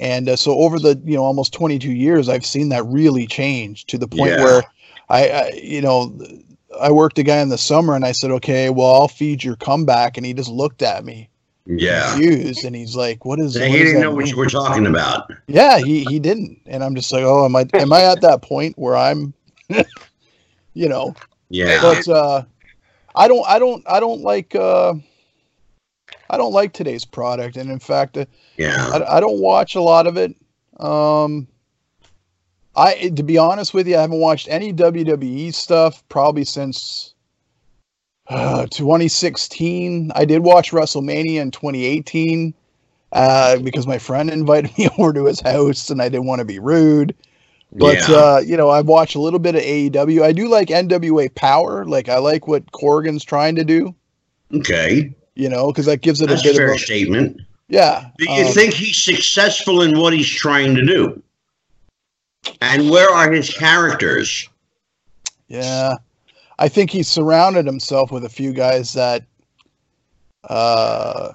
And 0.00 0.28
uh, 0.30 0.36
so 0.36 0.58
over 0.58 0.78
the 0.78 1.00
you 1.04 1.14
know 1.14 1.22
almost 1.22 1.52
22 1.52 1.92
years, 1.92 2.28
I've 2.30 2.46
seen 2.46 2.70
that 2.70 2.84
really 2.86 3.26
change 3.26 3.84
to 3.86 3.98
the 3.98 4.08
point 4.08 4.32
Yeah. 4.32 4.42
where 4.42 4.62
I, 5.10 5.28
I 5.28 5.50
you 5.62 5.82
know 5.82 6.16
I 6.80 6.90
worked 6.90 7.18
a 7.18 7.22
guy 7.22 7.38
in 7.38 7.48
the 7.48 7.58
summer 7.58 7.94
and 7.94 8.04
I 8.04 8.12
said, 8.12 8.30
okay, 8.32 8.70
well 8.70 8.94
I'll 8.94 9.08
feed 9.08 9.42
your 9.42 9.56
comeback, 9.56 10.16
and 10.16 10.26
he 10.26 10.34
just 10.34 10.50
looked 10.50 10.82
at 10.82 11.04
me 11.04 11.28
Yeah. 11.66 12.12
confused, 12.12 12.64
and 12.64 12.74
he's 12.74 12.96
like, 12.96 13.24
what 13.24 13.40
is? 13.40 13.56
And 13.56 13.70
what 13.70 13.78
he 13.78 13.84
didn't 13.84 14.00
know 14.00 14.12
what 14.14 14.28
you 14.28 14.36
were 14.36 14.46
talking 14.46 14.86
about. 14.86 15.30
Yeah, 15.46 15.78
he 15.78 16.04
he 16.04 16.18
didn't, 16.18 16.60
and 16.66 16.82
I'm 16.82 16.94
just 16.94 17.12
like, 17.12 17.22
oh, 17.24 17.44
am 17.44 17.56
I 17.56 17.66
am 17.74 17.92
I 17.92 18.04
at 18.04 18.20
that 18.22 18.42
point 18.42 18.78
where 18.78 18.96
I'm, 18.96 19.34
you 20.74 20.88
know, 20.88 21.14
Yeah. 21.50 21.80
but 21.82 22.08
uh, 22.08 22.42
I 23.14 23.28
don't 23.28 23.46
I 23.46 23.58
don't 23.58 23.84
I 23.86 24.00
don't 24.00 24.22
like 24.22 24.54
uh, 24.54 24.94
I 26.30 26.36
don't 26.36 26.52
like 26.52 26.72
today's 26.72 27.04
product, 27.04 27.56
and 27.56 27.70
in 27.70 27.78
fact, 27.78 28.16
uh, 28.16 28.24
Yeah. 28.56 28.90
I, 28.92 29.16
I 29.16 29.20
don't 29.20 29.40
watch 29.40 29.74
a 29.74 29.82
lot 29.82 30.06
of 30.06 30.16
it. 30.16 30.34
Um, 30.80 31.46
I 32.76 33.10
to 33.10 33.22
be 33.22 33.38
honest 33.38 33.74
with 33.74 33.86
you, 33.86 33.96
I 33.96 34.00
haven't 34.00 34.20
watched 34.20 34.48
any 34.48 34.72
WWE 34.72 35.54
stuff 35.54 36.02
probably 36.08 36.44
since 36.44 37.14
uh, 38.28 38.66
2016. 38.66 40.12
I 40.14 40.24
did 40.24 40.40
watch 40.40 40.72
WrestleMania 40.72 41.40
in 41.40 41.50
2018 41.50 42.54
uh, 43.12 43.58
because 43.58 43.86
my 43.86 43.98
friend 43.98 44.30
invited 44.32 44.76
me 44.76 44.88
over 44.98 45.12
to 45.12 45.26
his 45.26 45.40
house, 45.40 45.90
and 45.90 46.02
I 46.02 46.08
didn't 46.08 46.26
want 46.26 46.40
to 46.40 46.44
be 46.44 46.58
rude. 46.58 47.14
But 47.72 48.08
yeah. 48.08 48.14
uh, 48.14 48.42
you 48.44 48.56
know, 48.56 48.70
I've 48.70 48.86
watched 48.86 49.16
a 49.16 49.20
little 49.20 49.40
bit 49.40 49.56
of 49.56 49.62
AEW. 49.62 50.22
I 50.22 50.32
do 50.32 50.48
like 50.48 50.68
NWA 50.68 51.34
Power. 51.34 51.84
Like 51.84 52.08
I 52.08 52.18
like 52.18 52.46
what 52.46 52.70
Corgan's 52.72 53.24
trying 53.24 53.56
to 53.56 53.64
do. 53.64 53.94
okay. 54.54 55.12
You 55.34 55.48
know, 55.48 55.72
because 55.72 55.86
that 55.86 56.00
gives 56.00 56.20
it 56.20 56.28
That's 56.28 56.44
a 56.44 56.50
a 56.50 56.52
bit 56.52 56.56
fair 56.56 56.68
of 56.68 56.76
a 56.76 56.78
statement. 56.78 57.40
yeah. 57.68 58.10
Do 58.18 58.32
you 58.32 58.46
um, 58.46 58.52
think 58.52 58.74
he's 58.74 58.96
successful 58.96 59.82
in 59.82 59.98
what 59.98 60.12
he's 60.12 60.30
trying 60.30 60.76
to 60.76 60.86
do? 60.86 61.20
And 62.60 62.90
where 62.90 63.10
are 63.10 63.30
his 63.30 63.50
characters? 63.50 64.48
Yeah. 65.48 65.94
I 66.58 66.68
think 66.68 66.90
he's 66.90 67.08
surrounded 67.08 67.66
himself 67.66 68.10
with 68.12 68.24
a 68.24 68.28
few 68.28 68.52
guys 68.52 68.92
that 68.94 69.24
uh 70.44 71.32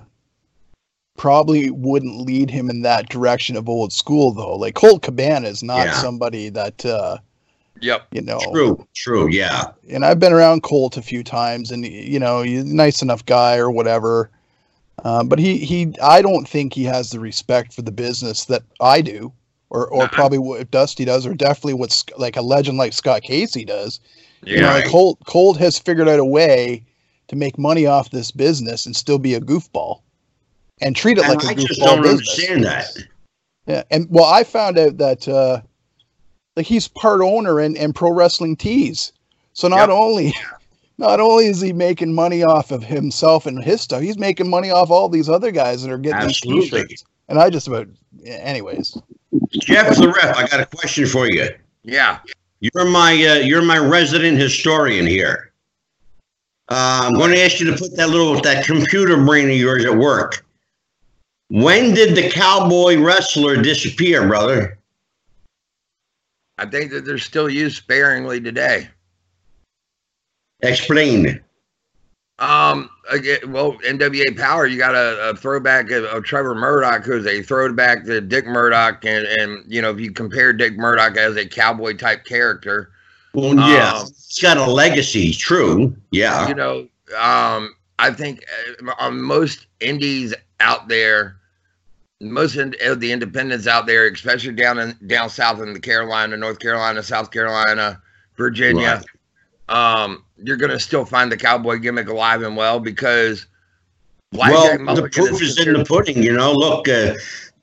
probably 1.18 1.70
wouldn't 1.70 2.22
lead 2.22 2.50
him 2.50 2.70
in 2.70 2.82
that 2.84 3.10
direction 3.10 3.58
of 3.58 3.68
old 3.68 3.92
school 3.92 4.32
though. 4.32 4.56
Like 4.56 4.76
Colt 4.76 5.02
Cabana 5.02 5.48
is 5.50 5.62
not 5.64 5.86
Yeah. 5.88 5.94
somebody 6.02 6.50
that 6.50 6.86
uh 6.86 7.18
Yep. 7.82 8.08
you 8.12 8.22
know 8.22 8.40
True. 8.54 8.88
True. 8.96 9.28
Yeah. 9.30 9.72
and 9.90 10.06
I've 10.06 10.20
been 10.20 10.34
around 10.34 10.64
Colt 10.64 10.98
a 10.98 11.02
few 11.02 11.24
times 11.24 11.72
and 11.72 11.86
you 11.86 12.20
know, 12.20 12.42
he's 12.42 12.64
a 12.64 12.76
nice 12.76 13.02
enough 13.02 13.26
guy 13.26 13.58
or 13.58 13.70
whatever. 13.72 14.30
Um, 15.06 15.28
but 15.30 15.40
he 15.40 15.58
he 15.58 15.94
I 16.02 16.22
don't 16.22 16.48
think 16.48 16.74
he 16.74 16.84
has 16.86 17.10
the 17.10 17.20
respect 17.20 17.74
for 17.74 17.82
the 17.82 17.92
business 17.92 18.46
that 18.46 18.64
I 18.82 19.02
do. 19.02 19.32
Or, 19.72 19.88
or 19.88 20.04
Nah. 20.04 20.08
probably 20.08 20.40
what 20.40 20.72
Dusty 20.72 21.06
does, 21.06 21.28
or 21.28 21.36
definitely 21.36 21.76
what 21.76 22.04
like 22.18 22.36
a 22.36 22.42
legend 22.42 22.78
like 22.80 22.92
Scott 22.94 23.22
Casey 23.22 23.64
does. 23.64 24.00
You 24.46 24.62
know, 24.62 24.68
Yeah. 24.68 24.74
like 24.74 24.88
Colt 24.88 25.20
Colt 25.28 25.58
has 25.58 25.78
figured 25.78 26.10
out 26.10 26.20
a 26.20 26.26
way 26.26 26.84
to 27.28 27.36
make 27.36 27.60
money 27.60 27.86
off 27.86 28.10
this 28.10 28.32
business 28.32 28.86
and 28.88 28.96
still 28.96 29.20
be 29.20 29.36
a 29.36 29.40
goofball 29.42 30.02
and 30.82 30.96
treat 30.96 31.20
it 31.20 31.26
And 31.26 31.36
like 31.36 31.44
a 31.44 31.52
I 31.52 31.54
just 31.54 31.80
goofball 31.80 31.84
don't 31.86 32.02
business. 32.02 32.30
understand 32.30 32.64
that. 32.64 32.98
Yeah, 33.68 33.84
and 33.92 34.08
well, 34.10 34.26
I 34.26 34.44
found 34.44 34.80
out 34.80 34.98
that 34.98 35.28
uh, 35.28 35.62
like 36.56 36.66
he's 36.66 36.88
part 36.88 37.22
owner 37.22 37.60
in, 37.62 37.76
in 37.76 37.94
Pro 37.94 38.12
Wrestling 38.12 38.56
Tees. 38.56 39.12
So 39.54 39.68
not 39.68 39.90
Yep. 39.90 39.98
only 40.00 40.34
not 40.98 41.20
only 41.20 41.46
is 41.46 41.62
he 41.62 41.74
making 41.74 42.14
money 42.16 42.42
off 42.44 42.72
of 42.72 42.84
himself 42.84 43.46
and 43.46 43.64
his 43.64 43.82
stuff, 43.82 44.02
he's 44.02 44.18
making 44.18 44.50
money 44.50 44.72
off 44.72 44.90
all 44.90 45.10
these 45.10 45.30
other 45.30 45.52
guys 45.52 45.84
that 45.84 45.92
are 45.92 45.98
getting 46.00 46.22
Absolutely. 46.24 46.82
these 46.82 46.88
T-shirts. 46.88 47.06
And 47.30 47.40
I 47.40 47.50
just 47.50 47.68
about, 47.68 47.88
anyways. 48.26 48.98
Jeff 49.52 49.96
the 49.96 50.10
ref, 50.10 50.36
I 50.36 50.48
got 50.48 50.60
a 50.60 50.66
question 50.66 51.06
for 51.06 51.28
you. 51.28 51.48
Yeah. 51.84 52.20
You're 52.60 52.90
my 52.90 53.12
uh, 53.14 53.36
you're 53.36 53.62
my 53.62 53.78
resident 53.78 54.38
historian 54.38 55.06
here. 55.06 55.54
Uh, 56.68 57.04
I'm 57.06 57.14
going 57.14 57.32
to 57.32 57.42
ask 57.42 57.60
you 57.60 57.72
to 57.72 57.78
put 57.78 57.96
that 57.96 58.10
little 58.10 58.42
that 58.42 58.66
computer 58.66 59.16
brain 59.24 59.50
of 59.50 59.56
yours 59.56 59.86
at 59.86 59.96
work. 59.96 60.46
When 61.50 61.94
did 61.94 62.16
the 62.16 62.30
cowboy 62.30 63.00
wrestler 63.00 63.62
disappear, 63.62 64.28
brother? 64.28 64.78
I 66.58 66.66
think 66.66 66.92
that 66.92 67.06
they're 67.06 67.18
still 67.18 67.50
used 67.50 67.78
sparingly 67.78 68.42
today. 68.42 68.90
Explain. 70.62 71.42
Um, 72.40 72.90
again, 73.10 73.52
well, 73.52 73.74
NWA 73.80 74.38
Power, 74.38 74.66
you 74.66 74.78
got 74.78 74.96
a, 74.96 75.30
a 75.30 75.36
throwback 75.36 75.92
of, 75.92 76.06
of 76.06 76.24
Trevor 76.24 76.56
Murdoch, 76.56 77.04
who's 77.04 77.28
a 77.28 77.42
throwback 77.42 78.06
to 78.06 78.22
Dick 78.22 78.46
Murdoch, 78.46 79.04
and 79.06 79.26
and 79.26 79.64
you 79.68 79.82
know 79.82 79.92
if 79.92 80.00
you 80.00 80.12
compare 80.12 80.54
Dick 80.54 80.78
Murdoch 80.78 81.18
as 81.18 81.36
a 81.36 81.46
cowboy 81.46 81.98
type 81.98 82.24
character, 82.24 82.92
Well, 83.34 83.56
yeah, 83.56 83.94
Um, 83.94 84.08
it's 84.08 84.42
got 84.42 84.56
a 84.58 84.66
legacy. 84.66 85.34
True. 85.34 85.96
Yeah. 86.12 86.48
you 86.48 86.56
know, 86.56 86.88
um, 87.18 87.76
I 88.00 88.12
think 88.12 88.44
uh, 88.88 88.94
on 89.00 89.22
most 89.22 89.68
indies 89.82 90.34
out 90.62 90.88
there, 90.88 91.36
most 92.22 92.56
of 92.56 93.00
the 93.02 93.12
independents 93.12 93.68
out 93.68 93.86
there, 93.86 94.08
especially 94.08 94.54
down 94.54 94.80
in 94.80 94.96
down 95.08 95.30
south 95.30 95.60
in 95.60 95.74
the 95.74 95.80
Carolina, 95.80 96.38
North 96.38 96.60
Carolina, 96.60 97.04
South 97.04 97.32
Carolina, 97.32 98.02
Virginia, 98.38 99.02
um, 99.68 100.24
you're 100.44 100.58
gonna 100.58 100.80
still 100.80 101.06
find 101.06 101.32
the 101.32 101.38
cowboy 101.38 101.78
gimmick 101.78 102.08
alive 102.08 102.42
and 102.42 102.56
well 102.56 102.80
because. 102.80 103.46
well, 104.34 104.78
Blackjack 104.78 104.96
the 104.96 105.10
proof 105.10 105.42
is 105.42 105.60
in 105.60 105.74
the 105.74 105.84
pudding. 105.86 106.22
You 106.22 106.34
know, 106.34 106.54
look, 106.54 106.88
uh, 106.88 107.14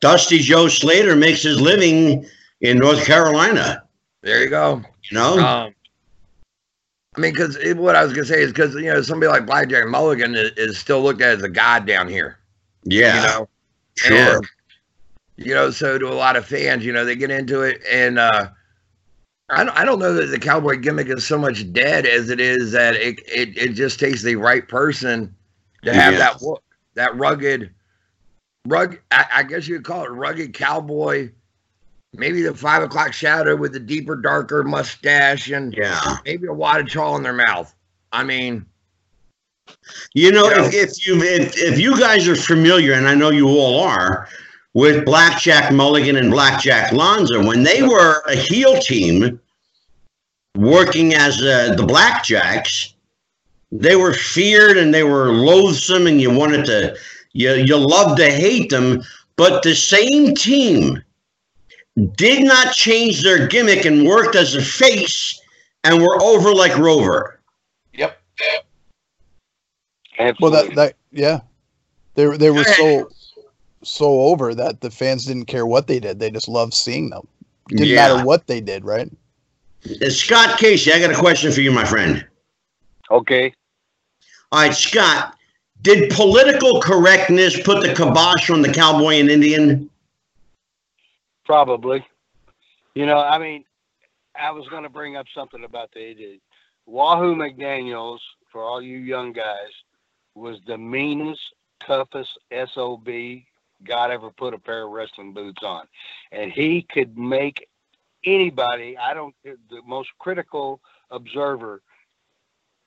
Dusty 0.00 0.38
Joe 0.38 0.68
Slater 0.68 1.16
makes 1.16 1.42
his 1.42 1.60
living 1.60 2.26
in 2.60 2.78
North 2.78 3.04
Carolina. 3.04 3.82
There 4.22 4.42
you 4.42 4.50
go. 4.50 4.82
You 5.10 5.18
know, 5.18 5.38
Um, 5.38 5.74
I 7.16 7.20
mean, 7.20 7.32
because 7.32 7.56
what 7.76 7.96
I 7.96 8.04
was 8.04 8.12
gonna 8.12 8.26
say 8.26 8.42
is 8.42 8.52
because 8.52 8.74
you 8.74 8.92
know 8.92 9.00
somebody 9.02 9.30
like 9.30 9.46
Blackjack 9.46 9.86
Mulligan 9.88 10.34
is, 10.34 10.50
is 10.56 10.78
still 10.78 11.02
looked 11.02 11.22
at 11.22 11.38
as 11.38 11.42
a 11.42 11.48
god 11.48 11.86
down 11.86 12.08
here. 12.08 12.38
yeah, 12.84 13.16
You 13.16 13.28
know, 13.28 13.48
sure. 13.96 14.36
And, 14.36 14.46
you 15.36 15.54
know, 15.54 15.70
so 15.70 15.98
to 15.98 16.08
a 16.08 16.14
lot 16.14 16.36
of 16.36 16.46
fans, 16.46 16.84
you 16.84 16.92
know, 16.92 17.04
they 17.04 17.16
get 17.16 17.30
into 17.30 17.62
it, 17.62 17.80
and 17.90 18.18
uh, 18.18 18.48
I 19.48 19.62
don't, 19.64 19.76
I 19.78 19.84
don't 19.84 19.98
know 20.00 20.12
that 20.14 20.26
the 20.26 20.38
cowboy 20.38 20.76
gimmick 20.76 21.08
is 21.08 21.24
so 21.26 21.38
much 21.38 21.72
dead 21.72 22.04
as 22.04 22.30
it 22.30 22.40
is 22.40 22.72
that 22.72 22.96
it 22.96 23.20
it, 23.26 23.56
it 23.56 23.68
just 23.74 24.00
takes 24.00 24.22
the 24.22 24.34
right 24.36 24.66
person 24.66 25.34
to 25.84 25.92
have 25.94 26.14
Yeah. 26.14 26.18
that 26.18 26.42
look, 26.42 26.62
that 26.94 27.16
rugged, 27.16 27.70
rug. 28.66 28.98
I, 29.12 29.26
I 29.36 29.42
guess 29.44 29.68
you 29.68 29.76
could 29.76 29.84
call 29.84 30.04
it 30.04 30.08
rugged 30.10 30.52
cowboy. 30.52 31.30
Maybe 32.12 32.42
the 32.42 32.54
five 32.54 32.82
o'clock 32.82 33.12
shadow 33.12 33.54
with 33.56 33.72
the 33.72 33.78
deeper, 33.80 34.16
darker 34.16 34.64
mustache 34.64 35.50
and 35.50 35.72
yeah. 35.74 36.16
maybe 36.24 36.46
a 36.46 36.52
wad 36.52 36.80
of 36.80 36.88
chaw 36.88 37.14
in 37.16 37.22
their 37.22 37.32
mouth. 37.34 37.74
I 38.12 38.24
mean, 38.24 38.64
You 40.14 40.32
know, 40.32 40.48
Yeah. 40.48 40.66
if, 40.66 40.74
if 40.74 41.06
you 41.06 41.22
if, 41.22 41.56
if 41.56 41.78
you 41.78 41.98
guys 41.98 42.26
are 42.26 42.36
familiar, 42.36 42.94
and 42.94 43.06
I 43.06 43.14
know 43.14 43.30
you 43.30 43.48
all 43.48 43.80
are, 43.80 44.28
with 44.76 45.06
Blackjack 45.06 45.72
Mulligan 45.72 46.16
and 46.16 46.30
Blackjack 46.30 46.92
Lanza, 46.92 47.40
when 47.42 47.62
they 47.62 47.82
were 47.82 48.20
a 48.28 48.36
heel 48.36 48.78
team 48.78 49.40
working 50.54 51.14
as 51.14 51.40
uh, 51.40 51.74
the 51.74 51.82
Blackjacks, 51.82 52.92
they 53.72 53.96
were 53.96 54.12
feared 54.12 54.76
and 54.76 54.92
they 54.92 55.02
were 55.02 55.32
loathsome, 55.32 56.06
and 56.06 56.20
you 56.20 56.30
wanted 56.30 56.66
to 56.66 56.94
you 57.32 57.54
you 57.54 57.74
loved 57.78 58.18
to 58.18 58.30
hate 58.30 58.68
them. 58.68 59.02
But 59.36 59.62
the 59.62 59.74
same 59.74 60.34
team 60.34 61.02
did 62.16 62.44
not 62.44 62.74
change 62.74 63.22
their 63.22 63.46
gimmick 63.46 63.86
and 63.86 64.06
worked 64.06 64.36
as 64.36 64.54
a 64.56 64.62
face, 64.62 65.40
and 65.84 66.02
were 66.02 66.22
over 66.22 66.52
like 66.54 66.76
Rover. 66.76 67.40
yep. 67.94 68.20
Absolutely. 70.18 70.36
Well, 70.40 70.50
that, 70.50 70.74
that, 70.74 70.94
yeah. 71.12 71.40
They, 72.14 72.26
were- 72.26 72.36
they 72.36 72.50
were 72.50 72.56
Go 72.56 72.70
ahead. 72.70 72.76
so, 72.76 73.10
so 73.86 74.22
over 74.22 74.54
that 74.54 74.80
the 74.80 74.90
fans 74.90 75.24
didn't 75.26 75.46
care 75.46 75.66
what 75.66 75.86
they 75.86 76.00
did. 76.00 76.18
They 76.18 76.30
just 76.30 76.48
loved 76.48 76.74
seeing 76.74 77.10
them. 77.10 77.26
Didn't 77.68 77.86
Yeah. 77.88 77.94
matter 77.96 78.24
what 78.24 78.46
they 78.46 78.60
did, 78.60 78.84
right? 78.84 79.10
Uh, 80.02 80.10
Scott 80.10 80.58
Casey, 80.58 80.92
I 80.92 80.98
got 80.98 81.10
a 81.10 81.16
question 81.16 81.52
for 81.52 81.60
you, 81.60 81.70
my 81.72 81.84
friend. 81.84 82.26
okay. 83.10 83.52
All 84.52 84.60
right, 84.60 84.74
Scott, 84.74 85.36
did 85.82 86.10
political 86.10 86.80
correctness 86.80 87.60
put 87.62 87.82
the 87.82 87.92
kibosh 87.94 88.48
on 88.50 88.62
the 88.62 88.72
cowboy 88.72 89.14
and 89.20 89.28
Indian? 89.30 89.90
Probably. 91.44 92.04
You 92.94 93.06
know, 93.06 93.18
I 93.18 93.38
mean, 93.38 93.64
I 94.34 94.50
was 94.50 94.68
going 94.68 94.82
to 94.84 94.88
bring 94.88 95.16
up 95.16 95.26
something 95.34 95.64
about 95.64 95.90
the, 95.92 96.14
the 96.14 96.40
Wahoo 96.86 97.34
McDaniels, 97.34 98.18
for 98.50 98.62
all 98.62 98.80
you 98.80 98.98
young 98.98 99.32
guys, 99.32 99.70
was 100.34 100.58
the 100.66 100.78
meanest, 100.78 101.40
toughest 101.86 102.30
SOB 102.74 103.08
God 103.84 104.10
ever 104.10 104.30
put 104.30 104.54
a 104.54 104.58
pair 104.58 104.84
of 104.84 104.92
wrestling 104.92 105.32
boots 105.32 105.62
on. 105.62 105.86
And 106.32 106.52
he 106.52 106.86
could 106.90 107.16
make 107.16 107.68
anybody, 108.24 108.96
I 108.96 109.14
don't, 109.14 109.34
the 109.44 109.82
most 109.86 110.10
critical 110.18 110.80
observer, 111.10 111.82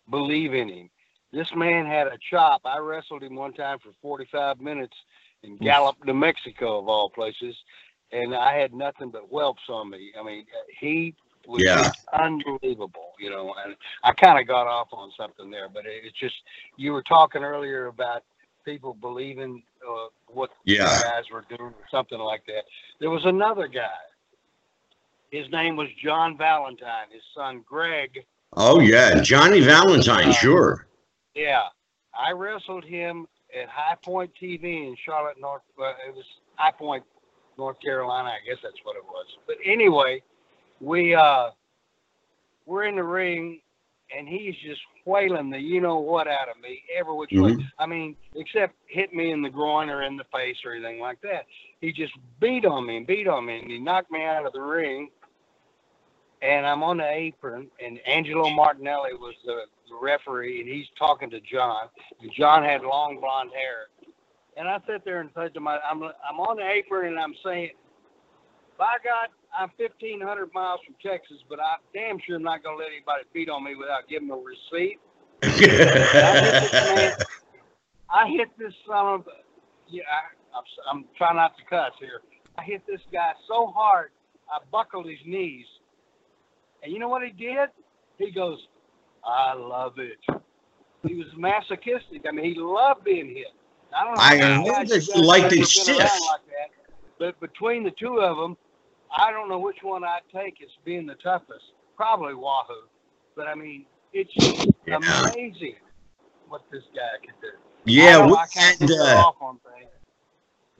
believe 0.10 0.54
in 0.54 0.70
him. 0.70 0.90
This 1.32 1.54
man 1.56 1.86
had 1.86 2.08
a 2.08 2.18
chop. 2.30 2.62
I 2.66 2.80
wrestled 2.80 3.24
him 3.24 3.36
one 3.36 3.54
time 3.54 3.78
for 3.80 3.92
45 4.02 4.60
minutes 4.60 4.98
in 5.44 5.58
Gallup, 5.58 5.96
New 6.04 6.14
Mexico, 6.14 6.80
of 6.80 6.88
all 6.88 7.10
places 7.10 7.56
and 8.12 8.36
I 8.36 8.58
had 8.58 8.74
nothing 8.74 9.12
but 9.12 9.30
whelps 9.30 9.62
on 9.70 9.90
me. 9.90 10.12
I 10.20 10.24
mean, 10.24 10.46
he 10.80 11.16
was 11.46 11.62
Yeah. 11.64 11.92
unbelievable, 12.14 13.14
you 13.20 13.30
know. 13.30 13.54
And 13.64 13.76
I 14.04 14.14
kind 14.14 14.40
of 14.40 14.48
got 14.48 14.68
off 14.68 14.90
on 14.92 15.12
something 15.12 15.52
there, 15.52 15.70
but 15.70 15.86
it, 15.86 16.04
it's 16.06 16.18
just 16.18 16.36
you 16.78 16.92
were 16.92 17.04
talking 17.04 17.44
earlier 17.44 17.88
about 17.88 18.24
people 18.66 18.94
believing 18.94 19.64
uh, 19.88 20.08
what 20.28 20.50
Yeah. 20.66 20.86
the 20.86 21.04
guys 21.04 21.24
were 21.32 21.46
doing 21.50 21.72
or 21.74 21.88
something 21.92 22.20
like 22.20 22.46
that. 22.48 22.64
There 23.00 23.10
was 23.10 23.26
another 23.26 23.68
guy. 23.68 23.90
His 25.32 25.50
name 25.52 25.76
was 25.76 25.88
John 26.04 26.38
Valentine. 26.38 27.08
His 27.12 27.22
son 27.36 27.64
Greg. 27.68 28.26
Oh 28.58 28.80
yeah, 28.80 29.22
Johnny 29.22 29.60
Valentine, 29.62 30.30
Uh, 30.30 30.34
sure. 30.34 30.88
Yeah, 31.36 31.64
I 32.18 32.32
wrestled 32.32 32.84
him 32.84 33.28
at 33.56 33.70
High 33.70 33.96
Point 34.04 34.32
TV 34.42 34.88
in 34.88 34.96
Charlotte, 35.06 35.40
North. 35.40 35.62
Uh, 35.80 35.90
it 36.08 36.16
was 36.16 36.26
High 36.56 36.72
Point, 36.72 37.04
North 37.60 37.80
Carolina. 37.80 38.30
I 38.30 38.40
guess 38.48 38.58
that's 38.64 38.80
what 38.84 38.96
it 38.98 39.04
was. 39.06 39.28
But 39.46 39.58
anyway, 39.64 40.24
we 40.82 41.14
uh, 41.14 41.52
we're 42.66 42.86
in 42.86 42.96
the 42.96 43.04
ring, 43.04 43.62
and 44.16 44.28
he's 44.28 44.56
just 44.66 44.82
wailing 45.06 45.50
the 45.50 45.60
you 45.60 45.82
know 45.82 45.98
what 45.98 46.28
out 46.28 46.50
of 46.50 46.62
me 46.62 46.82
every 46.98 47.14
which 47.14 47.32
way. 47.32 47.52
Mm-hmm. 47.52 47.62
I 47.78 47.86
mean, 47.86 48.16
except 48.36 48.76
hit 48.88 49.14
me 49.14 49.32
in 49.32 49.42
the 49.42 49.50
groin 49.50 49.90
or 49.90 50.04
in 50.04 50.18
the 50.18 50.26
face 50.34 50.58
or 50.66 50.74
anything 50.74 51.00
like 51.00 51.22
that. 51.22 51.46
He 51.82 51.92
just 51.92 52.14
beat 52.40 52.66
on 52.66 52.86
me 52.86 52.98
and 52.98 53.08
beat 53.08 53.28
on 53.28 53.46
me, 53.46 53.60
and 53.60 53.72
he 53.72 53.80
knocked 53.80 54.12
me 54.12 54.24
out 54.24 54.46
of 54.46 54.54
the 54.54 54.62
ring. 54.62 55.10
And 56.42 56.66
I'm 56.66 56.84
on 56.84 56.98
the 56.98 57.10
apron, 57.10 57.68
and 57.86 58.00
Angelo 58.08 58.50
Martinelli 58.50 59.14
was 59.14 59.36
the, 59.46 59.64
the 59.90 59.96
referee, 60.02 60.62
and 60.62 60.70
he's 60.70 60.86
talking 60.98 61.30
to 61.32 61.42
John. 61.42 61.90
And 62.22 62.32
John 62.38 62.64
had 62.64 62.82
long 62.82 63.20
blonde 63.20 63.52
hair. 63.54 63.88
And 64.56 64.68
I 64.68 64.80
sit 64.88 65.04
there 65.04 65.20
and 65.20 65.30
said 65.36 65.54
to 65.56 65.60
my, 65.60 65.80
I'm, 65.80 66.02
I'm 66.02 66.40
on 66.40 66.58
the 66.58 66.70
apron, 66.70 67.10
and 67.10 67.20
I'm 67.20 67.36
saying, 67.44 67.72
by 68.78 68.94
God, 69.04 69.28
I'm 69.58 69.70
1,500 69.78 70.54
miles 70.54 70.80
from 70.86 70.96
Texas, 71.04 71.38
but 71.50 71.60
I 71.60 71.76
damn 71.94 72.20
sure 72.26 72.36
I'm 72.38 72.44
not 72.44 72.64
going 72.64 72.78
to 72.78 72.84
let 72.84 72.92
anybody 72.92 73.24
beat 73.34 73.50
on 73.50 73.64
me 73.64 73.76
without 73.76 74.08
giving 74.08 74.30
a 74.30 74.36
receipt. 74.36 75.00
I 78.12 78.28
hit 78.30 78.50
this 78.58 78.74
son 78.88 79.06
of 79.08 79.22
a, 79.28 79.42
yeah, 79.90 80.04
I, 80.04 80.58
I'm, 80.58 80.64
I'm 80.92 81.06
trying 81.18 81.38
not 81.38 81.58
to 81.58 81.64
cuss 81.70 81.94
here. 82.00 82.22
I 82.58 82.64
hit 82.64 82.86
this 82.88 83.02
guy 83.12 83.32
so 83.48 83.68
hard, 83.76 84.12
I 84.52 84.60
buckled 84.72 85.08
his 85.08 85.20
knees. 85.26 85.66
And 86.84 86.94
you 86.94 87.00
know 87.00 87.10
what 87.10 87.24
he 87.24 87.32
did? 87.32 87.70
He 88.18 88.32
goes, 88.32 88.60
I 89.26 89.54
love 89.54 89.94
it. 89.98 90.18
He 91.08 91.16
was 91.16 91.28
masochistic. 91.38 92.26
I 92.28 92.32
mean, 92.32 92.54
he 92.54 92.60
loved 92.60 93.04
being 93.04 93.28
hit. 93.28 93.48
I 93.96 94.04
don't 94.04 94.16
know. 94.16 94.22
I 94.22 94.38
how 94.38 94.64
heard 94.64 94.88
guys 94.88 94.90
that 94.90 95.16
you 95.16 95.22
liked 95.22 95.54
it 95.54 95.60
ever 95.60 95.66
stiff. 95.66 95.98
Like 95.98 96.46
that. 96.48 96.70
But 97.18 97.40
between 97.40 97.84
the 97.84 97.92
two 97.92 98.20
of 98.20 98.38
them, 98.38 98.58
I 99.16 99.32
don't 99.32 99.50
know 99.50 99.60
which 99.60 99.78
one 99.82 100.04
I'd 100.04 100.22
take 100.34 100.62
as 100.62 100.70
being 100.86 101.06
the 101.06 101.16
toughest. 101.16 101.74
Probably 101.96 102.34
Wahoo. 102.34 102.88
But 103.36 103.48
I 103.48 103.56
mean, 103.56 103.86
it's 104.14 104.32
Yeah. 104.86 104.98
amazing 104.98 105.76
what 106.48 106.62
this 106.72 106.84
guy 106.96 107.26
can 107.26 107.34
do. 107.42 107.50
Yeah, 107.86 108.26
we 108.26 108.36
had, 108.54 108.92
uh, 108.92 109.24
off 109.26 109.36
on 109.42 109.60
things. 109.60 109.90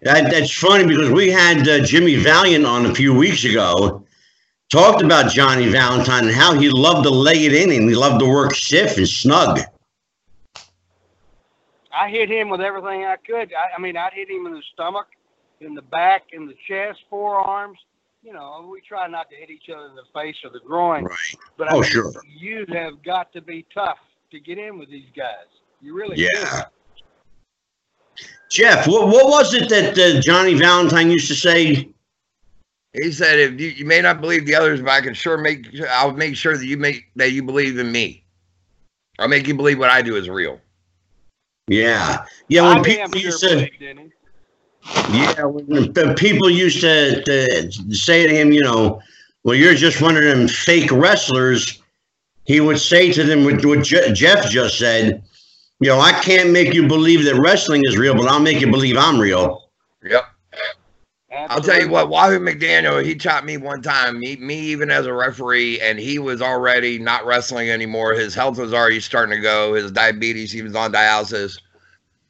that, 0.02 0.32
that's 0.32 0.54
funny 0.54 0.86
because 0.86 1.10
we 1.10 1.30
had 1.30 1.68
uh, 1.68 1.80
Jimmy 1.80 2.16
Valiant 2.16 2.66
on 2.66 2.86
a 2.86 2.94
few 2.94 3.14
weeks 3.14 3.44
ago. 3.46 4.06
Talked 4.70 5.02
about 5.02 5.32
Johnny 5.32 5.68
Valentine 5.68 6.26
and 6.28 6.36
how 6.36 6.54
he 6.54 6.70
loved 6.70 7.04
to 7.04 7.10
lay 7.10 7.46
it 7.46 7.54
in 7.54 7.72
and 7.72 7.90
he 7.90 7.96
loved 7.96 8.20
to 8.20 8.28
work 8.28 8.54
stiff 8.54 8.98
and 8.98 9.08
snug. 9.08 9.62
I 11.92 12.10
hit 12.10 12.30
him 12.30 12.50
with 12.50 12.62
everything 12.62 13.04
I 13.04 13.16
could. 13.18 13.52
I, 13.54 13.76
I 13.76 13.82
mean, 13.82 13.98
I'd 13.98 14.14
hit 14.14 14.30
him 14.30 14.46
in 14.46 14.54
the 14.54 14.62
stomach, 14.74 15.08
in 15.60 15.74
the 15.74 15.82
back, 15.82 16.26
in 16.34 16.46
the 16.46 16.56
chest, 16.68 17.00
forearms. 17.10 17.80
You 18.30 18.36
know, 18.36 18.70
we 18.72 18.80
try 18.82 19.08
not 19.08 19.28
to 19.32 19.36
hit 19.36 19.50
each 19.50 19.72
other 19.76 19.88
in 19.88 19.96
the 19.96 20.04
face 20.14 20.36
or 20.44 20.52
the 20.52 20.60
groin. 20.60 21.04
Right. 21.04 21.36
But 21.58 21.72
I 21.72 21.76
Oh, 21.76 21.82
mean, 21.82 21.90
sure. 21.90 22.14
you 22.28 22.64
have 22.72 23.02
got 23.02 23.34
to 23.34 23.42
be 23.42 23.66
tough 23.74 23.98
to 24.30 24.40
get 24.40 24.60
in 24.60 24.78
with 24.78 24.88
these 24.88 25.10
guys. 25.18 25.48
You 25.82 25.96
really 25.96 26.16
Yeah. 26.16 26.66
Jeff, 28.52 28.88
what, 28.88 29.08
what 29.08 29.30
was 29.30 29.56
it 29.56 29.68
that 29.70 29.98
uh, 29.98 30.22
Johnny 30.22 30.54
Valentine 30.54 31.10
used 31.10 31.28
to 31.30 31.34
say? 31.34 31.90
He 32.94 33.12
said, 33.12 33.40
"If 33.40 33.60
you, 33.60 33.70
you 33.70 33.86
may 33.86 34.00
not 34.00 34.22
believe 34.22 34.46
the 34.46 34.54
others, 34.54 34.80
but 34.80 34.92
I 34.92 35.02
can 35.02 35.16
sure 35.16 35.40
make 35.40 35.66
I'll 35.90 36.12
make 36.12 36.36
sure 36.36 36.56
that 36.56 36.66
you 36.66 36.78
make 36.78 37.06
that 37.16 37.32
you 37.32 37.42
believe 37.42 37.80
in 37.80 37.92
me. 37.92 38.24
I'll 39.18 39.28
make 39.28 39.48
you 39.48 39.56
believe 39.56 39.80
what 39.80 39.90
I 39.90 40.04
do 40.04 40.16
is 40.18 40.30
real." 40.30 40.62
Yeah. 41.68 42.26
Yeah, 42.48 42.62
when 42.62 42.78
I 42.80 42.84
people 42.84 43.04
damn 43.06 43.12
sure 43.12 43.22
used 43.22 43.40
to, 43.42 43.56
believed 43.56 43.82
in 43.82 43.98
him. 43.98 44.12
Yeah, 45.12 45.44
when 45.44 45.94
the 45.94 46.16
people 46.18 46.50
used 46.50 46.82
to, 46.82 47.24
to 47.24 47.72
say 47.94 48.28
to 48.28 48.34
him, 48.34 48.52
you 48.52 48.62
know, 48.62 49.02
well, 49.44 49.56
you're 49.56 49.76
just 49.76 50.02
one 50.02 50.18
of 50.18 50.24
them 50.24 50.48
fake 50.48 50.92
wrestlers. 50.92 51.82
He 52.46 52.60
would 52.60 52.80
say 52.80 53.12
to 53.12 53.24
them 53.24 53.46
what, 53.46 53.64
what 53.66 53.84
Je- 53.84 54.14
Jeff 54.14 54.50
just 54.50 54.78
said, 54.78 55.24
you 55.80 55.90
know, 55.90 56.00
I 56.00 56.12
can't 56.12 56.52
make 56.52 56.74
you 56.74 56.88
believe 56.88 57.24
that 57.26 57.36
wrestling 57.36 57.84
is 57.86 57.98
real, 57.98 58.16
but 58.16 58.28
I'll 58.28 58.40
make 58.40 58.60
you 58.60 58.70
believe 58.70 58.98
I'm 58.98 59.20
real. 59.20 59.70
Yep. 60.04 60.26
I'll 61.32 61.62
tell 61.62 61.76
you 61.76 61.84
Absolutely. 61.84 61.90
what, 61.90 62.10
Wahoo 62.10 62.40
McDaniel, 62.40 63.06
he 63.06 63.16
taught 63.16 63.46
me 63.46 63.58
one 63.58 63.82
time, 63.82 64.20
me, 64.20 64.36
me 64.38 64.60
even 64.60 64.90
as 64.90 65.06
a 65.06 65.14
referee, 65.14 65.80
and 65.80 66.00
he 66.00 66.20
was 66.20 66.42
already 66.42 66.98
not 66.98 67.26
wrestling 67.26 67.70
anymore. 67.70 68.14
His 68.14 68.34
health 68.34 68.58
was 68.58 68.74
already 68.74 69.00
starting 69.00 69.36
to 69.36 69.42
go. 69.42 69.76
His 69.76 69.92
diabetes, 69.92 70.52
he 70.52 70.62
was 70.62 70.76
on 70.76 70.92
dialysis. 70.92 71.60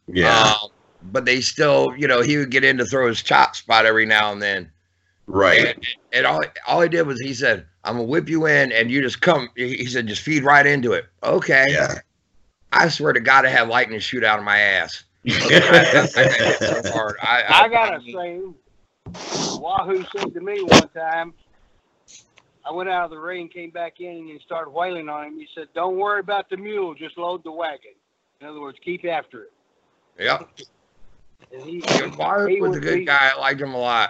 Yeah. 0.08 0.54
Um, 0.62 0.70
but 1.02 1.26
they 1.26 1.42
still, 1.42 1.88
you 1.98 2.08
know, 2.08 2.22
he 2.22 2.38
would 2.38 2.52
get 2.52 2.64
in 2.64 2.78
to 2.78 2.86
throw 2.86 3.08
his 3.08 3.22
chop 3.22 3.56
spot 3.56 3.86
every 3.86 4.06
now 4.06 4.32
and 4.32 4.42
then. 4.42 4.72
right. 5.28 5.68
And, 5.68 5.88
and 6.12 6.26
all, 6.26 6.42
all 6.68 6.82
he 6.82 6.90
did 6.90 7.08
was 7.08 7.20
he 7.22 7.34
said, 7.34 7.66
I'm 7.84 7.96
going 7.96 8.08
to 8.08 8.12
whip 8.12 8.30
you 8.30 8.46
in 8.46 8.72
and 8.72 8.92
you 8.92 9.02
just 9.02 9.22
come. 9.22 9.50
He 9.56 9.76
he 9.78 9.86
said, 9.86 10.08
just 10.08 10.22
feed 10.22 10.44
right 10.44 10.66
into 10.66 10.94
it. 10.94 11.06
Okay. 11.24 11.66
Yeah. 11.70 12.00
I 12.72 12.90
swear 12.90 13.14
to 13.14 13.20
God, 13.20 13.46
I 13.46 13.50
had 13.50 13.68
lightning 13.68 14.00
shoot 14.00 14.24
out 14.24 14.40
of 14.40 14.46
my 14.46 14.60
ass. 14.60 15.04
I, 15.28 15.32
I, 15.32 16.22
I 16.22 16.28
got 16.28 16.36
hit 16.36 16.60
so 16.60 16.92
hard. 16.92 17.16
I, 17.22 17.42
I, 17.42 17.64
I 17.64 17.68
gotta 17.70 18.02
say, 18.02 18.42
Wahoo 19.60 20.06
said 20.16 20.34
to 20.34 20.40
me 20.40 20.62
one 20.62 20.90
time, 20.90 21.34
I 22.66 22.72
went 22.72 22.90
out 22.90 23.06
of 23.06 23.12
the 23.12 23.18
ring, 23.18 23.50
came 23.50 23.72
back 23.72 24.00
in, 24.00 24.18
and 24.18 24.30
he 24.30 24.40
started 24.46 24.70
wailing 24.70 25.10
on 25.10 25.26
him. 25.28 25.40
He 25.40 25.48
said, 25.56 25.68
"Don't 25.74 25.98
worry 25.98 26.20
about 26.20 26.50
the 26.50 26.58
mule, 26.58 26.94
just 26.94 27.18
load 27.18 27.44
the 27.44 27.52
wagon." 27.52 27.94
In 28.42 28.48
other 28.48 28.62
words, 28.62 28.78
keep 28.84 29.04
after 29.06 29.44
it. 29.44 29.54
Yep. 30.20 30.50
And 31.52 31.62
he, 31.64 31.82
Wahoo 32.18 32.46
he 32.48 32.62
was 32.62 32.78
a 32.78 32.80
good 32.80 33.00
be- 33.00 33.06
guy. 33.06 33.32
I 33.36 33.40
liked 33.40 33.62
him 33.62 33.74
a 33.74 33.78
lot. 33.78 34.10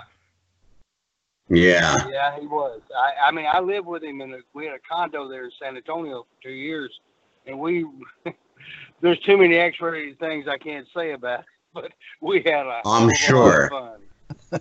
yeah. 1.50 2.08
Yeah, 2.10 2.40
he 2.40 2.48
was. 2.48 2.82
I, 2.96 3.28
I 3.28 3.32
mean, 3.32 3.46
I 3.52 3.60
lived 3.60 3.88
with 3.88 4.04
him, 4.04 4.22
and 4.22 4.36
we 4.54 4.66
had 4.66 4.76
a 4.76 4.80
condo 4.80 5.28
there 5.28 5.46
in 5.46 5.52
San 5.62 5.78
Antonio 5.78 6.24
for 6.24 6.44
two 6.44 6.54
years, 6.54 7.00
and 7.46 7.60
we. 7.60 7.86
there's 9.02 9.20
too 9.20 9.38
many 9.38 9.56
X-rated 9.56 10.20
things 10.20 10.48
I 10.48 10.58
can't 10.58 10.88
say 10.96 11.12
about, 11.14 11.42
it, 11.42 11.46
but 11.74 11.92
we 12.22 12.42
had 12.46 12.66
a. 12.66 12.82
I'm 12.86 13.02
whole 13.02 13.02
lot 13.02 13.12
of 13.12 13.18
sure. 13.18 13.70
Fun. 13.70 14.02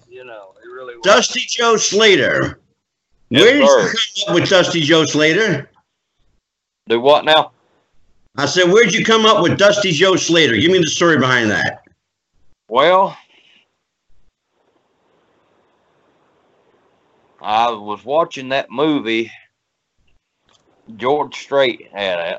You 0.08 0.24
know, 0.24 0.54
it 0.62 0.68
really 0.68 0.96
was. 0.96 1.02
Dusty 1.04 1.40
Joe 1.40 1.76
Slater. 1.76 2.60
Yes, 3.30 3.42
Where 3.44 3.54
did 3.54 3.68
sir. 3.68 3.80
you 4.16 4.24
come 4.26 4.34
up 4.34 4.40
with 4.40 4.50
Dusty 4.50 4.80
Joe 4.80 5.04
Slater? 5.04 5.70
Do 6.88 7.00
what 7.00 7.24
now? 7.24 7.52
I 8.36 8.46
said, 8.46 8.70
where'd 8.70 8.94
you 8.94 9.04
come 9.04 9.26
up 9.26 9.42
with 9.42 9.58
Dusty 9.58 9.92
Joe 9.92 10.16
Slater? 10.16 10.56
Give 10.56 10.70
me 10.70 10.78
the 10.78 10.86
story 10.86 11.18
behind 11.18 11.50
that. 11.50 11.82
Well, 12.68 13.16
I 17.40 17.70
was 17.70 18.04
watching 18.04 18.50
that 18.50 18.70
movie 18.70 19.32
George 20.96 21.36
Strait 21.36 21.88
had 21.92 22.34
it, 22.34 22.38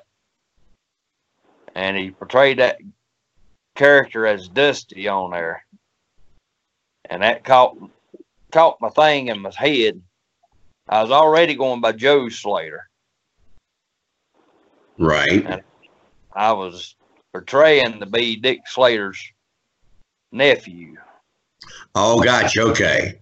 and 1.74 1.98
he 1.98 2.12
portrayed 2.12 2.60
that 2.60 2.78
character 3.76 4.28
as 4.28 4.48
Dusty 4.48 5.08
on 5.08 5.32
there, 5.32 5.66
and 7.10 7.24
that 7.24 7.44
caught 7.44 7.78
caught 8.52 8.82
my 8.82 8.90
thing 8.90 9.30
in 9.30 9.40
my 9.42 9.52
head. 9.56 10.00
I 10.88 11.02
was 11.02 11.12
already 11.12 11.56
going 11.56 11.82
by 11.82 11.94
Joe 11.94 12.30
Slater. 12.30 12.88
Right. 14.98 15.64
I 16.34 16.52
was 16.52 16.96
portraying 17.32 18.00
to 18.00 18.06
be 18.06 18.36
Dick 18.36 18.62
Slater's 18.66 19.20
nephew. 20.32 20.96
Oh, 21.96 22.22
gotcha. 22.22 22.62
Okay. 22.62 23.20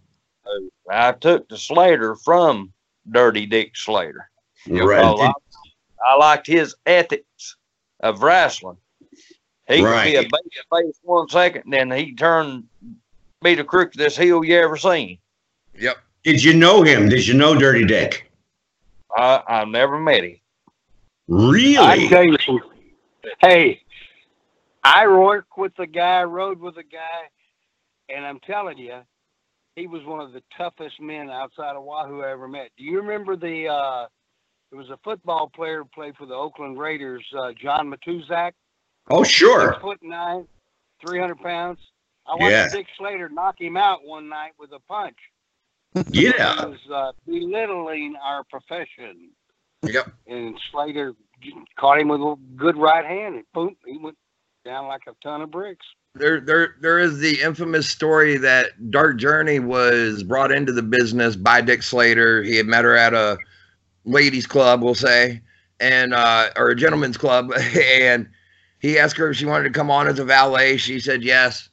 I 0.89 1.11
took 1.13 1.49
the 1.49 1.57
Slater 1.57 2.15
from 2.15 2.71
Dirty 3.09 3.45
Dick 3.45 3.75
Slater. 3.75 4.29
Right. 4.67 5.03
I, 5.03 5.33
I 6.05 6.15
liked 6.17 6.47
his 6.47 6.75
ethics 6.85 7.57
of 8.01 8.21
wrestling. 8.21 8.77
He 9.67 9.81
could 9.81 10.03
be 10.03 10.15
a 10.15 10.21
baby 10.21 10.33
face 10.71 10.99
one 11.03 11.27
second, 11.27 11.63
then 11.67 11.91
he 11.91 12.13
turned 12.15 12.65
be 13.43 13.55
the 13.55 13.63
crookedest 13.63 14.17
heel 14.17 14.43
you 14.43 14.57
ever 14.57 14.77
seen. 14.77 15.17
Yep. 15.77 15.97
Did 16.23 16.43
you 16.43 16.53
know 16.53 16.83
him? 16.83 17.09
Did 17.09 17.27
you 17.27 17.33
know 17.33 17.57
Dirty 17.57 17.85
Dick? 17.85 18.31
I 19.15 19.43
I've 19.47 19.67
never 19.67 19.99
met 19.99 20.23
him. 20.23 20.35
I 20.35 20.37
Really? 21.27 22.07
tell 22.07 22.23
you. 22.25 22.61
Hey, 23.39 23.81
I 24.87 25.05
worked 25.07 25.57
with 25.57 25.73
a 25.79 25.87
guy, 25.87 26.23
rode 26.23 26.59
with 26.59 26.77
a 26.77 26.83
guy, 26.83 27.29
and 28.15 28.25
I'm 28.25 28.39
telling 28.39 28.77
you, 28.77 28.99
he 29.75 29.85
was 29.87 30.03
one 30.05 30.21
of 30.21 30.31
the 30.31 30.41
toughest 30.57 30.99
men 31.01 31.29
outside 31.29 31.75
of 31.75 31.83
Wahoo 31.83 32.21
I 32.21 32.31
ever 32.31 32.47
met. 32.47 32.69
Do 32.77 32.83
you 32.85 33.01
remember 33.01 33.35
the? 33.35 33.67
uh 33.67 34.07
There 34.71 34.79
was 34.79 34.89
a 34.89 34.97
football 35.03 35.49
player 35.53 35.79
who 35.79 35.89
played 35.93 36.15
for 36.15 36.25
the 36.25 36.33
Oakland 36.33 36.79
Raiders, 36.79 37.25
uh, 37.37 37.51
John 37.61 37.93
Matuszak. 37.93 38.53
Oh, 39.09 39.23
sure. 39.23 39.73
Six 39.73 39.81
foot 39.81 39.99
nine, 40.01 40.47
three 41.05 41.19
hundred 41.19 41.39
pounds. 41.39 41.79
I 42.25 42.35
watched 42.35 42.51
Yeah. 42.51 42.69
Dick 42.69 42.87
Slater 42.97 43.29
knock 43.29 43.59
him 43.59 43.77
out 43.77 44.05
one 44.05 44.29
night 44.29 44.51
with 44.59 44.71
a 44.71 44.79
punch. 44.87 45.17
Yeah. 46.11 46.55
He 46.61 46.65
was 46.65 46.79
uh, 46.93 47.11
belittling 47.25 48.15
our 48.23 48.43
profession. 48.45 49.31
Yep. 49.83 50.11
And 50.27 50.59
Slater 50.71 51.13
caught 51.79 51.99
him 51.99 52.07
with 52.09 52.21
a 52.21 52.35
good 52.55 52.77
right 52.77 53.05
hand, 53.05 53.35
and 53.35 53.43
boom, 53.53 53.75
he 53.85 53.97
went 53.97 54.17
down 54.67 54.87
like 54.87 55.03
a 55.07 55.13
ton 55.23 55.41
of 55.41 55.49
bricks. 55.49 55.85
There, 56.13 56.41
there, 56.41 56.75
there 56.81 56.99
is 56.99 57.19
the 57.19 57.41
infamous 57.41 57.89
story 57.89 58.37
that 58.37 58.91
Dark 58.91 59.17
Journey 59.17 59.59
was 59.59 60.23
brought 60.23 60.51
into 60.51 60.73
the 60.73 60.83
business 60.83 61.35
by 61.35 61.61
Dick 61.61 61.83
Slater. 61.83 62.43
He 62.43 62.57
had 62.57 62.65
met 62.65 62.83
her 62.83 62.95
at 62.95 63.13
a 63.13 63.37
ladies' 64.03 64.45
club, 64.45 64.81
we'll 64.81 64.95
say, 64.95 65.41
and 65.79 66.13
uh, 66.13 66.49
or 66.57 66.69
a 66.69 66.75
gentleman's 66.75 67.17
club, 67.17 67.51
and 67.75 68.27
he 68.79 68.99
asked 68.99 69.17
her 69.17 69.29
if 69.29 69.37
she 69.37 69.45
wanted 69.45 69.63
to 69.65 69.69
come 69.69 69.89
on 69.89 70.07
as 70.07 70.19
a 70.19 70.25
valet. 70.25 70.77
She 70.77 70.99
said 70.99 71.23
yes, 71.23 71.69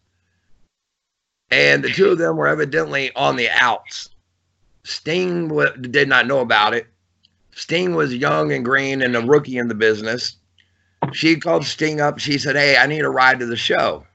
and 1.51 1.83
the 1.83 1.91
two 1.91 2.11
of 2.11 2.19
them 2.19 2.37
were 2.37 2.49
evidently 2.49 3.11
on 3.17 3.37
the 3.37 3.49
outs. 3.51 4.11
Sting 4.85 5.49
wa- 5.49 5.71
did 5.71 6.09
not 6.09 6.27
know 6.27 6.41
about 6.41 6.75
it. 6.75 6.87
Sting 7.55 7.95
was 7.95 8.15
young 8.15 8.53
and 8.53 8.65
green 8.65 9.01
and 9.03 9.17
a 9.17 9.21
rookie 9.21 9.59
in 9.59 9.69
the 9.69 9.75
business. 9.75 10.37
She 11.13 11.37
called 11.37 11.65
Sting 11.65 12.01
up. 12.01 12.19
She 12.19 12.39
said, 12.39 12.57
"Hey, 12.57 12.77
I 12.77 12.87
need 12.87 13.03
a 13.03 13.11
ride 13.11 13.39
to 13.41 13.47
the 13.47 13.57
show." 13.57 14.07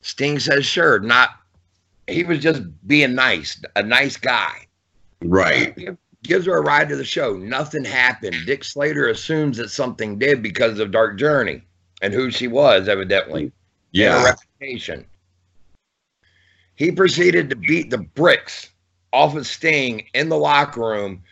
Sting 0.00 0.38
says, 0.38 0.64
"Sure." 0.66 0.98
Not. 0.98 1.30
He 2.08 2.22
was 2.22 2.38
just 2.38 2.62
being 2.86 3.14
nice, 3.14 3.60
a 3.74 3.82
nice 3.82 4.16
guy. 4.16 4.66
Right. 5.22 5.76
Gives 6.22 6.46
her 6.46 6.56
a 6.56 6.62
ride 6.62 6.88
to 6.88 6.96
the 6.96 7.04
show. 7.04 7.36
Nothing 7.36 7.84
happened. 7.84 8.36
Dick 8.46 8.62
Slater 8.64 9.08
assumes 9.08 9.56
that 9.56 9.70
something 9.70 10.18
did 10.18 10.42
because 10.42 10.78
of 10.78 10.90
Dark 10.92 11.18
Journey 11.18 11.62
and 12.02 12.14
who 12.14 12.30
she 12.30 12.46
was, 12.48 12.88
evidently. 12.88 13.42
and 13.42 13.52
her 13.52 13.52
Yeah. 13.92 14.24
reputation. 14.24 15.04
He 16.74 16.92
proceeded 16.92 17.48
to 17.50 17.56
beat 17.56 17.90
the 17.90 17.98
bricks 17.98 18.70
off 19.12 19.34
of 19.34 19.46
Sting 19.46 20.06
in 20.14 20.28
the 20.28 20.36
locker 20.36 20.80
room 20.80 21.22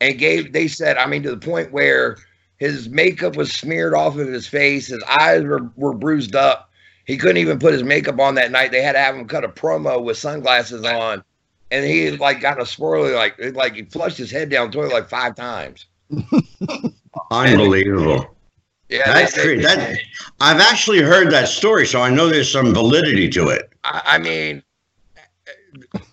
and 0.00 0.18
gave, 0.18 0.52
they 0.52 0.68
said, 0.68 0.96
I 0.96 1.06
mean, 1.06 1.22
to 1.24 1.30
the 1.30 1.36
point 1.36 1.72
where 1.72 2.16
his 2.62 2.88
makeup 2.88 3.34
was 3.34 3.52
smeared 3.52 3.92
off 3.92 4.16
of 4.16 4.28
his 4.28 4.46
face, 4.46 4.86
his 4.86 5.02
eyes 5.02 5.42
were, 5.42 5.68
were 5.74 5.92
bruised 5.92 6.36
up. 6.36 6.70
He 7.06 7.16
couldn't 7.16 7.38
even 7.38 7.58
put 7.58 7.72
his 7.72 7.82
makeup 7.82 8.20
on 8.20 8.36
that 8.36 8.52
night. 8.52 8.70
They 8.70 8.82
had 8.82 8.92
to 8.92 9.00
have 9.00 9.16
him 9.16 9.26
cut 9.26 9.42
a 9.42 9.48
promo 9.48 10.00
with 10.00 10.16
sunglasses 10.16 10.84
on. 10.84 11.24
And 11.72 11.84
he 11.84 12.12
like 12.12 12.40
got 12.40 12.60
a 12.60 12.62
swirly, 12.62 13.16
like 13.16 13.36
like 13.56 13.74
he 13.74 13.82
flushed 13.82 14.16
his 14.16 14.30
head 14.30 14.48
down 14.48 14.70
toilet 14.70 14.92
like 14.92 15.08
five 15.08 15.34
times. 15.34 15.86
Unbelievable. 17.32 18.32
Yeah, 18.88 19.12
That's 19.12 19.34
they- 19.34 19.42
crazy. 19.42 19.62
That 19.62 19.98
I've 20.40 20.60
actually 20.60 21.00
heard 21.00 21.32
that 21.32 21.48
story, 21.48 21.84
so 21.84 22.00
I 22.00 22.10
know 22.10 22.28
there's 22.28 22.52
some 22.52 22.72
validity 22.72 23.28
to 23.30 23.48
it. 23.48 23.72
I, 23.82 24.02
I 24.04 24.18
mean, 24.18 24.62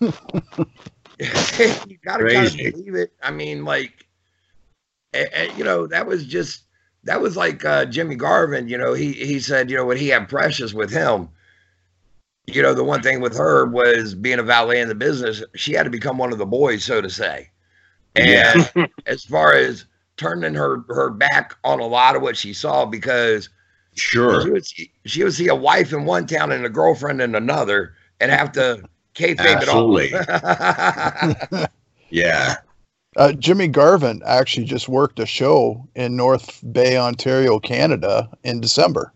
you 0.00 0.12
gotta 2.04 2.28
kind 2.28 2.46
of 2.48 2.56
believe 2.56 2.96
it. 2.96 3.12
I 3.22 3.30
mean, 3.30 3.64
like, 3.64 4.04
and, 5.12 5.28
and, 5.32 5.52
you 5.56 5.64
know, 5.64 5.86
that 5.86 6.06
was 6.06 6.26
just 6.26 6.62
that 7.04 7.20
was 7.20 7.36
like 7.36 7.64
uh, 7.64 7.84
Jimmy 7.86 8.14
Garvin. 8.16 8.68
You 8.68 8.78
know, 8.78 8.94
he 8.94 9.12
he 9.12 9.40
said, 9.40 9.70
you 9.70 9.76
know, 9.76 9.84
when 9.86 9.96
he 9.96 10.08
had 10.08 10.28
Precious 10.28 10.74
with 10.74 10.90
him, 10.90 11.28
you 12.46 12.62
know, 12.62 12.74
the 12.74 12.84
one 12.84 13.02
thing 13.02 13.20
with 13.20 13.36
her 13.36 13.66
was 13.66 14.14
being 14.14 14.38
a 14.38 14.42
valet 14.42 14.80
in 14.80 14.88
the 14.88 14.94
business. 14.94 15.42
She 15.54 15.72
had 15.72 15.84
to 15.84 15.90
become 15.90 16.18
one 16.18 16.32
of 16.32 16.38
the 16.38 16.46
boys, 16.46 16.84
so 16.84 17.00
to 17.00 17.10
say. 17.10 17.50
And 18.16 18.28
Yeah. 18.28 18.86
as 19.06 19.24
far 19.24 19.54
as 19.54 19.86
turning 20.16 20.54
her 20.54 20.84
her 20.88 21.10
back 21.10 21.54
on 21.64 21.80
a 21.80 21.86
lot 21.86 22.16
of 22.16 22.22
what 22.22 22.36
she 22.36 22.52
saw, 22.52 22.84
because 22.86 23.48
she 23.94 24.02
Sure. 24.02 24.52
would 24.52 24.66
see, 24.66 24.92
she 25.06 25.24
would 25.24 25.34
see 25.34 25.48
a 25.48 25.54
wife 25.54 25.92
in 25.92 26.04
one 26.04 26.26
town 26.26 26.52
and 26.52 26.64
a 26.66 26.70
girlfriend 26.70 27.20
in 27.20 27.34
another, 27.34 27.94
and 28.20 28.30
have 28.30 28.52
to 28.52 28.82
kayfabe 29.14 29.62
it 29.62 29.68
all. 29.68 29.98
Absolutely. 29.98 30.12
Yeah. 32.10 32.56
Uh, 33.20 33.32
Jimmy 33.32 33.68
Garvin 33.68 34.22
actually 34.24 34.64
just 34.64 34.88
worked 34.88 35.20
a 35.20 35.26
show 35.26 35.86
in 35.94 36.16
North 36.16 36.60
Bay, 36.72 36.96
Ontario, 36.96 37.58
Canada 37.60 38.30
in 38.44 38.62
December. 38.62 39.12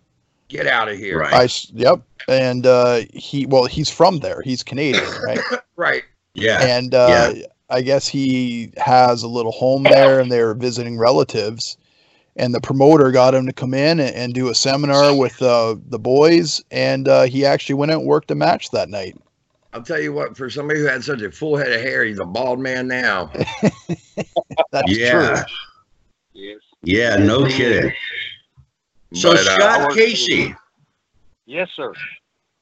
Get 0.49 0.67
out 0.67 0.91
of 0.91 0.99
here! 0.99 1.21
Right. 1.21 1.33
I 1.33 1.45
s- 1.45 1.71
yep, 1.73 2.03
and 2.29 2.67
uh, 2.67 3.01
he 3.15 3.47
well, 3.47 3.65
he's 3.65 3.89
from 3.89 4.19
there. 4.19 4.43
He's 4.43 4.63
Canadian, 4.63 5.11
right? 5.27 5.41
Right. 5.77 6.03
Yeah. 6.35 6.63
and 6.63 6.95
uh, 6.95 7.33
I 7.71 7.81
guess 7.81 8.07
he 8.07 8.73
has 8.77 9.23
a 9.23 9.29
little 9.29 9.53
home 9.53 9.85
there, 9.85 10.21
and 10.21 10.31
they 10.31 10.43
were 10.43 10.55
visiting 10.55 10.99
relatives. 10.99 11.79
And 12.37 12.53
the 12.53 12.61
promoter 12.61 13.11
got 13.13 13.35
him 13.35 13.47
to 13.47 13.53
come 13.53 13.73
in 13.73 14.01
and, 14.01 14.15
and 14.15 14.35
do 14.35 14.49
a 14.49 14.55
seminar 14.55 15.17
with 15.17 15.41
uh, 15.41 15.77
the 15.87 16.01
boys, 16.01 16.63
and 16.71 17.09
uh, 17.09 17.23
he 17.23 17.47
actually 17.47 17.77
went 17.77 17.93
out 17.93 18.01
and 18.01 18.09
worked 18.09 18.31
a 18.31 18.35
match 18.35 18.71
that 18.73 18.91
night. 18.91 19.17
I'll 19.75 19.83
tell 19.83 20.01
you 20.01 20.13
what. 20.13 20.37
For 20.37 20.49
somebody 20.49 20.79
who 20.81 20.87
had 20.87 21.03
such 21.03 21.21
a 21.23 21.31
full 21.33 21.57
head 21.57 21.73
of 21.73 21.81
hair, 21.81 22.05
he's 22.05 22.21
a 22.21 22.25
bald 22.25 22.61
man 22.61 22.87
now. 22.87 23.31
That's 24.71 24.87
Yeah. 24.97 25.11
true. 25.11 25.45
Yes. 26.33 26.61
Yeah. 26.83 27.17
No 27.17 27.45
kidding. 27.45 27.93
So 29.15 29.33
But, 29.33 29.41
uh, 29.47 29.55
Scott 29.57 29.93
Casey, 29.95 30.55
Yes, 31.47 31.69
sir. 31.77 31.93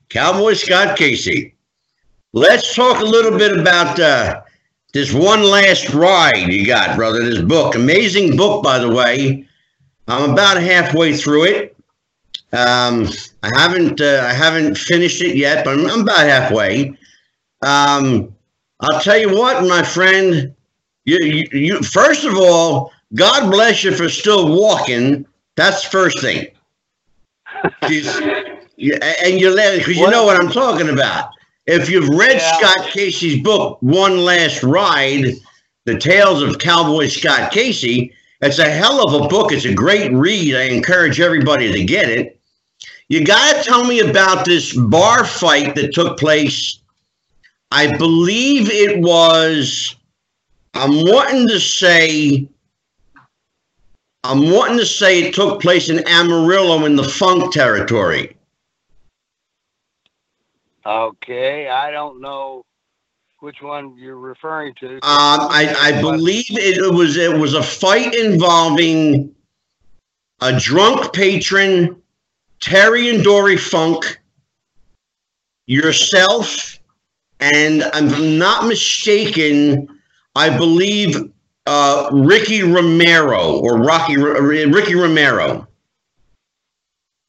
Cowboy 0.09 0.55
Scott 0.55 0.97
Casey. 0.99 1.55
Let's 2.33 2.75
talk 2.75 3.01
a 3.01 3.05
little 3.05 3.37
bit 3.39 3.59
about 3.59 4.01
uh, 4.01 4.41
this 4.93 5.13
one 5.13 5.43
last 5.43 5.93
ride 5.95 6.51
you 6.51 6.67
got, 6.67 6.97
brother. 6.97 7.23
This 7.23 7.41
book, 7.43 7.75
amazing 7.75 8.37
book, 8.37 8.63
by 8.63 8.79
the 8.79 8.91
way. 8.93 9.47
I'm 10.09 10.31
about 10.31 10.61
halfway 10.61 11.15
through 11.17 11.45
it. 11.45 11.77
Um, 12.53 13.09
I 13.43 13.51
haven't 13.59 14.01
uh, 14.01 14.25
I 14.27 14.33
haven't 14.33 14.77
finished 14.77 15.23
it 15.23 15.37
yet, 15.37 15.65
but 15.65 15.79
I'm, 15.79 15.87
I'm 15.87 16.01
about 16.01 16.19
halfway. 16.19 16.95
Um, 17.63 18.35
I'll 18.81 19.01
tell 19.01 19.19
you 19.19 19.37
what, 19.37 19.63
my 19.67 19.83
friend. 19.83 20.55
You, 21.05 21.19
you, 21.21 21.49
you 21.53 21.83
first 21.83 22.25
of 22.25 22.37
all, 22.37 22.93
God 23.15 23.51
bless 23.51 23.83
you 23.85 23.93
for 23.93 24.09
still 24.09 24.57
walking. 24.57 25.27
That's 25.57 25.83
the 25.85 25.91
first 25.91 26.21
thing. 26.21 26.49
Yeah, 28.77 28.97
and 29.23 29.39
you're 29.39 29.55
because 29.55 29.97
you 29.97 30.11
know 30.11 30.25
what 30.25 30.43
I'm 30.43 30.51
talking 30.51 30.89
about. 30.89 31.31
If 31.67 31.89
you've 31.89 32.09
read 32.09 32.37
Yeah. 32.39 32.59
Scott 32.59 32.89
Casey's 32.89 33.41
book, 33.41 33.79
One 33.81 34.19
Last 34.19 34.65
Ride, 34.65 35.35
The 35.85 35.99
Tales 35.99 36.43
of 36.43 36.59
Cowboy 36.59 37.07
Scott 37.07 37.53
Casey, 37.53 38.13
it's 38.41 38.59
a 38.59 38.69
hell 38.69 39.07
of 39.07 39.23
a 39.23 39.29
book. 39.29 39.53
It's 39.53 39.67
a 39.67 39.73
great 39.73 40.11
read. 40.13 40.57
I 40.57 40.63
encourage 40.63 41.21
everybody 41.21 41.71
to 41.71 41.85
get 41.85 42.09
it. 42.09 42.41
You 43.09 43.25
got 43.25 43.57
to 43.57 43.63
tell 43.63 43.85
me 43.85 44.01
about 44.01 44.45
this 44.45 44.75
bar 44.75 45.25
fight 45.25 45.77
that 45.77 45.95
took 45.95 46.19
place. 46.19 46.81
I 47.73 47.97
believe 47.97 48.71
it 48.71 48.99
was, 49.01 49.97
I'm 50.75 50.93
wanting 50.93 51.49
to 51.49 51.59
say, 51.59 52.47
I'm 54.25 54.51
wanting 54.51 54.77
to 54.77 54.85
say 54.85 55.23
it 55.23 55.35
took 55.35 55.63
place 55.63 55.89
in 55.89 56.07
Amarillo 56.07 56.85
in 56.85 56.97
the 56.97 57.03
Funk 57.03 57.51
territory. 57.51 58.37
Okay, 60.85 61.69
I 61.69 61.91
don't 61.91 62.21
know 62.21 62.63
which 63.41 63.63
one 63.63 63.97
you're 63.97 64.19
referring 64.19 64.75
to. 64.75 64.97
Um, 64.97 65.01
I, 65.03 65.75
I 65.81 66.01
believe 66.01 66.51
it 66.51 66.93
was 66.93 67.17
it 67.17 67.35
was 67.35 67.55
a 67.55 67.63
fight 67.63 68.15
involving 68.15 69.35
a 70.43 70.59
drunk 70.61 71.15
patron, 71.15 72.03
Terry 72.61 73.09
and 73.09 73.25
Dory 73.25 73.57
Funk, 73.57 74.21
yourself, 75.67 76.79
and 77.43 77.83
I'm 77.93 78.39
not 78.39 78.67
mistaken, 78.67 79.89
I 80.37 80.57
believe 80.57 81.33
uh, 81.67 82.09
Ricky 82.13 82.63
Romero 82.63 83.59
or 83.59 83.79
Rocky 83.79 84.17
Ricky 84.17 84.95
Romero. 84.95 85.67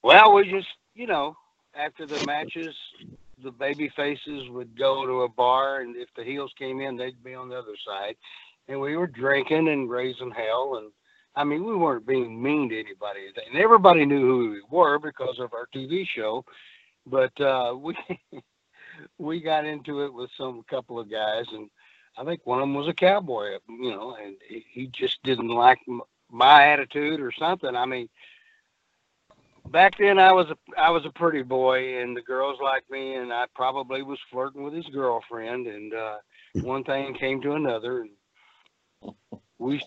Well, 0.03 0.33
we 0.33 0.49
just, 0.51 0.67
you 0.93 1.07
know, 1.07 1.35
after 1.73 2.05
the 2.05 2.23
matches, 2.25 2.75
the 3.43 3.51
baby 3.51 3.91
faces 3.95 4.49
would 4.49 4.77
go 4.77 5.05
to 5.05 5.23
a 5.23 5.29
bar, 5.29 5.81
and 5.81 5.95
if 5.95 6.09
the 6.15 6.23
heels 6.23 6.51
came 6.59 6.79
in, 6.81 6.95
they'd 6.95 7.23
be 7.23 7.33
on 7.33 7.49
the 7.49 7.57
other 7.57 7.75
side. 7.85 8.15
And 8.67 8.79
we 8.79 8.95
were 8.95 9.07
drinking 9.07 9.67
and 9.67 9.89
raising 9.89 10.31
hell. 10.31 10.75
And 10.77 10.91
I 11.35 11.43
mean, 11.43 11.65
we 11.65 11.75
weren't 11.75 12.05
being 12.05 12.41
mean 12.41 12.69
to 12.69 12.79
anybody. 12.79 13.21
And 13.51 13.61
everybody 13.61 14.05
knew 14.05 14.21
who 14.21 14.51
we 14.51 14.61
were 14.69 14.99
because 14.99 15.39
of 15.39 15.53
our 15.53 15.67
TV 15.75 16.05
show. 16.07 16.45
But 17.05 17.39
uh, 17.41 17.75
we 17.77 17.95
we 19.17 19.41
got 19.41 19.65
into 19.65 20.03
it 20.03 20.13
with 20.13 20.29
some 20.37 20.63
couple 20.69 20.99
of 20.99 21.09
guys, 21.09 21.45
and 21.51 21.69
I 22.17 22.23
think 22.23 22.41
one 22.45 22.59
of 22.59 22.63
them 22.63 22.75
was 22.75 22.87
a 22.87 22.93
cowboy, 22.93 23.57
you 23.67 23.91
know, 23.91 24.15
and 24.15 24.35
he 24.47 24.87
just 24.87 25.21
didn't 25.23 25.49
like 25.49 25.79
my 26.29 26.67
attitude 26.67 27.19
or 27.19 27.31
something. 27.31 27.75
I 27.75 27.85
mean, 27.85 28.09
back 29.69 29.97
then 29.97 30.19
I 30.19 30.31
was 30.31 30.47
a 30.49 30.57
I 30.79 30.89
was 30.89 31.05
a 31.05 31.11
pretty 31.11 31.43
boy, 31.43 32.01
and 32.01 32.15
the 32.15 32.21
girls 32.21 32.59
liked 32.61 32.89
me, 32.89 33.15
and 33.15 33.31
I 33.31 33.45
probably 33.55 34.03
was 34.03 34.19
flirting 34.31 34.63
with 34.63 34.73
his 34.73 34.87
girlfriend, 34.87 35.67
and 35.67 35.93
uh, 35.93 36.17
one 36.61 36.83
thing 36.83 37.13
came 37.13 37.41
to 37.41 37.53
another, 37.53 38.01
and 38.01 39.13
we 39.57 39.81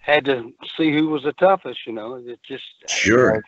had 0.00 0.24
to 0.24 0.52
see 0.76 0.92
who 0.92 1.08
was 1.08 1.22
the 1.22 1.32
toughest. 1.34 1.86
You 1.86 1.92
know, 1.92 2.14
it 2.14 2.40
just 2.42 2.64
Sure. 2.88 3.28
You 3.28 3.34
know, 3.34 3.40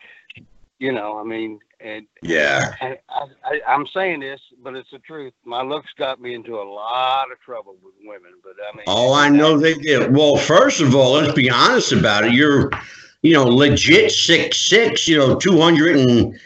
I 0.81 1.23
mean, 1.23 1.59
and 1.79 2.05
Yeah. 2.21 2.73
I, 2.81 2.97
I, 3.09 3.25
I, 3.45 3.61
I'm 3.67 3.85
saying 3.87 4.19
this, 4.19 4.39
but 4.63 4.75
it's 4.75 4.89
the 4.91 4.99
truth. 4.99 5.33
My 5.45 5.61
looks 5.61 5.89
got 5.97 6.19
me 6.19 6.33
into 6.35 6.55
a 6.55 6.63
lot 6.63 7.31
of 7.31 7.39
trouble 7.39 7.75
with 7.83 7.93
women, 8.03 8.33
but 8.43 8.53
I 8.71 8.75
mean, 8.75 8.83
Oh, 8.87 9.13
I 9.13 9.29
know 9.29 9.57
they 9.57 9.73
did. 9.75 10.13
Well, 10.15 10.35
first 10.37 10.81
of 10.81 10.95
all, 10.95 11.13
let's 11.13 11.33
be 11.33 11.49
honest 11.49 11.91
about 11.91 12.25
it. 12.25 12.33
You're, 12.33 12.69
you 13.21 13.33
know, 13.33 13.45
legit 13.45 14.11
six 14.11 14.57
six. 14.57 15.07
You 15.07 15.17
know, 15.17 15.35
two 15.35 15.59
hundred 15.59 15.97
and 15.97 16.37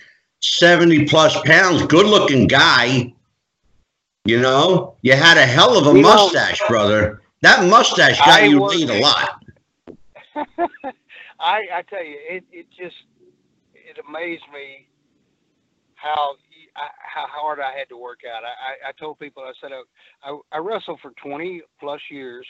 seventy 0.42 1.06
plus 1.06 1.40
pounds. 1.42 1.86
Good 1.86 2.06
looking 2.06 2.48
guy. 2.48 3.14
You 4.26 4.40
know, 4.40 4.96
you 5.02 5.14
had 5.14 5.38
a 5.38 5.46
hell 5.46 5.78
of 5.78 5.88
a 5.88 5.98
You 5.98 6.04
know- 6.04 6.10
mustache, 6.16 6.62
brother. 6.68 7.22
That 7.42 7.68
mustache 7.70 8.18
got 8.20 8.42
I 8.42 8.46
you 8.46 8.60
was- 8.62 8.76
laid 8.76 8.90
a 8.90 9.00
lot. 9.02 9.44
I, 11.42 11.62
I 11.74 11.82
tell 11.90 12.04
you, 12.04 12.18
it, 12.30 12.44
it 12.52 12.68
just 12.78 12.96
amazed 14.08 14.46
me 14.54 14.88
how 15.96 16.36
how 16.74 17.28
hard 17.28 17.60
I 17.60 17.78
had 17.78 17.90
to 17.90 17.98
work 17.98 18.20
out. 18.26 18.44
I, 18.44 18.90
I, 18.90 18.92
told 18.94 19.20
people 19.20 19.44
I 19.44 19.52
said 19.60 19.72
I, 19.74 20.30
I, 20.30 20.40
I 20.54 20.58
wrestled 20.60 21.00
for 21.02 21.12
20 21.22 21.62
plus 21.80 22.00
years, 22.10 22.46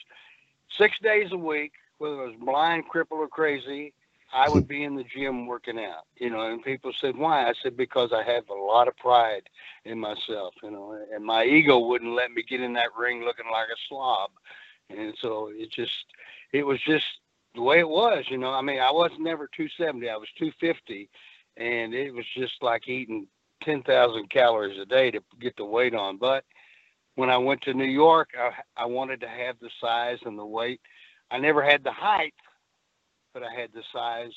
six 0.77 0.95
days 1.01 1.29
a 1.31 1.37
week, 1.37 1.71
whether 1.97 2.21
I 2.21 2.25
was 2.27 2.35
blind, 2.39 2.87
crippled, 2.87 3.19
or 3.19 3.27
crazy. 3.27 3.93
I 4.31 4.47
would 4.47 4.67
be 4.67 4.83
in 4.83 4.95
the 4.95 5.03
gym 5.03 5.47
working 5.47 5.79
out, 5.79 6.05
you 6.17 6.29
know, 6.29 6.41
and 6.41 6.63
people 6.63 6.91
said, 7.01 7.17
why? 7.17 7.47
I 7.47 7.53
said, 7.63 7.75
because 7.75 8.11
I 8.13 8.21
have 8.23 8.47
a 8.49 8.53
lot 8.53 8.87
of 8.87 8.95
pride 8.97 9.49
in 9.85 9.97
myself, 9.97 10.53
you 10.61 10.69
know, 10.69 10.99
and 11.11 11.25
my 11.25 11.45
ego 11.45 11.79
wouldn't 11.79 12.13
let 12.13 12.31
me 12.31 12.43
get 12.47 12.61
in 12.61 12.73
that 12.73 12.95
ring 12.95 13.23
looking 13.23 13.51
like 13.51 13.69
a 13.69 13.79
slob. 13.87 14.29
And 14.91 15.15
so 15.19 15.49
it 15.51 15.71
just, 15.71 16.05
it 16.51 16.63
was 16.63 16.79
just 16.85 17.05
the 17.55 17.61
way 17.63 17.79
it 17.79 17.89
was, 17.89 18.25
you 18.29 18.37
know. 18.37 18.51
I 18.51 18.61
mean, 18.61 18.79
I 18.79 18.91
was 18.91 19.09
never 19.17 19.47
270, 19.47 20.07
I 20.07 20.17
was 20.17 20.29
250, 20.37 21.09
and 21.59 21.93
it 21.93 22.11
was 22.13 22.25
just 22.35 22.53
like 22.61 22.87
eating 22.87 23.27
10,000 23.63 24.29
calories 24.29 24.79
a 24.79 24.85
day 24.85 25.11
to 25.11 25.21
get 25.39 25.55
the 25.57 25.65
weight 25.65 25.95
on. 25.95 26.17
But 26.17 26.45
when 27.15 27.29
I 27.29 27.37
went 27.37 27.61
to 27.63 27.73
New 27.73 27.85
York, 27.85 28.29
I, 28.39 28.51
I 28.83 28.85
wanted 28.85 29.21
to 29.21 29.27
have 29.29 29.57
the 29.59 29.69
size 29.81 30.19
and 30.25 30.39
the 30.39 30.45
weight. 30.45 30.81
I 31.31 31.37
never 31.39 31.61
had 31.63 31.83
the 31.83 31.91
height, 31.91 32.33
but 33.33 33.43
I 33.43 33.53
had 33.53 33.71
the 33.73 33.83
size 33.93 34.33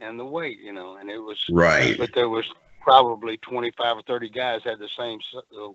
and 0.00 0.18
the 0.18 0.24
weight, 0.24 0.58
you 0.60 0.72
know, 0.72 0.96
and 0.96 1.10
it 1.10 1.18
was, 1.18 1.38
Right. 1.50 1.96
but 1.98 2.10
there 2.14 2.28
was 2.30 2.44
probably 2.80 3.38
25 3.38 3.98
or 3.98 4.02
30 4.06 4.30
guys 4.30 4.60
had 4.64 4.78
the 4.78 4.88
same 4.98 5.18
uh, 5.60 5.68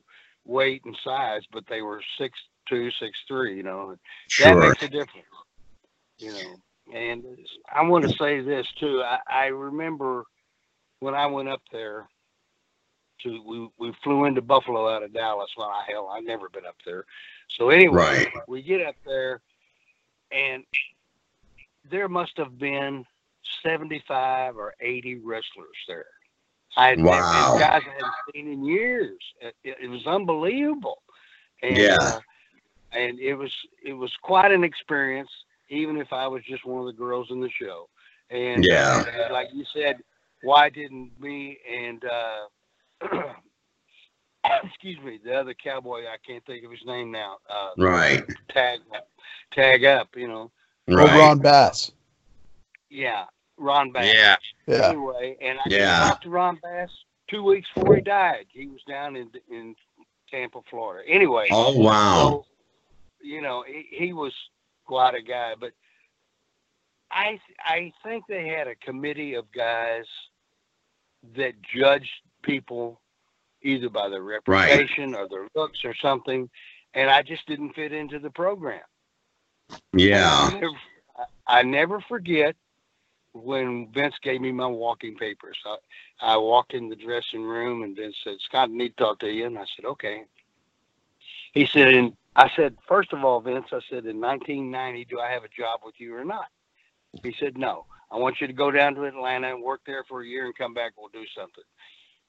weight 0.46 0.82
and 0.86 0.98
size, 1.04 1.42
but 1.52 1.64
they 1.70 1.82
were 1.82 2.02
six 2.20 2.38
two, 2.68 2.90
six 3.00 3.18
three, 3.28 3.56
you 3.58 3.64
know. 3.64 3.96
That 4.38 4.58
Sure. 4.58 4.58
makes 4.58 4.82
a 4.82 4.88
difference, 4.88 5.28
you 6.20 6.32
know. 6.32 6.60
And 6.94 7.24
I 7.74 7.84
want 7.84 8.06
to 8.10 8.16
say 8.18 8.42
this 8.42 8.68
too. 8.80 9.02
I, 9.04 9.20
I 9.30 9.46
remember 9.48 10.26
when 11.02 11.14
I 11.14 11.26
went 11.26 11.50
up 11.50 11.62
there 11.72 12.08
to 13.24 13.44
we, 13.46 13.70
we 13.78 13.94
flew 14.04 14.26
into 14.26 14.42
Buffalo 14.42 14.88
out 14.88 15.04
of 15.04 15.14
Dallas. 15.14 15.52
Well, 15.58 15.68
I, 15.68 15.84
hell, 15.92 16.08
I've 16.08 16.24
never 16.24 16.48
been 16.50 16.66
up 16.66 16.78
there. 16.86 17.04
So 17.50 17.70
anyway, 17.70 17.96
Right. 17.98 18.28
we 18.48 18.62
get 18.62 18.82
up 18.86 18.96
there, 19.06 19.42
and 20.32 20.64
there 21.90 22.08
must 22.08 22.38
have 22.38 22.58
been 22.58 23.06
seventy-five 23.64 24.56
or 24.56 24.74
eighty 24.80 25.16
wrestlers 25.16 25.68
there. 25.88 26.06
I 26.78 26.90
had 26.90 27.00
Wow. 27.00 27.58
guys 27.60 27.84
I 27.86 27.94
hadn't 27.96 28.14
seen 28.34 28.48
in 28.48 28.64
years. 28.64 29.20
It, 29.42 29.56
it, 29.64 29.78
it 29.84 29.88
was 29.90 30.08
unbelievable. 30.08 31.02
And, 31.62 31.78
Yeah. 31.78 31.98
uh, 32.00 32.20
and 32.94 33.20
it 33.20 33.36
was 33.36 33.52
it 33.84 33.94
was 33.94 34.12
quite 34.22 34.52
an 34.52 34.64
experience, 34.64 35.30
even 35.70 35.98
if 35.98 36.14
I 36.14 36.28
was 36.28 36.44
just 36.44 36.66
one 36.66 36.80
of 36.80 36.86
the 36.86 36.94
girls 36.94 37.28
in 37.30 37.42
the 37.42 37.50
show. 37.50 37.90
And 38.30 38.66
Yeah. 38.70 39.04
uh, 39.30 39.34
like 39.34 39.50
you 39.54 39.66
said, 39.74 39.98
why 40.44 40.70
didn't 40.70 41.12
me 41.20 41.58
and 41.72 42.04
uh, 42.06 43.08
excuse 44.64 45.00
me, 45.04 45.20
the 45.24 45.34
other 45.34 45.54
cowboy 45.54 46.02
I 46.02 46.18
can't 46.26 46.46
think 46.46 46.64
of 46.66 46.72
his 46.72 46.86
name 46.86 47.12
now. 47.12 47.38
Uh, 47.50 47.72
Right. 47.78 48.24
tag 48.50 48.80
tag 49.54 49.86
up, 49.86 50.10
you 50.16 50.28
know. 50.28 50.52
Oh, 50.90 50.96
Right. 50.96 51.18
Ron 51.20 51.40
Bass. 51.40 51.92
Yeah, 52.90 53.26
Ron 53.58 53.92
Bass. 53.92 54.14
Yeah. 54.14 54.36
Yeah. 54.68 54.88
Anyway, 54.90 55.38
and 55.42 55.60
I 55.60 55.64
Yeah. 55.70 56.00
talked 56.08 56.24
to 56.24 56.30
Ron 56.30 56.58
Bass 56.62 56.90
two 57.30 57.44
weeks 57.44 57.68
before 57.76 57.96
he 57.96 58.02
died. 58.02 58.48
He 58.50 58.68
was 58.68 58.82
down 58.88 59.16
in 59.16 59.32
in 59.50 59.76
Tampa, 60.30 60.62
Florida. 60.70 61.08
Anyway, 61.08 61.48
Oh 61.52 61.78
wow. 61.78 62.20
so, 62.20 62.46
you 63.22 63.42
know, 63.42 63.64
he, 63.68 63.88
he 63.92 64.14
was 64.14 64.34
quite 64.86 65.14
a 65.16 65.22
guy, 65.22 65.54
but 65.60 65.72
I 67.12 67.40
I 67.60 67.92
think 68.04 68.26
they 68.28 68.48
had 68.48 68.68
a 68.68 68.76
committee 68.76 69.36
of 69.36 69.52
guys 69.52 70.06
that 71.36 71.54
judged 71.62 72.10
people 72.42 73.00
either 73.62 73.90
by 73.90 74.10
their 74.10 74.24
reputation 74.24 75.14
or 75.16 75.28
their 75.28 75.48
looks 75.56 75.86
or 75.86 75.96
something, 75.96 76.50
and 76.94 77.10
I 77.10 77.22
just 77.22 77.46
didn't 77.48 77.74
fit 77.74 77.94
into 77.94 78.20
the 78.20 78.30
program. 78.30 78.82
Yeah. 79.94 80.30
I 80.30 80.54
never, 80.54 80.78
I 81.48 81.64
never 81.64 82.02
forget 82.02 82.56
when 83.34 83.92
Vince 83.94 84.16
gave 84.22 84.42
me 84.42 84.52
my 84.52 84.68
walking 84.68 85.16
papers. 85.16 85.58
I, 85.66 86.34
I 86.34 86.38
walked 86.38 86.74
in 86.74 86.90
the 86.90 86.96
dressing 86.96 87.44
room 87.44 87.84
and 87.84 87.96
Vince 87.96 88.18
said, 88.24 88.38
Scott, 88.42 88.70
I 88.70 88.74
need 88.74 88.98
to 88.98 89.04
talk 89.04 89.20
to 89.20 89.32
you. 89.32 89.46
And 89.46 89.58
I 89.58 89.66
said, 89.76 89.86
okay. 89.86 90.24
He 91.54 91.66
said, 91.66 91.94
and 91.94 92.14
I 92.36 92.50
said, 92.56 92.78
first 92.88 93.14
of 93.14 93.24
all, 93.24 93.42
Vince, 93.42 93.68
I 93.72 93.80
said, 93.90 94.06
in 94.06 94.20
1990, 94.20 95.06
do 95.06 95.20
I 95.20 95.30
have 95.30 95.44
a 95.44 95.50
job 95.50 95.82
with 95.84 95.96
you 95.98 96.16
or 96.16 96.26
not? 96.26 96.48
He 97.24 97.36
said, 97.40 97.58
no. 97.58 97.86
I 98.12 98.18
want 98.18 98.42
you 98.42 98.48
to 98.48 98.54
go 98.54 98.72
down 98.72 98.96
to 98.96 99.06
Atlanta 99.06 99.54
and 99.54 99.64
work 99.64 99.82
there 99.86 100.04
for 100.08 100.22
a 100.22 100.28
year 100.28 100.46
and 100.46 100.58
come 100.58 100.74
back. 100.74 100.94
We'll 100.98 101.10
do 101.10 101.26
something. 101.36 101.64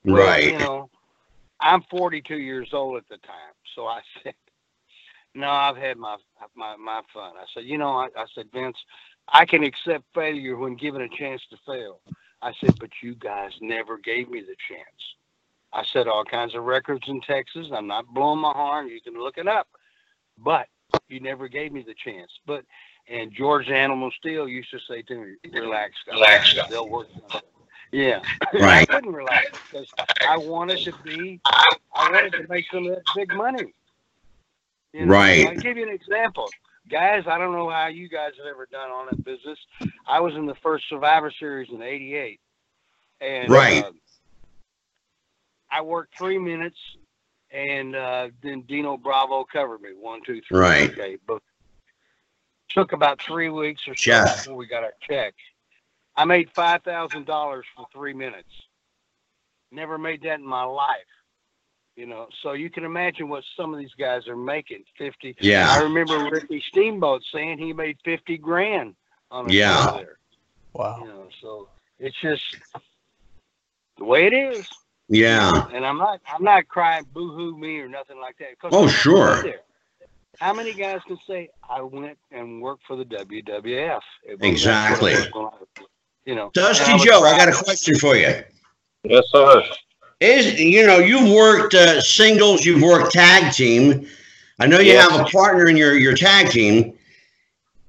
Well, 0.04 0.26
Right. 0.26 0.52
You 0.52 0.58
know, 0.58 0.90
I'm 1.60 1.82
42 1.90 2.38
years 2.38 2.70
old 2.72 2.96
at 2.96 3.08
the 3.08 3.18
time, 3.18 3.54
so 3.74 3.86
I 3.86 4.00
said, 4.22 4.34
"No, 5.34 5.48
I've 5.50 5.76
had 5.76 5.96
my 5.96 6.16
my 6.54 6.76
my 6.76 7.02
fun." 7.12 7.32
I 7.36 7.44
said, 7.54 7.64
"You 7.64 7.78
know," 7.78 7.90
I, 7.90 8.08
I 8.16 8.26
said, 8.34 8.46
"Vince, 8.52 8.76
I 9.28 9.44
can 9.44 9.62
accept 9.62 10.04
failure 10.14 10.56
when 10.56 10.76
given 10.76 11.02
a 11.02 11.08
chance 11.08 11.42
to 11.50 11.56
fail." 11.66 12.00
I 12.42 12.52
said, 12.60 12.78
"But 12.78 12.90
you 13.02 13.14
guys 13.14 13.52
never 13.60 13.98
gave 13.98 14.28
me 14.28 14.40
the 14.40 14.56
chance." 14.68 15.16
I 15.72 15.84
set 15.84 16.06
all 16.06 16.24
kinds 16.24 16.54
of 16.54 16.64
records 16.64 17.08
in 17.08 17.20
Texas. 17.22 17.68
I'm 17.72 17.86
not 17.86 18.12
blowing 18.12 18.40
my 18.40 18.52
horn. 18.52 18.88
You 18.88 19.00
can 19.00 19.14
look 19.14 19.38
it 19.38 19.48
up, 19.48 19.68
but 20.36 20.68
you 21.08 21.20
never 21.20 21.48
gave 21.48 21.72
me 21.72 21.82
the 21.86 21.94
chance. 21.94 22.30
But 22.46 22.64
and 23.08 23.32
George 23.32 23.68
Animal 23.68 24.10
Steele 24.18 24.48
used 24.48 24.70
to 24.70 24.78
say 24.88 25.02
to 25.02 25.14
me, 25.14 25.34
"Relax, 25.52 25.94
Scott. 26.02 26.14
Relax, 26.14 26.50
Scott." 26.50 26.70
They'll 26.70 26.88
work." 26.88 27.08
Yeah, 27.90 28.22
Right. 28.54 28.82
I 28.82 28.84
couldn't 28.86 29.12
relax 29.12 29.50
because 29.70 29.86
I 30.26 30.38
wanted 30.38 30.78
to 30.84 30.94
be, 31.04 31.40
I 31.44 31.64
wanted 31.94 32.32
to 32.32 32.46
make 32.48 32.64
some 32.72 32.86
of 32.86 32.94
that 32.94 33.02
big 33.14 33.34
money. 33.34 33.74
You 34.94 35.06
Right. 35.06 35.46
I'll 35.46 35.56
give 35.56 35.76
you 35.76 35.82
an 35.82 35.94
example. 35.94 36.48
Guys, 36.88 37.24
I 37.26 37.36
don't 37.38 37.52
know 37.52 37.68
how 37.70 37.88
you 37.88 38.08
guys 38.08 38.32
have 38.38 38.46
ever 38.46 38.66
done 38.70 38.90
on 38.90 39.06
that 39.10 39.22
business. 39.24 39.58
I 40.06 40.20
was 40.20 40.34
in 40.34 40.46
the 40.46 40.54
first 40.56 40.88
Survivor 40.88 41.30
Series 41.38 41.68
in 41.70 41.82
'88, 41.82 42.40
and 43.20 43.50
Right. 43.50 43.84
uh, 43.84 43.92
I 45.70 45.80
worked 45.82 46.16
three 46.18 46.38
minutes, 46.38 46.76
and 47.50 47.94
uh, 47.94 48.28
then 48.42 48.62
Dino 48.62 48.96
Bravo 48.96 49.44
covered 49.44 49.80
me 49.80 49.90
one, 49.98 50.20
two, 50.24 50.40
three. 50.48 50.58
Right. 50.58 50.90
Okay, 50.90 51.18
but 51.26 51.42
took 52.74 52.92
about 52.92 53.20
three 53.22 53.48
weeks 53.48 53.82
or 53.86 53.94
so 53.94 54.02
Jeff. 54.02 54.36
before 54.44 54.56
we 54.56 54.66
got 54.66 54.82
our 54.84 54.92
check. 55.08 55.34
I 56.16 56.24
made 56.24 56.50
five 56.54 56.82
thousand 56.82 57.26
dollars 57.26 57.64
for 57.74 57.86
three 57.92 58.12
minutes. 58.12 58.48
Never 59.70 59.96
made 59.98 60.22
that 60.22 60.38
in 60.40 60.46
my 60.46 60.64
life. 60.64 60.96
You 61.96 62.06
know, 62.06 62.28
so 62.42 62.52
you 62.52 62.70
can 62.70 62.84
imagine 62.84 63.28
what 63.28 63.44
some 63.56 63.72
of 63.74 63.78
these 63.78 63.94
guys 63.98 64.26
are 64.26 64.36
making. 64.36 64.84
Fifty. 64.96 65.36
Yeah. 65.40 65.70
I 65.70 65.82
remember 65.82 66.28
Ricky 66.30 66.62
Steamboat 66.68 67.22
saying 67.32 67.58
he 67.58 67.72
made 67.72 67.98
fifty 68.04 68.38
grand 68.38 68.94
on 69.30 69.48
a 69.48 69.52
Yeah. 69.52 69.92
there. 69.98 70.18
Wow. 70.74 70.98
You 71.00 71.06
know, 71.06 71.28
so 71.40 71.68
it's 71.98 72.18
just 72.20 72.42
the 73.98 74.04
way 74.04 74.26
it 74.26 74.32
is. 74.32 74.66
Yeah. 75.08 75.68
And 75.72 75.84
I'm 75.84 75.98
not 75.98 76.20
I'm 76.26 76.42
not 76.42 76.68
crying 76.68 77.06
boo 77.12 77.32
hoo 77.32 77.58
me 77.58 77.78
or 77.78 77.88
nothing 77.88 78.18
like 78.20 78.38
that. 78.38 78.56
Oh, 78.72 78.88
sure. 78.88 79.42
There. 80.38 80.46
How 80.46 80.54
many 80.54 80.72
guys 80.72 81.00
can 81.06 81.18
say 81.26 81.50
I 81.68 81.82
went 81.82 82.18
and 82.30 82.60
worked 82.60 82.84
for 82.86 82.96
the 82.96 83.04
WWF? 83.04 84.00
Exactly. 84.40 85.14
that's 85.14 85.34
what 85.34 85.54
it 85.54 85.68
was, 85.80 85.88
You 86.24 86.34
know, 86.34 86.50
Dusty 86.54 86.92
And 86.92 87.00
I 87.00 87.04
Joe, 87.04 87.22
I 87.24 87.36
got 87.36 87.48
a 87.48 87.64
question 87.64 87.94
for 87.98 88.16
you. 88.16 88.42
Yes, 89.04 89.24
sir. 89.32 89.62
Is 90.20 90.60
you 90.60 90.86
know 90.86 90.98
you've 90.98 91.30
worked 91.32 91.74
uh, 91.74 92.00
singles, 92.00 92.64
you've 92.64 92.82
worked 92.82 93.12
tag 93.12 93.52
team. 93.52 94.06
I 94.60 94.66
know 94.66 94.78
you 94.78 94.92
Yes. 94.92 95.10
have 95.10 95.20
a 95.20 95.24
partner 95.24 95.68
in 95.68 95.76
your 95.76 95.98
your 95.98 96.14
tag 96.14 96.50
team. 96.50 96.96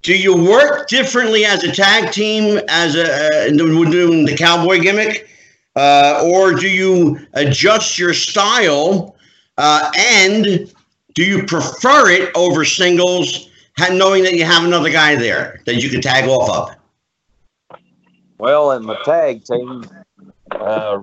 Do 0.02 0.18
you 0.18 0.36
work 0.36 0.90
differently 0.90 1.46
as 1.46 1.64
a 1.64 1.72
tag 1.72 2.12
team 2.12 2.60
as 2.68 2.96
a 2.96 3.48
uh, 3.48 3.50
doing 3.50 4.26
the 4.26 4.36
cowboy 4.36 4.80
gimmick 4.80 5.30
uh, 5.76 6.22
or 6.26 6.54
do 6.54 6.68
you 6.68 7.20
adjust 7.34 7.98
your 7.98 8.14
style? 8.14 9.16
Uh, 9.58 9.92
and 9.96 10.72
do 11.14 11.24
you 11.24 11.46
prefer 11.46 12.10
it 12.10 12.32
over 12.36 12.66
singles, 12.66 13.50
knowing 13.92 14.24
that 14.24 14.34
you 14.34 14.46
have 14.46 14.64
another 14.64 14.90
guy 14.90 15.16
there 15.16 15.62
that 15.66 15.76
you 15.76 15.90
can 15.90 16.02
tag 16.02 16.28
off 16.28 16.72
of? 16.72 17.80
Well, 18.38 18.72
in 18.72 18.84
my 18.84 18.98
tag 19.04 19.46
team, 19.46 19.86
uh, 20.52 21.00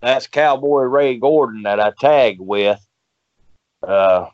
that's 0.00 0.26
Cowboy 0.26 0.82
Ray 0.82 1.18
Gordon 1.18 1.62
that 1.62 1.80
I 1.80 1.92
tag 1.98 2.36
with. 2.38 2.80
Uh, 3.86 4.28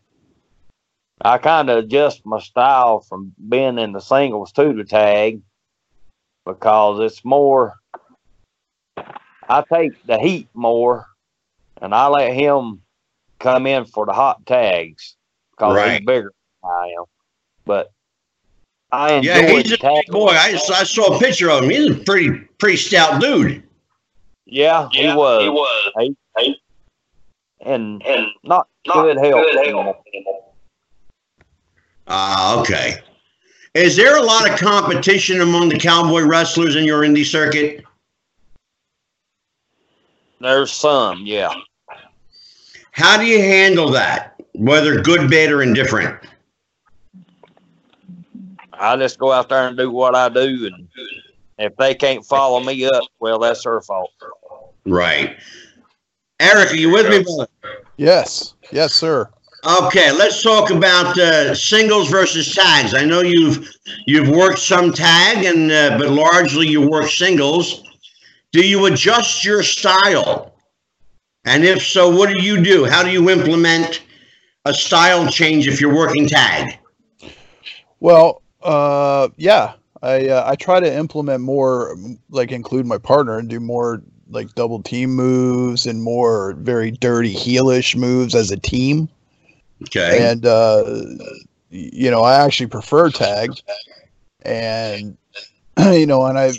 I 1.23 1.39
kind 1.39 1.69
of 1.69 1.85
adjust 1.85 2.25
my 2.25 2.41
style 2.41 3.01
from 3.01 3.33
being 3.49 3.79
in 3.79 3.93
the 3.93 4.01
singles 4.01 4.53
to 4.53 4.73
the 4.73 4.85
tag 4.85 5.43
because 6.47 7.01
it's 7.01 7.25
more. 7.25 7.75
I 9.49 9.65
take 9.73 10.07
the 10.07 10.19
heat 10.19 10.49
more, 10.55 11.09
and 11.83 11.95
I 11.95 12.07
let 12.07 12.33
him 12.33 12.81
come 13.41 13.67
in 13.67 13.85
for 13.87 14.07
the 14.07 14.13
hot 14.13 14.47
tags 14.47 15.17
because 15.51 15.75
Right. 15.75 15.93
he's 15.99 16.07
bigger 16.07 16.33
than 16.63 16.71
I 16.71 16.87
am. 16.99 17.05
But 17.65 17.91
I 18.93 19.15
enjoy 19.15 19.31
Yeah, 19.31 19.49
he's 19.51 19.69
the 19.71 19.75
a 19.75 19.79
tag. 19.79 20.05
big 20.07 20.13
boy. 20.13 20.29
I, 20.31 20.59
I 20.73 20.85
saw 20.85 21.17
a 21.17 21.19
picture 21.19 21.51
of 21.51 21.65
him. 21.65 21.71
He's 21.71 21.91
a 21.91 22.05
pretty 22.05 22.31
pretty 22.59 22.77
stout 22.77 23.21
dude. 23.21 23.63
Yeah, 24.47 24.89
he 24.93 25.09
was. 25.13 25.43
He 25.43 25.49
was. 25.49 26.15
and 27.61 28.03
And 28.05 28.27
not, 28.43 28.67
not 28.87 29.03
good 29.03 29.17
health. 29.19 29.45
good 29.45 29.57
anymore. 29.59 29.85
health. 29.85 29.97
Ah, 32.09 32.61
okay. 32.61 32.97
Is 33.75 33.95
there 33.95 34.17
a 34.17 34.23
lot 34.23 34.51
of 34.51 34.59
competition 34.59 35.41
among 35.43 35.69
the 35.69 35.79
cowboy 35.79 36.23
wrestlers 36.23 36.75
in 36.75 36.83
your 36.85 37.03
indie 37.03 37.25
circuit? 37.25 37.85
There's 40.41 40.73
some, 40.73 41.25
yeah. 41.25 41.53
How 42.93 43.17
do 43.17 43.25
you 43.25 43.39
handle 43.39 43.91
that, 43.91 44.35
whether 44.55 45.01
good, 45.01 45.31
bad, 45.31 45.51
or 45.51 45.63
indifferent? 45.63 46.19
I 48.73 48.97
just 48.97 49.19
go 49.19 49.31
out 49.33 49.49
there 49.49 49.69
and 49.69 49.77
do 49.77 49.91
what 49.91 50.15
I 50.15 50.29
do, 50.29 50.71
and 50.73 50.89
if 51.59 51.77
they 51.77 51.95
can't 51.95 52.25
follow 52.25 52.61
me 52.61 52.85
up, 52.87 53.05
well, 53.19 53.39
that's 53.39 53.65
their 53.65 53.81
fault. 53.81 54.11
Right. 54.87 55.37
Eric, 56.41 56.73
are 56.73 56.77
you 56.77 56.91
with 56.91 57.09
me? 57.09 57.23
brother? 57.23 57.49
Yes, 57.99 58.55
yes, 58.73 58.95
sir. 58.95 59.29
Okay, 59.67 60.11
let's 60.11 60.43
talk 60.43 60.71
about 60.71 61.19
uh, 61.19 61.55
singles 61.55 62.09
versus 62.09 62.55
tags. 62.55 62.95
I 62.95 63.05
know 63.05 63.21
you've 63.21 63.71
you've 64.07 64.31
worked 64.31 64.59
some 64.59 64.91
tag, 64.91 65.45
and 65.45 65.71
uh, 65.71 65.99
but 65.99 66.09
largely 66.09 66.67
you 66.67 66.89
work 66.89 67.11
singles. 67.11 67.85
Do 68.53 68.67
you 68.67 68.87
adjust 68.87 69.45
your 69.45 69.63
style? 69.63 70.55
And 71.45 71.65
if 71.65 71.83
so, 71.83 72.09
what 72.15 72.29
do 72.29 72.43
you 72.43 72.63
do? 72.63 72.85
How 72.85 73.03
do 73.03 73.11
you 73.11 73.31
implement 73.31 74.03
a 74.65 74.75
style 74.75 75.27
change 75.29 75.67
if 75.67 75.81
you're 75.81 75.95
working 75.95 76.29
tag? 76.29 76.79
Well, 78.01 78.43
uh, 78.63 79.29
yeah, 79.37 79.75
I 80.03 80.29
uh, 80.29 80.51
I 80.51 80.57
try 80.57 80.81
to 80.81 80.95
implement 80.95 81.43
more, 81.43 81.97
like 82.29 82.53
include 82.53 82.87
my 82.87 82.99
partner 82.99 83.39
and 83.39 83.49
do 83.49 83.61
more 83.61 84.03
like 84.29 84.55
double 84.55 84.83
team 84.83 85.11
moves 85.11 85.87
and 85.87 86.03
more 86.03 86.55
very 86.59 86.91
dirty 86.91 87.35
heelish 87.35 87.97
moves 87.97 88.35
as 88.35 88.51
a 88.51 88.57
team. 88.57 89.09
Okay. 89.83 90.31
And 90.31 90.45
uh, 90.45 90.85
you 91.71 92.11
know, 92.11 92.23
I 92.23 92.45
actually 92.45 92.67
prefer 92.67 93.11
tag, 93.11 93.53
and 94.43 95.17
you 95.79 96.07
know, 96.07 96.25
and 96.27 96.39
I've 96.39 96.59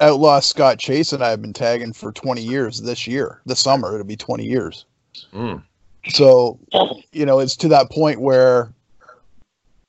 outlaw 0.00 0.40
Scott 0.40 0.78
Chase 0.78 1.12
and 1.12 1.22
I 1.22 1.30
have 1.30 1.42
been 1.42 1.52
tagging 1.52 1.92
for 1.92 2.12
20 2.12 2.42
years 2.42 2.82
this 2.82 3.06
year. 3.06 3.40
This 3.46 3.60
summer 3.60 3.94
it'll 3.94 4.06
be 4.06 4.16
20 4.16 4.44
years. 4.44 4.84
Mm. 5.32 5.62
So, 6.08 6.58
you 7.12 7.26
know, 7.26 7.40
it's 7.40 7.56
to 7.56 7.68
that 7.68 7.90
point 7.90 8.20
where 8.20 8.72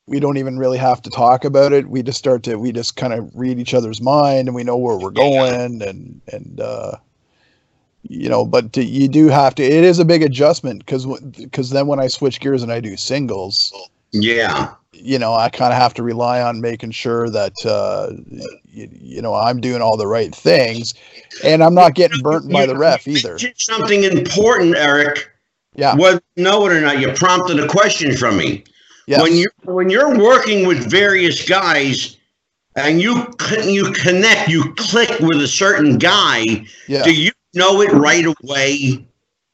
we 0.08 0.20
don't 0.20 0.38
even 0.38 0.58
really 0.58 0.78
have 0.78 1.02
to 1.04 1.10
talk 1.10 1.44
about 1.46 1.74
it. 1.74 1.90
We 1.90 2.02
just 2.02 2.18
start 2.18 2.44
to 2.44 2.56
we 2.58 2.72
just 2.72 2.96
kind 2.96 3.14
of 3.14 3.30
read 3.36 3.60
each 3.60 3.74
other's 3.74 4.02
mind 4.02 4.48
and 4.48 4.56
we 4.56 4.64
know 4.64 4.78
where 4.78 4.98
we're 4.98 5.12
going 5.12 5.82
and 5.82 6.22
and 6.32 6.62
uh 6.62 6.94
you 8.10 8.30
know, 8.30 8.46
but 8.46 8.72
to, 8.74 8.84
you 8.84 9.10
do 9.10 9.28
have 9.28 9.54
to 9.56 9.64
it 9.64 9.84
is 9.84 10.00
a 10.00 10.06
big 10.06 10.24
adjustment 10.24 10.86
cuz 10.88 11.06
cuz 11.52 11.70
then 11.70 11.88
when 11.88 12.00
I 12.00 12.08
switch 12.08 12.40
gears 12.40 12.64
and 12.64 12.72
I 12.72 12.80
do 12.80 12.96
singles, 12.96 13.74
Yeah. 14.14 14.74
You 14.94 15.20
know, 15.20 15.34
I 15.34 15.50
kind 15.50 15.74
of 15.74 15.80
have 15.80 15.94
to 15.96 16.04
rely 16.04 16.42
on 16.42 16.62
making 16.62 16.92
sure 16.92 17.30
that 17.30 17.54
uh 17.66 18.12
you, 18.66 18.90
you 18.92 19.22
know, 19.22 19.34
I'm 19.34 19.62
doing 19.62 19.82
all 19.82 19.98
the 19.98 20.08
right 20.08 20.34
things 20.34 20.94
and 21.44 21.64
I'm 21.64 21.74
not 21.74 21.94
getting 21.96 22.22
burnt 22.22 22.52
by 22.52 22.66
the 22.66 22.78
ref 22.78 23.08
either. 23.08 23.38
Something 23.58 24.04
important, 24.04 24.76
Eric. 24.76 25.30
Yeah. 25.76 25.96
Whether 25.96 26.22
you 26.36 26.44
know 26.44 26.66
it 26.66 26.76
or 26.76 26.82
not, 26.82 27.00
you 27.00 27.12
prompted 27.14 27.60
a 27.60 27.68
question 27.68 28.16
from 28.16 28.38
me. 28.38 28.64
Yes. 29.08 29.22
When 29.22 29.36
you 29.36 29.48
when 29.64 29.90
you're 29.90 30.18
working 30.18 30.68
with 30.68 30.90
various 30.90 31.48
guys 31.48 32.18
and 32.76 33.02
you 33.02 33.34
you 33.64 33.92
connect, 33.94 34.50
you 34.50 34.74
click 34.76 35.20
with 35.20 35.42
a 35.42 35.48
certain 35.48 35.98
guy, 35.98 36.66
yeah. 36.88 37.04
do 37.04 37.14
you 37.14 37.32
know 37.54 37.82
it 37.82 37.92
right 37.92 38.26
away? 38.26 39.06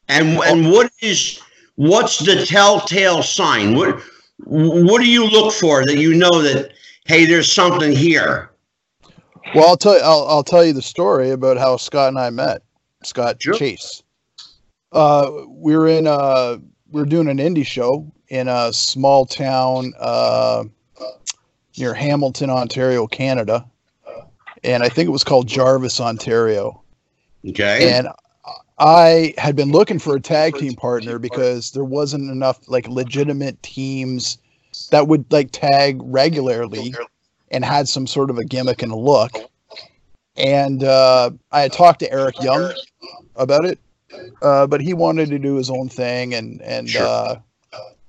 And 0.07 0.37
and 0.39 0.71
what 0.71 0.91
is 1.01 1.39
what's 1.75 2.19
the 2.19 2.45
telltale 2.45 3.21
sign? 3.21 3.75
What 3.75 4.01
what 4.45 5.01
do 5.01 5.09
you 5.09 5.25
look 5.27 5.53
for 5.53 5.85
that 5.85 5.97
you 5.97 6.13
know 6.13 6.41
that 6.41 6.73
hey, 7.05 7.25
there's 7.25 7.51
something 7.51 7.91
here? 7.91 8.49
Well, 9.55 9.67
I'll 9.67 9.77
tell 9.77 9.95
you. 9.95 10.01
I'll, 10.03 10.27
I'll 10.27 10.43
tell 10.43 10.65
you 10.65 10.73
the 10.73 10.81
story 10.81 11.31
about 11.31 11.57
how 11.57 11.77
Scott 11.77 12.09
and 12.09 12.19
I 12.19 12.29
met. 12.29 12.63
Scott 13.03 13.41
Sure. 13.41 13.53
Chase. 13.53 14.03
Uh, 14.91 15.29
we 15.47 15.75
were 15.75 15.87
in. 15.87 16.07
Uh, 16.07 16.57
we 16.91 17.01
were 17.01 17.07
doing 17.07 17.27
an 17.27 17.37
indie 17.37 17.65
show 17.65 18.11
in 18.29 18.47
a 18.47 18.71
small 18.71 19.25
town 19.25 19.93
uh, 19.99 20.63
near 21.77 21.93
Hamilton, 21.93 22.49
Ontario, 22.49 23.07
Canada, 23.07 23.65
and 24.63 24.83
I 24.83 24.89
think 24.89 25.07
it 25.07 25.11
was 25.11 25.23
called 25.23 25.47
Jarvis, 25.47 25.99
Ontario. 25.99 26.81
Okay. 27.47 27.91
And 27.91 28.07
I 28.83 29.33
had 29.37 29.55
been 29.55 29.71
looking 29.71 29.97
for 29.97 30.15
a 30.17 30.19
tag 30.19 30.57
team 30.57 30.73
partner 30.73 31.17
because 31.17 31.71
there 31.71 31.85
wasn't 31.85 32.29
enough 32.29 32.59
like 32.67 32.85
legitimate 32.89 33.61
teams 33.63 34.37
that 34.91 35.07
would 35.07 35.23
like 35.31 35.51
tag 35.53 36.01
regularly 36.03 36.93
and 37.49 37.63
had 37.63 37.87
some 37.87 38.05
sort 38.05 38.29
of 38.29 38.37
a 38.37 38.43
gimmick 38.43 38.81
and 38.81 38.91
a 38.91 38.97
look. 38.97 39.31
And 40.35 40.83
uh, 40.83 41.31
I 41.53 41.61
had 41.61 41.71
talked 41.71 41.99
to 41.99 42.11
Eric 42.11 42.43
Young 42.43 42.73
about 43.37 43.63
it, 43.63 43.79
uh, 44.41 44.67
but 44.67 44.81
he 44.81 44.93
wanted 44.93 45.29
to 45.29 45.39
do 45.39 45.55
his 45.55 45.69
own 45.69 45.87
thing, 45.87 46.33
and 46.33 46.61
and 46.61 46.89
Sure. 46.89 47.07
uh, 47.07 47.35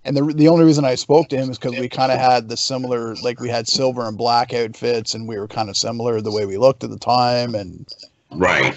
and 0.04 0.16
the 0.16 0.24
the 0.24 0.48
only 0.48 0.64
reason 0.64 0.84
I 0.84 0.96
spoke 0.96 1.28
to 1.28 1.36
him 1.36 1.50
is 1.50 1.58
because 1.58 1.78
we 1.78 1.88
kind 1.88 2.10
of 2.10 2.18
had 2.18 2.48
the 2.48 2.56
similar, 2.56 3.14
like 3.16 3.38
we 3.38 3.48
had 3.48 3.68
silver 3.68 4.08
and 4.08 4.18
black 4.18 4.52
outfits, 4.52 5.14
and 5.14 5.28
we 5.28 5.38
were 5.38 5.46
kind 5.46 5.68
of 5.68 5.76
similar 5.76 6.20
the 6.20 6.32
way 6.32 6.46
we 6.46 6.56
looked 6.56 6.82
at 6.82 6.90
the 6.90 6.98
time, 6.98 7.54
and 7.54 7.86
right. 8.32 8.76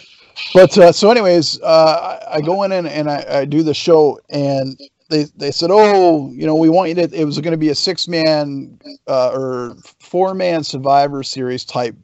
But 0.58 0.76
uh, 0.76 0.92
so, 0.92 1.12
anyways, 1.12 1.62
uh, 1.62 2.20
I, 2.28 2.38
I 2.38 2.42
go 2.42 2.64
in 2.64 2.72
and, 2.72 2.88
and 2.88 3.12
I, 3.12 3.26
I 3.30 3.46
do 3.46 3.62
the 3.62 3.76
show, 3.76 4.20
and 4.32 4.76
they 5.08 5.26
they 5.36 5.52
said, 5.52 5.70
"Oh, 5.72 6.32
you 6.32 6.48
know, 6.48 6.56
we 6.56 6.68
want 6.68 6.90
you 6.90 6.96
to." 6.96 7.04
It 7.14 7.26
was 7.26 7.38
going 7.38 7.52
to 7.52 7.60
be 7.60 7.70
a 7.70 7.76
six 7.76 8.08
man 8.08 8.80
uh, 9.08 9.30
or 9.36 9.76
four 10.00 10.34
man 10.34 10.64
Survivor 10.64 11.22
Series 11.22 11.64
type 11.64 11.96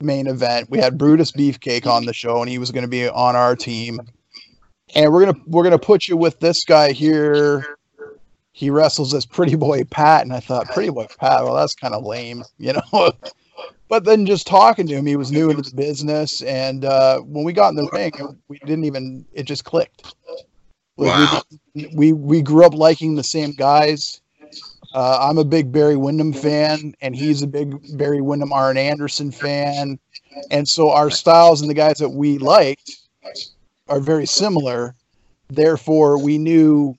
main 0.00 0.28
event. 0.28 0.70
We 0.70 0.78
had 0.78 0.96
Brutus 0.96 1.30
Beefcake 1.30 1.86
on 1.86 2.06
the 2.06 2.14
show, 2.14 2.40
and 2.40 2.48
he 2.48 2.56
was 2.56 2.70
going 2.70 2.84
to 2.84 2.88
be 2.88 3.06
on 3.06 3.36
our 3.36 3.54
team. 3.54 4.00
And 4.94 5.12
we're 5.12 5.26
gonna 5.26 5.38
we're 5.46 5.64
gonna 5.64 5.78
put 5.78 6.08
you 6.08 6.16
with 6.16 6.40
this 6.40 6.64
guy 6.64 6.92
here. 6.92 7.76
He 8.52 8.70
wrestles 8.70 9.12
as 9.12 9.26
Pretty 9.26 9.56
Boy 9.56 9.84
Pat, 9.84 10.22
and 10.22 10.32
I 10.32 10.40
thought 10.40 10.70
Pretty 10.70 10.88
Boy 10.88 11.06
Pat. 11.20 11.44
Well, 11.44 11.54
that's 11.54 11.74
kind 11.74 11.92
of 11.92 12.02
lame, 12.02 12.44
you 12.56 12.72
know. 12.72 13.12
but 13.88 14.04
then 14.04 14.26
just 14.26 14.46
talking 14.46 14.86
to 14.86 14.94
him, 14.94 15.06
he 15.06 15.16
was 15.16 15.32
new 15.32 15.50
into 15.50 15.62
the 15.62 15.74
business, 15.74 16.42
and 16.42 16.84
uh, 16.84 17.20
when 17.20 17.44
we 17.44 17.52
got 17.52 17.70
in 17.70 17.76
the 17.76 17.88
ring, 17.92 18.12
we 18.48 18.58
didn't 18.60 18.84
even. 18.84 19.24
It 19.32 19.44
just 19.44 19.64
clicked. 19.64 20.14
Wow. 20.96 21.42
We, 21.74 21.86
we 21.94 22.12
we 22.12 22.42
grew 22.42 22.64
up 22.64 22.74
liking 22.74 23.14
the 23.14 23.24
same 23.24 23.52
guys. 23.52 24.20
Uh, 24.94 25.18
I'm 25.20 25.38
a 25.38 25.44
big 25.44 25.70
Barry 25.70 25.96
Windham 25.96 26.32
fan, 26.32 26.94
and 27.00 27.14
he's 27.14 27.42
a 27.42 27.46
big 27.46 27.96
Barry 27.96 28.20
Windham 28.20 28.52
Arn 28.52 28.76
Anderson 28.76 29.30
fan, 29.30 29.98
and 30.50 30.68
so 30.68 30.90
our 30.90 31.10
styles 31.10 31.60
and 31.60 31.68
the 31.68 31.74
guys 31.74 31.98
that 31.98 32.10
we 32.10 32.38
liked 32.38 32.96
are 33.88 34.00
very 34.00 34.26
similar. 34.26 34.94
Therefore, 35.48 36.22
we 36.22 36.38
knew, 36.38 36.96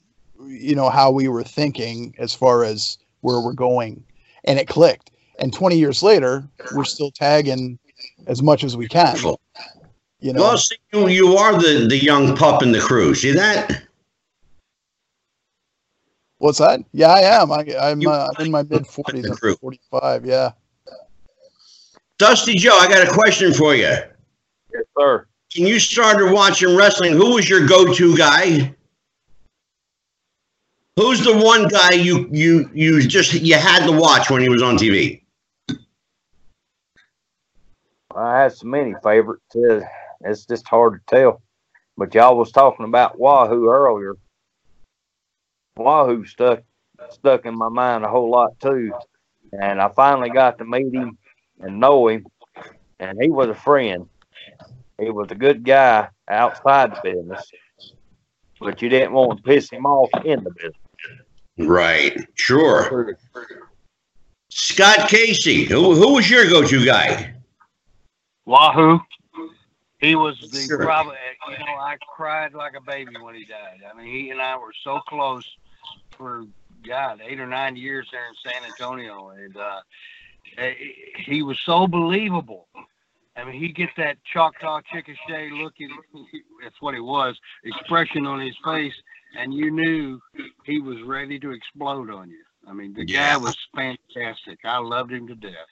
you 0.48 0.76
know, 0.76 0.90
how 0.90 1.12
we 1.12 1.28
were 1.28 1.44
thinking 1.44 2.16
as 2.18 2.34
far 2.34 2.64
as 2.64 2.98
where 3.22 3.42
we're 3.42 3.54
going, 3.54 4.04
and 4.46 4.60
it 4.60 4.68
clicked. 4.68 5.12
And 5.40 5.54
20 5.54 5.78
years 5.78 6.04
later, 6.04 6.48
we're 6.76 6.84
still 6.84 7.12
tagging 7.12 7.80
as 8.28 8.42
much 8.42 8.64
as 8.64 8.76
we 8.76 8.88
can. 8.88 9.18
You 10.20 10.34
know, 10.34 10.42
Well, 10.42 10.58
see, 10.58 10.76
you, 10.92 11.08
you 11.08 11.38
are 11.38 11.54
the, 11.54 11.88
the 11.88 11.98
young 11.98 12.36
pup 12.36 12.62
in 12.62 12.72
the 12.72 12.80
crew. 12.80 13.16
See 13.16 13.32
that? 13.32 13.84
what's 16.40 16.58
that? 16.58 16.82
Yeah, 16.92 17.08
I 17.08 17.20
am. 17.20 17.52
I, 17.52 17.66
I'm, 17.80 18.06
uh, 18.06 18.30
in 18.40 18.52
my 18.52 18.64
mid 18.64 18.84
40s. 18.84 19.60
45. 19.60 20.26
Yeah. 20.26 20.52
Dusty 22.18 22.56
Joe, 22.56 22.78
I 22.78 22.88
got 22.90 23.08
a 23.08 23.12
question 23.12 23.54
for 23.54 23.76
you. 23.76 23.84
Yes, 23.84 24.84
sir. 24.98 25.26
when 25.58 25.68
you 25.68 25.80
started 25.80 26.34
watching 26.34 26.76
wrestling, 26.76 27.14
who 27.14 27.36
was 27.36 27.50
your 27.50 27.66
go-to 27.66 28.18
guy? 28.18 28.76
Who's 30.98 31.24
the 31.24 31.38
one 31.38 31.70
guy 31.70 31.92
you 31.92 32.28
you 32.30 32.70
you 32.74 33.02
just 33.08 33.34
you 33.34 33.56
had 33.56 33.86
to 33.86 33.92
watch 33.94 34.30
when 34.30 34.42
he 34.42 34.50
was 34.50 34.62
on 34.62 34.78
TV? 34.78 35.22
I 38.20 38.42
had 38.42 38.54
so 38.54 38.68
many 38.68 38.94
favorites. 39.02 39.44
It's 40.22 40.46
just 40.46 40.68
hard 40.68 40.94
to 40.94 41.16
tell. 41.16 41.42
But 41.98 42.14
y'all 42.14 42.38
was 42.38 42.52
talking 42.52 42.86
about 42.86 43.20
Wahoo 43.20 43.70
earlier. 43.70 44.16
Wahoo 45.78 46.26
stuck 46.26 46.62
stuck 47.12 47.46
in 47.46 47.58
my 47.58 47.70
mind 47.70 48.04
a 48.04 48.10
whole 48.10 48.30
lot 48.30 48.60
too. 48.60 48.92
And 49.54 49.82
I 49.82 49.88
finally 49.90 50.30
got 50.30 50.58
to 50.58 50.66
meet 50.66 50.94
him 50.94 51.18
and 51.62 51.80
know 51.80 52.10
him. 52.10 52.26
And 53.00 53.18
he 53.22 53.30
was 53.30 53.48
a 53.48 53.56
friend. 53.56 54.08
He 55.00 55.10
was 55.10 55.32
a 55.32 55.36
good 55.36 55.64
guy 55.64 56.10
outside 56.28 56.92
the 56.92 57.02
business. 57.02 57.50
But 58.60 58.82
you 58.82 58.90
didn't 58.90 59.14
want 59.14 59.38
to 59.38 59.44
piss 59.44 59.70
him 59.70 59.86
off 59.86 60.10
in 60.26 60.44
the 60.44 60.52
business. 60.52 60.74
Right. 61.58 62.28
Sure. 62.36 63.18
Scott 64.50 65.08
Casey. 65.08 65.64
Who 65.64 65.96
who 65.96 66.16
was 66.16 66.30
your 66.30 66.50
go-to 66.50 66.86
guy? 66.86 67.34
Wahoo. 68.50 69.00
He 70.00 70.16
was 70.16 70.36
the 70.52 70.66
Sure. 70.66 70.80
probably, 70.80 71.18
you 71.52 71.66
know, 71.66 71.74
I 71.74 71.98
cried 72.16 72.56
like 72.56 72.74
a 72.74 72.82
baby 72.82 73.16
when 73.22 73.36
he 73.36 73.46
died. 73.46 73.82
I 73.88 73.96
mean, 73.96 74.08
he 74.08 74.32
and 74.32 74.42
I 74.42 74.58
were 74.58 74.74
so 74.84 75.02
close 75.08 75.46
for 76.18 76.46
God 76.88 77.22
eight 77.24 77.40
or 77.40 77.46
nine 77.46 77.76
years 77.76 78.08
there 78.12 78.28
in 78.28 78.34
San 78.44 78.64
Antonio, 78.66 79.30
and 79.30 79.56
uh, 79.56 79.82
eh, 80.58 80.74
he 81.18 81.44
was 81.44 81.60
so 81.64 81.86
believable. 81.86 82.68
I 83.36 83.44
mean, 83.44 83.60
he 83.60 83.72
get 83.72 83.90
that 83.98 84.18
Choctaw 84.24 84.82
Chickasaw 84.92 85.54
looking, 85.54 85.90
that's 86.64 86.82
what 86.82 86.96
he 86.96 87.02
was, 87.02 87.38
expression 87.66 88.26
on 88.26 88.40
his 88.40 88.56
face, 88.66 88.96
and 89.38 89.54
you 89.54 89.70
knew 89.70 90.20
he 90.64 90.80
was 90.82 91.00
ready 91.04 91.40
to 91.40 91.52
explode 91.52 92.10
on 92.10 92.32
you. 92.32 92.44
I 92.68 92.74
mean, 92.74 92.94
the 92.96 93.06
Yeah. 93.06 93.34
guy 93.34 93.38
was 93.38 93.56
fantastic. 93.76 94.60
I 94.66 94.80
loved 94.80 95.12
him 95.12 95.28
to 95.28 95.36
death. 95.36 95.68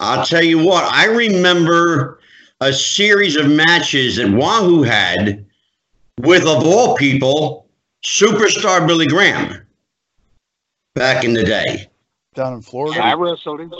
I'll 0.00 0.24
tell 0.24 0.42
you 0.42 0.58
what, 0.58 0.84
I 0.84 1.06
remember 1.06 2.20
a 2.60 2.72
series 2.72 3.36
of 3.36 3.50
matches 3.50 4.16
that 4.16 4.30
Wahoo 4.30 4.82
had 4.82 5.44
with, 6.20 6.42
of 6.42 6.66
all 6.66 6.96
people, 6.96 7.68
superstar 8.04 8.86
Billy 8.86 9.06
Graham 9.06 9.66
back 10.94 11.24
in 11.24 11.34
the 11.34 11.44
day. 11.44 11.88
down 12.34 12.54
in 12.54 12.62
Florida. 12.62 13.02
I 13.02 13.14
wrestled 13.14 13.60
him. 13.60 13.72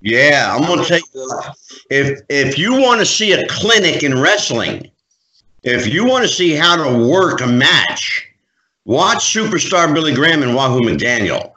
Yeah, 0.00 0.54
I'm 0.54 0.62
gonna 0.62 0.84
tell 0.84 0.98
you, 0.98 1.40
if 1.88 2.20
if 2.28 2.58
you 2.58 2.74
want 2.78 3.00
to 3.00 3.06
see 3.06 3.32
a 3.32 3.46
clinic 3.48 4.02
in 4.02 4.20
wrestling, 4.20 4.90
if 5.62 5.86
you 5.86 6.04
want 6.04 6.24
to 6.24 6.28
see 6.28 6.52
how 6.52 6.76
to 6.76 7.08
work 7.08 7.40
a 7.40 7.46
match, 7.46 8.26
watch 8.84 9.24
superstar 9.32 9.92
Billy 9.94 10.14
Graham 10.14 10.42
and 10.42 10.54
Wahoo 10.54 10.80
McDaniel, 10.80 11.52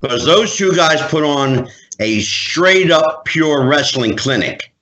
because 0.00 0.24
those 0.24 0.54
two 0.54 0.74
guys 0.76 1.02
put 1.10 1.24
on 1.24 1.68
a 2.00 2.20
straight 2.20 2.90
up 2.90 3.24
pure 3.24 3.66
wrestling 3.66 4.16
clinic. 4.16 4.72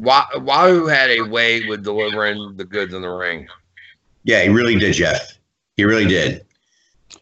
Wahoo 0.00 0.86
had 0.86 1.10
a 1.10 1.22
way 1.22 1.66
with 1.66 1.84
delivering 1.84 2.56
the 2.56 2.64
goods 2.64 2.92
in 2.92 3.02
the 3.02 3.08
ring. 3.08 3.46
Yeah, 4.24 4.42
he 4.42 4.48
really 4.48 4.76
did, 4.76 4.94
Jeff. 4.94 5.38
He 5.76 5.84
really 5.84 6.06
did. 6.06 6.44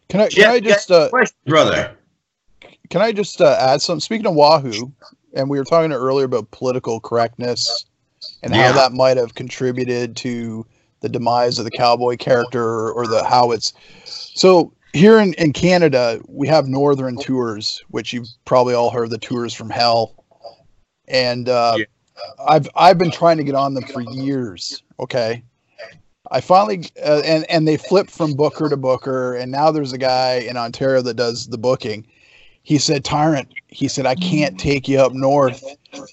Can 0.09 0.20
I 0.20 0.28
can 0.28 0.51
I 0.51 0.61
just 0.61 0.91
uh, 0.91 1.09
Question, 1.11 1.36
brother. 1.47 1.97
can 2.88 3.01
I 3.03 3.12
just 3.12 3.41
uh, 3.41 3.57
add 3.61 3.82
some? 3.82 4.01
Speaking 4.01 4.26
of 4.26 4.34
Wahoo, 4.34 4.93
and 5.34 5.49
we 5.51 5.59
were 5.59 5.64
talking 5.64 5.93
earlier 5.93 6.24
about 6.24 6.51
political 6.51 7.01
correctness 7.01 7.84
and 8.43 8.55
Yeah. 8.55 8.68
how 8.68 8.72
that 8.74 8.93
might 8.93 9.16
have 9.16 9.34
contributed 9.34 10.16
to 10.18 10.66
the 11.01 11.09
demise 11.09 11.59
of 11.59 11.64
the 11.64 11.70
cowboy 11.70 12.16
character 12.16 12.62
or, 12.62 12.93
or 12.93 13.07
the 13.07 13.24
how 13.24 13.51
it's 13.53 13.72
so 14.05 14.72
here 14.93 15.18
in, 15.20 15.34
in 15.34 15.53
Canada 15.53 16.20
we 16.26 16.49
have 16.49 16.66
northern 16.66 17.16
tours 17.16 17.82
which 17.88 18.12
you've 18.12 18.28
probably 18.45 18.74
all 18.74 18.91
heard 18.91 19.11
the 19.11 19.18
tours 19.18 19.55
from 19.55 19.70
hell. 19.70 20.24
And 21.09 21.49
uh, 21.49 21.76
Yeah. 21.78 21.84
I've 22.47 22.68
I've 22.76 22.99
been 22.99 23.11
trying 23.11 23.38
to 23.38 23.45
get 23.45 23.55
on 23.55 23.74
them 23.74 23.84
for 23.84 24.01
years 24.01 24.82
okay? 24.99 25.43
I 26.30 26.41
finally 26.41 26.84
uh, 27.03 27.22
and 27.24 27.49
and 27.51 27.66
they 27.66 27.76
flipped 27.76 28.11
from 28.11 28.34
booker 28.34 28.68
to 28.68 28.76
booker 28.76 29.34
and 29.34 29.51
now 29.51 29.70
there's 29.70 29.93
a 29.93 29.99
guy 29.99 30.34
in 30.49 30.57
Ontario 30.57 31.03
that 31.03 31.14
does 31.14 31.49
the 31.49 31.59
booking. 31.59 32.07
He 32.62 32.78
said 32.78 33.05
tyrant 33.05 33.53
he 33.68 33.88
said 33.88 34.07
I 34.07 34.14
can't 34.14 34.59
take 34.59 34.88
you 34.88 35.01
up 35.01 35.12
north 35.12 35.64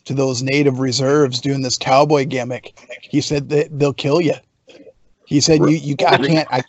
to 0.06 0.14
those 0.14 0.42
native 0.42 0.80
reserves 0.80 1.42
doing 1.42 1.62
this 1.62 1.78
cowboy 1.78 2.26
gimmick. 2.26 2.80
He 3.02 3.22
said 3.22 3.50
they, 3.50 3.68
they'll 3.72 3.94
kill 3.94 4.22
you. 4.22 4.36
He 5.26 5.42
said 5.42 5.60
you 5.60 5.70
you 5.70 5.96
I 6.08 6.18
can't 6.18 6.48
I 6.52 6.64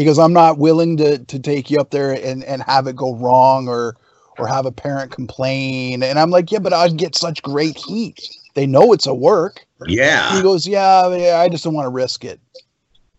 he 0.00 0.06
goes 0.06 0.18
I'm 0.18 0.32
not 0.32 0.56
willing 0.56 0.96
to 0.96 1.18
to 1.18 1.38
take 1.38 1.70
you 1.70 1.78
up 1.78 1.90
there 1.90 2.12
and 2.12 2.42
and 2.44 2.62
have 2.62 2.86
it 2.86 2.96
go 2.96 3.14
wrong 3.14 3.68
or 3.68 3.96
or 4.38 4.46
have 4.46 4.64
a 4.64 4.72
parent 4.72 5.12
complain. 5.12 6.02
And 6.02 6.18
I'm 6.18 6.30
like 6.30 6.50
yeah 6.50 6.58
but 6.58 6.72
I'd 6.72 6.96
get 6.96 7.14
such 7.14 7.42
great 7.42 7.76
heat. 7.76 8.18
They 8.54 8.66
know 8.66 8.92
it's 8.92 9.06
a 9.06 9.14
work. 9.14 9.66
Yeah. 9.86 10.34
he 10.34 10.42
goes 10.42 10.66
yeah, 10.66 11.14
yeah 11.14 11.38
I 11.38 11.48
just 11.50 11.64
don't 11.64 11.74
want 11.74 11.84
to 11.84 11.90
risk 11.90 12.24
it. 12.24 12.40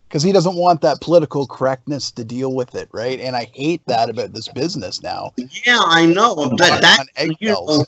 Because 0.08 0.24
he 0.24 0.32
doesn't 0.32 0.56
want 0.56 0.82
that 0.82 1.00
political 1.00 1.46
correctness 1.46 2.10
to 2.12 2.24
deal 2.24 2.52
with 2.52 2.74
it 2.74 2.88
right? 2.92 3.20
And 3.20 3.36
I 3.36 3.48
hate 3.54 3.82
that 3.86 4.10
about 4.10 4.32
this 4.32 4.48
business 4.48 5.02
now. 5.02 5.32
Yeah, 5.64 5.80
I 5.84 6.06
know. 6.06 6.34
That 6.56 6.82
that 6.82 7.06
On 7.20 7.36
you 7.38 7.50
know, 7.50 7.86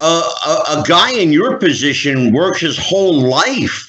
a, 0.00 0.04
a, 0.04 0.80
a 0.80 0.84
guy 0.86 1.12
in 1.12 1.32
your 1.32 1.58
position 1.58 2.32
works 2.32 2.60
his 2.60 2.76
whole 2.76 3.14
life 3.14 3.85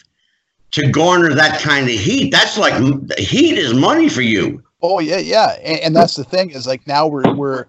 to 0.77 0.91
garner 0.91 1.33
that 1.33 1.59
kind 1.59 1.85
of 1.87 1.93
heat. 1.95 2.31
That's 2.31 2.57
like 2.57 2.73
heat 3.17 3.57
is 3.57 3.73
money 3.73 4.09
for 4.09 4.21
you. 4.21 4.63
Oh 4.81 4.99
yeah, 4.99 5.17
yeah, 5.17 5.57
and, 5.63 5.79
and 5.79 5.95
that's 5.95 6.15
the 6.15 6.23
thing 6.23 6.51
is 6.51 6.67
like 6.67 6.85
now 6.85 7.07
we're 7.07 7.33
we're 7.33 7.65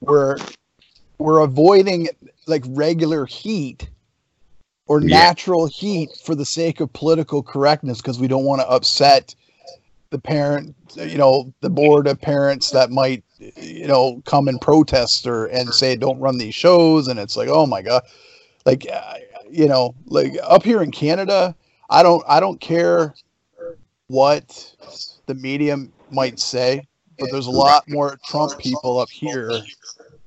we're 0.00 0.38
we're 1.18 1.40
avoiding 1.40 2.08
like 2.46 2.64
regular 2.68 3.26
heat 3.26 3.90
or 4.86 5.00
Yeah. 5.00 5.18
natural 5.26 5.66
heat 5.66 6.10
for 6.24 6.34
the 6.34 6.44
sake 6.46 6.80
of 6.80 6.92
political 6.94 7.42
correctness 7.42 8.00
because 8.00 8.18
we 8.18 8.28
don't 8.28 8.44
want 8.44 8.62
to 8.62 8.68
upset 8.68 9.34
the 10.10 10.18
parent, 10.18 10.74
you 10.94 11.18
know, 11.18 11.52
the 11.60 11.68
board 11.68 12.06
of 12.06 12.18
parents 12.20 12.70
that 12.70 12.90
might, 12.90 13.22
you 13.38 13.86
know, 13.86 14.22
come 14.24 14.48
and 14.48 14.60
protest 14.60 15.26
or 15.26 15.46
and 15.46 15.74
say 15.74 15.94
don't 15.96 16.20
run 16.20 16.38
these 16.38 16.54
shows, 16.54 17.06
and 17.08 17.18
it's 17.18 17.36
like 17.36 17.48
oh 17.50 17.66
my 17.66 17.82
god, 17.82 18.02
like 18.64 18.86
uh, 18.90 19.14
you 19.50 19.66
know, 19.68 19.94
like 20.06 20.32
up 20.42 20.62
here 20.62 20.82
in 20.82 20.90
Canada, 20.90 21.54
I 21.90 22.02
don't 22.02 22.22
I 22.28 22.40
don't 22.40 22.60
care 22.60 23.14
what 24.08 24.74
the 25.26 25.34
media 25.34 25.76
might 26.10 26.38
say, 26.38 26.86
but 27.18 27.30
there's 27.30 27.46
a 27.46 27.50
lot 27.50 27.84
more 27.88 28.18
Trump 28.26 28.58
people 28.58 28.98
up 28.98 29.10
here 29.10 29.50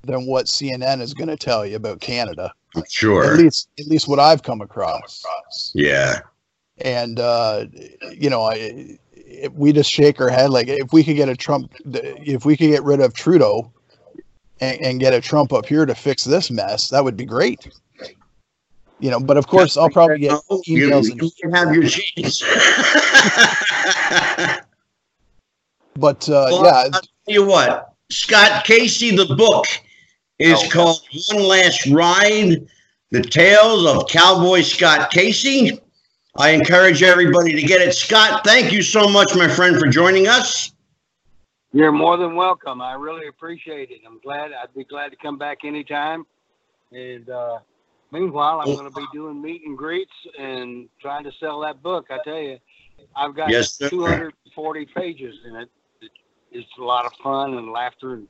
than 0.02 0.26
what 0.26 0.46
CNN 0.46 1.00
is 1.00 1.14
going 1.14 1.28
to 1.28 1.36
tell 1.36 1.66
you 1.66 1.76
about 1.76 2.00
Canada. 2.00 2.52
Sure. 2.88 3.32
At 3.32 3.38
least, 3.38 3.68
at 3.78 3.86
least 3.86 4.08
what 4.08 4.18
I've 4.18 4.42
come 4.42 4.60
across. 4.60 5.24
Yeah. 5.74 6.20
And 6.78 7.20
uh, 7.20 7.66
you 8.12 8.30
know, 8.30 8.42
I 8.42 8.98
if 9.12 9.52
we 9.52 9.72
just 9.72 9.90
shake 9.90 10.20
our 10.20 10.28
head 10.28 10.50
like 10.50 10.68
if 10.68 10.92
we 10.92 11.04
could 11.04 11.16
get 11.16 11.28
a 11.28 11.36
Trump, 11.36 11.74
if 11.84 12.44
we 12.44 12.56
could 12.56 12.68
get 12.68 12.82
rid 12.82 13.00
of 13.00 13.14
Trudeau 13.14 13.72
and, 14.60 14.80
and 14.80 15.00
get 15.00 15.12
a 15.12 15.20
Trump 15.20 15.52
up 15.52 15.66
here 15.66 15.86
to 15.86 15.94
fix 15.94 16.24
this 16.24 16.50
mess, 16.50 16.88
that 16.88 17.04
would 17.04 17.16
be 17.16 17.24
great. 17.24 17.68
You 19.00 19.10
know, 19.10 19.18
but 19.18 19.38
of 19.38 19.46
course, 19.46 19.76
I'll 19.78 19.88
probably 19.90 20.18
get 20.18 20.32
No, 20.32 20.42
you, 20.66 20.88
emails. 20.88 21.10
And, 21.10 21.22
you 21.22 21.30
can 21.40 21.50
have 21.52 21.74
your 21.74 21.84
chance. 21.84 22.42
but 25.96 26.28
uh, 26.28 26.48
Well, 26.50 26.64
yeah, 26.64 26.70
I'll 26.70 26.90
tell 26.90 27.02
you 27.26 27.46
what, 27.46 27.94
Scott 28.10 28.64
Casey, 28.64 29.16
the 29.16 29.34
book 29.34 29.64
is 30.38 30.58
Oh. 30.62 30.68
called 30.68 31.00
One 31.30 31.42
Last 31.44 31.86
Ride 31.86 32.66
The 33.10 33.22
Tales 33.22 33.86
of 33.86 34.06
Cowboy 34.08 34.62
Scott 34.62 35.10
Casey. 35.10 35.80
I 36.36 36.50
encourage 36.50 37.02
everybody 37.02 37.52
to 37.52 37.62
get 37.62 37.80
it. 37.80 37.94
Scott, 37.94 38.44
thank 38.44 38.70
you 38.70 38.82
so 38.82 39.08
much, 39.08 39.34
my 39.34 39.48
friend, 39.48 39.78
for 39.78 39.88
joining 39.88 40.28
us. 40.28 40.72
You're 41.72 41.92
more 41.92 42.16
than 42.16 42.34
welcome. 42.34 42.82
I 42.82 42.94
really 42.94 43.28
appreciate 43.28 43.90
it. 43.90 44.00
I'm 44.06 44.18
glad. 44.20 44.50
I'd 44.52 44.74
be 44.74 44.84
glad 44.84 45.10
to 45.10 45.16
come 45.16 45.38
back 45.38 45.58
anytime. 45.64 46.26
And 46.92 47.28
uh, 47.30 47.58
meanwhile, 48.12 48.60
I'm 48.60 48.74
going 48.74 48.86
to 48.86 48.90
be 48.90 49.06
doing 49.08 49.40
meet 49.42 49.62
and 49.66 49.76
greets 49.78 50.12
and 50.38 50.88
trying 51.00 51.24
to 51.24 51.32
sell 51.40 51.60
that 51.60 51.82
book. 51.82 52.06
I 52.10 52.18
tell 52.18 52.38
you, 52.38 52.58
I've 53.16 53.36
got 53.36 53.48
Yes, 53.50 53.78
240 53.88 54.86
pages 54.96 55.34
in 55.46 55.56
it. 55.56 55.70
It- 56.02 56.10
It's 56.52 56.78
a 56.78 56.84
lot 56.84 57.06
of 57.06 57.12
fun 57.22 57.54
and 57.54 57.70
laughter. 57.72 58.14
And 58.14 58.28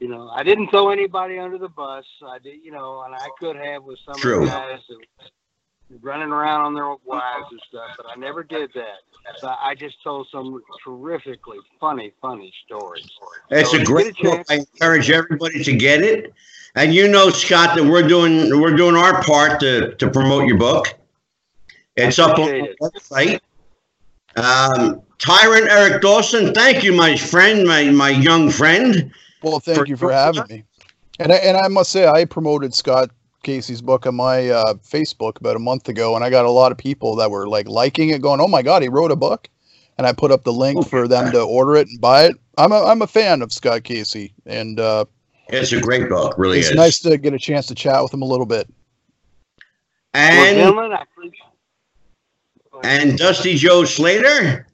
you 0.00 0.08
know, 0.08 0.28
I 0.30 0.42
didn't 0.42 0.70
throw 0.70 0.90
anybody 0.90 1.38
under 1.38 1.58
the 1.58 1.68
bus. 1.68 2.04
I 2.26 2.38
did, 2.38 2.64
you 2.64 2.72
know, 2.72 3.02
and 3.02 3.14
I 3.14 3.30
could 3.38 3.56
have 3.56 3.84
with 3.84 3.98
some 4.06 4.20
True. 4.20 4.34
of 4.36 4.44
the 4.44 4.48
guys 4.50 4.80
that 4.88 4.98
running 6.02 6.30
around 6.30 6.62
on 6.62 6.74
their 6.74 6.88
wives 7.04 7.48
and 7.50 7.60
stuff, 7.68 7.92
but 7.96 8.06
I 8.06 8.16
never 8.16 8.42
did 8.42 8.72
that. 8.74 9.02
So 9.40 9.48
I 9.48 9.74
just 9.74 10.02
told 10.02 10.28
some 10.32 10.62
terrifically 10.84 11.58
funny, 11.80 12.12
funny 12.22 12.52
stories. 12.66 13.04
It's 13.50 13.72
So 13.72 13.76
a 13.78 13.84
great 13.84 14.16
a 14.18 14.22
book. 14.24 14.46
I 14.50 14.54
encourage 14.56 15.10
everybody 15.10 15.62
to 15.64 15.72
get 15.76 16.02
it. 16.02 16.32
And 16.74 16.92
you 16.94 17.08
know, 17.08 17.30
Scott, 17.30 17.76
that 17.76 17.84
we're 17.84 18.06
doing 18.06 18.60
we're 18.60 18.74
doing 18.76 18.96
our 18.96 19.22
part 19.22 19.60
to 19.60 19.94
to 19.94 20.10
promote 20.10 20.46
your 20.46 20.58
book. 20.58 20.88
It's 21.96 22.18
up 22.18 22.38
on 22.38 22.48
the 22.48 22.76
website. 22.82 23.40
Um, 24.36 25.00
Tyrant 25.18 25.68
Eric 25.70 26.02
Dawson, 26.02 26.52
thank 26.52 26.82
you, 26.82 26.92
my 26.92 27.16
friend, 27.16 27.66
my 27.66 27.90
my 27.90 28.10
young 28.10 28.50
friend. 28.50 29.12
Well, 29.42 29.60
thank 29.60 29.78
For- 29.78 29.86
you 29.86 29.96
for 29.96 30.12
having 30.12 30.44
me. 30.48 30.64
And 31.20 31.30
I, 31.30 31.36
and 31.36 31.56
I 31.56 31.68
must 31.68 31.92
say, 31.92 32.08
I 32.08 32.24
promoted 32.24 32.74
Scott 32.74 33.10
Casey's 33.44 33.80
book 33.80 34.04
on 34.04 34.16
my 34.16 34.48
uh, 34.48 34.74
Facebook 34.74 35.38
about 35.38 35.54
a 35.54 35.60
month 35.60 35.88
ago, 35.88 36.16
and 36.16 36.24
I 36.24 36.30
got 36.30 36.44
a 36.44 36.50
lot 36.50 36.72
of 36.72 36.78
people 36.78 37.14
that 37.16 37.30
were 37.30 37.46
like 37.46 37.68
liking 37.68 38.08
it, 38.08 38.20
going, 38.20 38.40
"Oh 38.40 38.48
my 38.48 38.62
god, 38.62 38.82
he 38.82 38.88
wrote 38.88 39.12
a 39.12 39.16
book!" 39.16 39.48
And 39.96 40.08
I 40.08 40.12
put 40.12 40.32
up 40.32 40.42
the 40.42 40.52
link 40.52 40.88
for 40.88 41.06
them 41.06 41.30
to 41.30 41.40
order 41.40 41.76
it 41.76 41.86
and 41.86 42.00
buy 42.00 42.24
it. 42.24 42.36
I'm 42.58 42.72
a 42.72 42.84
I'm 42.84 43.00
a 43.02 43.06
fan 43.06 43.42
of 43.42 43.52
Scott 43.52 43.84
Casey, 43.84 44.34
and 44.44 44.80
uh, 44.80 45.04
It's 45.48 45.72
a 45.72 45.80
great 45.80 46.08
book, 46.08 46.34
really 46.38 46.58
it's 46.58 46.70
is. 46.70 46.76
nice 46.76 46.98
to 47.00 47.18
get 47.18 47.34
a 47.34 47.38
chance 47.38 47.66
to 47.66 47.74
chat 47.74 48.02
with 48.02 48.12
him 48.12 48.22
a 48.22 48.26
little 48.26 48.46
bit. 48.46 48.68
And 50.14 50.56
gentlemen, 50.56 50.96
and 52.82 53.18
Dusty 53.18 53.54
Joe 53.54 53.84
Slater, 53.84 54.66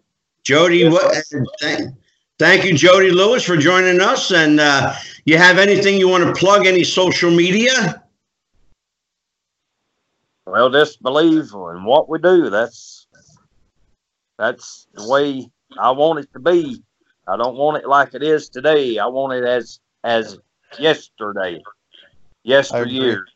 Jody. 0.43 0.89
What? 0.89 1.25
Thank, 1.61 1.95
thank 2.39 2.64
you, 2.64 2.77
Jody 2.77 3.11
Lewis, 3.11 3.45
for 3.45 3.57
joining 3.57 4.01
us. 4.01 4.33
And 4.33 4.61
uh, 4.61 4.95
you 5.25 5.37
have 5.39 5.59
anything 5.59 5.99
you 5.99 6.09
want 6.09 6.25
to 6.25 6.33
plug? 6.33 6.66
Any 6.66 6.85
social 6.85 7.31
media? 7.31 8.03
Well, 10.47 10.71
just 10.71 11.03
believe 11.03 11.51
in 11.53 11.85
what 11.85 12.09
we 12.09 12.18
do. 12.18 12.51
That's 12.51 13.07
that's 14.39 14.89
the 14.95 15.09
way 15.09 15.51
I 15.79 15.91
want 15.91 16.21
it 16.21 16.33
to 16.33 16.41
be. 16.41 16.83
I 17.29 17.37
don't 17.37 17.57
want 17.57 17.83
it 17.83 17.89
like 17.89 18.14
it 18.14 18.23
is 18.23 18.49
today. 18.49 18.99
I 18.99 19.07
want 19.07 19.35
it 19.35 19.45
as 19.45 19.81
as 20.03 20.39
yesterday, 20.79 21.61
yesteryear. 22.43 23.27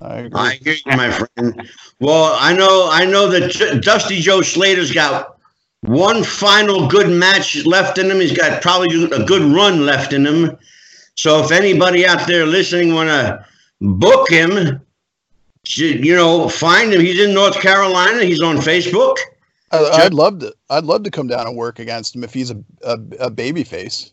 I 0.00 0.16
agree. 0.18 0.40
I 0.40 0.54
hear 0.62 0.74
you, 0.74 0.96
my 0.96 1.10
friend. 1.10 1.70
Well, 2.00 2.36
I 2.38 2.52
know, 2.52 2.88
I 2.90 3.04
know 3.04 3.28
that 3.28 3.82
Dusty 3.82 4.20
Joe 4.20 4.42
Slater's 4.42 4.92
got 4.92 5.38
one 5.82 6.24
final 6.24 6.88
good 6.88 7.08
match 7.08 7.64
left 7.64 7.98
in 7.98 8.10
him. 8.10 8.20
He's 8.20 8.36
got 8.36 8.60
probably 8.62 9.04
a 9.04 9.24
good 9.24 9.42
run 9.54 9.86
left 9.86 10.12
in 10.12 10.26
him. 10.26 10.56
So 11.16 11.42
if 11.44 11.52
anybody 11.52 12.06
out 12.06 12.26
there 12.26 12.44
listening 12.46 12.94
want 12.94 13.08
to 13.08 13.46
book 13.80 14.28
him, 14.30 14.80
j- 15.64 15.98
you 15.98 16.16
know, 16.16 16.48
find 16.48 16.92
him. 16.92 17.00
He's 17.00 17.20
in 17.20 17.34
North 17.34 17.60
Carolina. 17.60 18.24
He's 18.24 18.40
on 18.40 18.56
Facebook. 18.56 19.16
I, 19.70 19.78
I'd 20.04 20.14
love 20.14 20.40
to. 20.40 20.54
I'd 20.70 20.84
love 20.84 21.02
to 21.04 21.10
come 21.10 21.28
down 21.28 21.46
and 21.46 21.56
work 21.56 21.78
against 21.78 22.14
him 22.14 22.24
if 22.24 22.32
he's 22.32 22.50
a 22.50 22.62
a, 22.82 22.98
a 23.20 23.30
baby 23.30 23.64
face. 23.64 24.12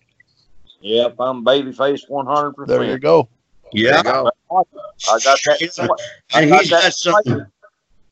Yep, 0.82 1.16
I'm 1.20 1.46
babyface 1.46 2.10
one 2.10 2.26
hundred 2.26 2.56
There 2.68 2.84
you 2.84 2.98
percent. 2.98 3.02
go. 3.02 3.28
There 3.74 3.98
you 3.98 4.04
go. 4.04 4.32
I 4.50 5.20
got 5.24 5.40
that. 5.46 6.00
I 6.34 6.46
got 6.46 6.70
that 6.70 6.94
Slater. 6.94 7.52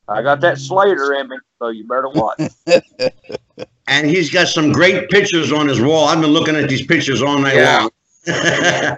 I 0.08 0.22
got 0.22 0.42
that 0.42 0.58
Slater 0.58 1.14
in 1.16 1.28
me, 1.30 1.38
so 1.60 1.70
you 1.70 1.88
better 1.88 2.10
watch. 2.10 2.40
and 3.88 4.10
he's 4.10 4.30
got 4.32 4.48
some 4.48 4.72
great 4.72 5.10
pictures 5.10 5.52
on 5.52 5.68
his 5.68 5.82
wall. 5.82 6.08
I've 6.08 6.22
been 6.22 6.32
looking 6.32 6.56
at 6.56 6.70
these 6.70 6.86
pictures 6.86 7.22
all 7.22 7.38
night 7.40 7.56
Yeah. 7.56 7.88
long. 8.28 8.98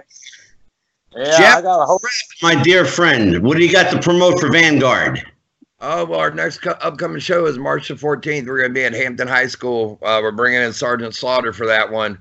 Yeah, 1.14 1.36
Jeff? 1.36 1.58
I 1.58 1.60
got 1.62 1.82
a 1.82 1.84
whole. 1.84 2.00
My 2.40 2.54
dear 2.62 2.86
friend, 2.86 3.42
what 3.42 3.58
do 3.58 3.62
you 3.64 3.70
got 3.70 3.90
to 3.92 4.00
promote 4.00 4.40
for 4.40 4.50
Vanguard? 4.50 5.22
Oh, 5.82 6.06
well, 6.06 6.18
our 6.18 6.30
next 6.30 6.60
co- 6.62 6.70
upcoming 6.80 7.18
show 7.20 7.44
is 7.44 7.58
March 7.58 7.88
the 7.88 7.94
14th. 7.94 8.46
We're 8.46 8.56
going 8.60 8.70
to 8.70 8.74
be 8.74 8.84
at 8.84 8.94
Hampton 8.94 9.28
High 9.28 9.48
School. 9.48 9.98
Uh, 10.02 10.20
we're 10.22 10.30
bringing 10.32 10.62
in 10.62 10.72
Sergeant 10.72 11.14
Slaughter 11.14 11.52
for 11.52 11.66
that 11.66 11.90
one. 11.90 12.18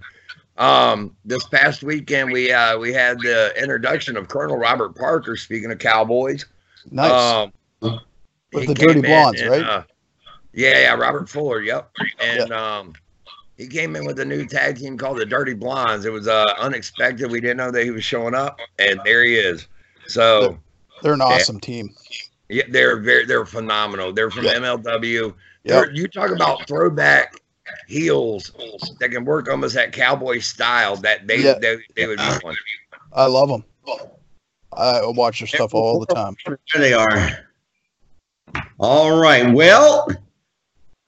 Um, 0.61 1.15
this 1.25 1.43
past 1.45 1.83
weekend, 1.83 2.31
we 2.31 2.51
uh, 2.51 2.77
we 2.77 2.93
had 2.93 3.19
the 3.19 3.51
introduction 3.61 4.15
of 4.15 4.27
Colonel 4.27 4.57
Robert 4.57 4.95
Parker. 4.95 5.35
Speaking 5.35 5.71
of 5.71 5.79
cowboys, 5.79 6.45
Nice. 6.91 7.11
um, 7.11 7.51
With 8.53 8.61
he 8.63 8.65
the 8.67 8.73
Dirty 8.75 9.01
Blondes, 9.01 9.41
and, 9.41 9.49
right? 9.49 9.63
uh, 9.63 9.83
yeah, 10.53 10.79
yeah, 10.81 10.93
Robert 10.93 11.27
Fuller. 11.29 11.61
Yep, 11.61 11.91
and 12.19 12.51
um, 12.51 12.93
he 13.57 13.67
came 13.67 13.95
in 13.95 14.05
with 14.05 14.19
a 14.19 14.25
new 14.25 14.45
tag 14.45 14.77
team 14.77 14.97
called 14.97 15.17
the 15.17 15.25
Dirty 15.25 15.53
Blondes. 15.55 16.05
It 16.05 16.11
was 16.11 16.27
uh, 16.27 16.53
unexpected. 16.59 17.31
We 17.31 17.41
didn't 17.41 17.57
know 17.57 17.71
that 17.71 17.83
he 17.83 17.89
was 17.91 18.03
showing 18.03 18.35
up, 18.35 18.59
and 18.77 18.99
there 19.03 19.23
he 19.23 19.35
is. 19.35 19.67
So. 20.07 20.57
They're 21.01 21.13
an 21.13 21.21
awesome 21.21 21.59
team. 21.59 21.95
Yeah, 22.47 22.61
they're 22.69 22.99
very 22.99 23.25
they're 23.25 23.47
phenomenal. 23.47 24.13
They're 24.13 24.29
from 24.29 24.45
Yeah. 24.45 24.59
MLW. 24.59 25.33
Yeah. 25.63 25.73
They're- 25.81 25.91
You 25.91 26.07
talk 26.07 26.29
about 26.29 26.67
throwback 26.67 27.40
heels 27.87 28.51
that 28.99 29.09
can 29.09 29.25
work 29.25 29.49
almost 29.49 29.75
that 29.75 29.91
cowboy 29.91 30.39
style. 30.39 30.95
That 30.97 31.27
they 31.27 31.37
Yeah. 31.43 31.55
they, 31.59 31.77
they 31.95 32.07
would 32.07 32.17
be 32.17 32.23
one. 32.41 32.55
I 33.13 33.25
love 33.25 33.49
them. 33.49 33.63
I 34.73 35.01
watch 35.05 35.39
their 35.39 35.47
stuff 35.47 35.73
all 35.73 35.99
the 35.99 36.05
time. 36.13 36.35
There 36.45 36.57
they 36.75 36.93
are. 36.93 37.29
All 38.79 39.19
right. 39.19 39.51
Well, 39.53 40.07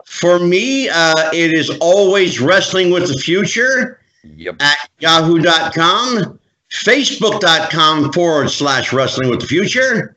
for 0.06 0.40
me, 0.40 0.90
uh, 0.90 1.32
it 1.34 1.54
is 1.54 1.70
always 1.80 2.40
wrestling 2.42 2.92
with 2.92 3.08
the 3.08 3.16
future 3.16 4.00
Yep. 4.24 4.62
at 4.62 4.90
yahoo.com, 5.00 6.40
facebook.com 6.72 8.14
forward 8.14 8.50
slash 8.50 8.94
wrestling 8.94 9.30
with 9.30 9.42
the 9.42 9.48
future. 9.48 10.16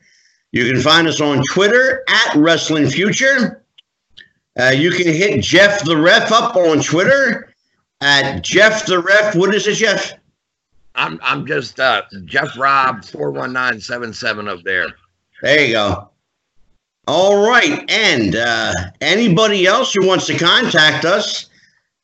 You 0.53 0.71
can 0.73 0.81
find 0.81 1.07
us 1.09 1.21
on 1.21 1.43
Twitter 1.53 2.03
at 2.09 2.35
wrestling 2.37 2.89
future. 2.89 3.63
Uh, 4.59 4.71
you 4.71 4.91
can 4.91 5.07
hit 5.07 5.43
Jeff 5.43 5.85
the 5.85 5.97
Ref 5.97 6.33
up 6.33 6.57
on 6.57 6.81
Twitter 6.81 7.55
at 8.01 8.43
Jeff 8.43 8.87
the 8.87 8.99
Ref. 8.99 9.35
What 9.35 9.55
is 9.55 9.67
it, 9.67 9.75
Jeff? 9.75 10.15
I'm 10.95 11.21
I'm 11.23 11.47
just 11.47 11.79
uh 11.79 12.03
Jeff 12.25 12.57
Rob 12.57 13.05
four 13.05 13.31
one 13.31 13.53
nine 13.53 13.81
seven 13.81 14.15
seven 14.15 14.49
up 14.49 14.63
there. 14.63 14.89
There 15.43 15.67
you 15.67 15.73
go. 15.75 16.11
All 17.07 17.47
right. 17.47 17.89
And 17.89 18.35
uh, 18.35 18.73
anybody 19.01 19.67
else 19.67 19.95
who 19.95 20.07
wants 20.07 20.27
to 20.27 20.37
contact 20.37 21.05
us 21.05 21.49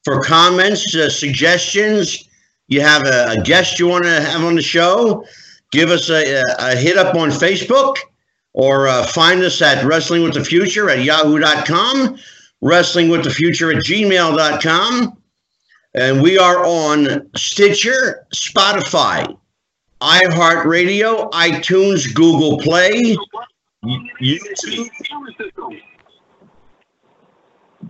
for 0.04 0.22
comments, 0.22 0.94
uh, 0.94 1.10
suggestions, 1.10 2.28
you 2.68 2.82
have 2.82 3.06
a, 3.06 3.32
a 3.32 3.42
guest 3.42 3.78
you 3.78 3.88
want 3.88 4.04
to 4.04 4.20
have 4.20 4.44
on 4.44 4.54
the 4.54 4.62
show, 4.62 5.24
give 5.72 5.90
us 5.90 6.08
a, 6.08 6.34
a, 6.34 6.42
a 6.58 6.76
hit 6.76 6.96
up 6.96 7.16
on 7.16 7.30
Facebook 7.30 7.96
or 8.52 8.86
uh, 8.86 9.04
find 9.06 9.42
us 9.42 9.60
at 9.62 9.84
Wrestling 9.84 10.22
with 10.22 10.34
the 10.34 10.44
Future 10.44 10.90
at 10.90 11.02
yahoo.com, 11.02 12.18
Wrestling 12.62 13.08
with 13.10 13.24
the 13.24 13.30
Future 13.30 13.70
at 13.72 13.82
gmail.com. 13.84 15.18
And 15.94 16.22
we 16.22 16.38
are 16.38 16.64
on 16.64 17.28
Stitcher, 17.36 18.26
Spotify, 18.34 19.36
iHeartRadio, 20.00 21.30
iTunes, 21.32 22.14
Google 22.14 22.58
Play, 22.58 23.14
YouTube. 23.84 24.88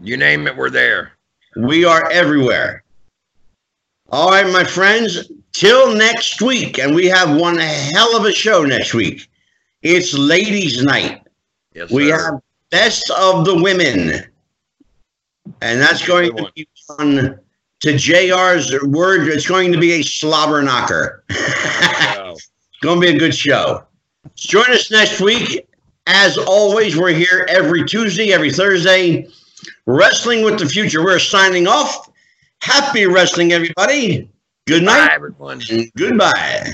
You 0.00 0.16
name 0.16 0.48
it, 0.48 0.56
we're 0.56 0.70
there. 0.70 1.12
We 1.56 1.84
are 1.84 2.10
everywhere. 2.10 2.82
All 4.08 4.30
right, 4.30 4.50
my 4.52 4.64
friends, 4.64 5.30
till 5.52 5.94
next 5.94 6.42
week. 6.42 6.78
And 6.78 6.94
we 6.94 7.06
have 7.06 7.36
one 7.36 7.58
hell 7.58 8.16
of 8.16 8.24
a 8.24 8.32
show 8.32 8.64
next 8.64 8.94
week. 8.94 9.28
It's 9.82 10.14
Ladies' 10.14 10.82
Night. 10.82 11.22
Yes, 11.74 11.90
We 11.90 12.08
sir. 12.08 12.16
have 12.32 12.40
Best 12.70 13.10
of 13.10 13.44
the 13.44 13.54
Women. 13.62 14.24
And 15.62 15.80
that's 15.80 16.06
going 16.06 16.36
to 16.36 16.52
be 16.54 16.68
on, 16.98 17.38
to 17.80 17.92
JR's 17.94 18.82
word, 18.82 19.28
it's 19.28 19.46
going 19.46 19.72
to 19.72 19.78
be 19.78 19.92
a 19.92 20.02
slobber 20.02 20.60
knocker. 20.62 21.24
So, 22.14 22.36
Going 22.80 23.00
to 23.00 23.06
be 23.06 23.14
a 23.14 23.18
good 23.18 23.34
show. 23.34 23.84
Join 24.34 24.70
us 24.70 24.90
next 24.90 25.20
week. 25.20 25.66
As 26.06 26.36
always, 26.36 26.96
we're 26.96 27.12
here 27.12 27.46
every 27.48 27.84
Tuesday, 27.84 28.32
every 28.32 28.50
Thursday. 28.50 29.28
Wrestling 29.86 30.44
with 30.44 30.58
the 30.58 30.66
Future. 30.66 31.04
We're 31.04 31.20
signing 31.20 31.68
off. 31.68 32.10
Happy 32.60 33.06
wrestling, 33.06 33.52
everybody. 33.52 34.28
Good 34.66 34.84
bye, 34.84 34.98
night 34.98 35.10
everyone. 35.12 35.60
and 35.70 35.90
goodbye. 35.96 36.72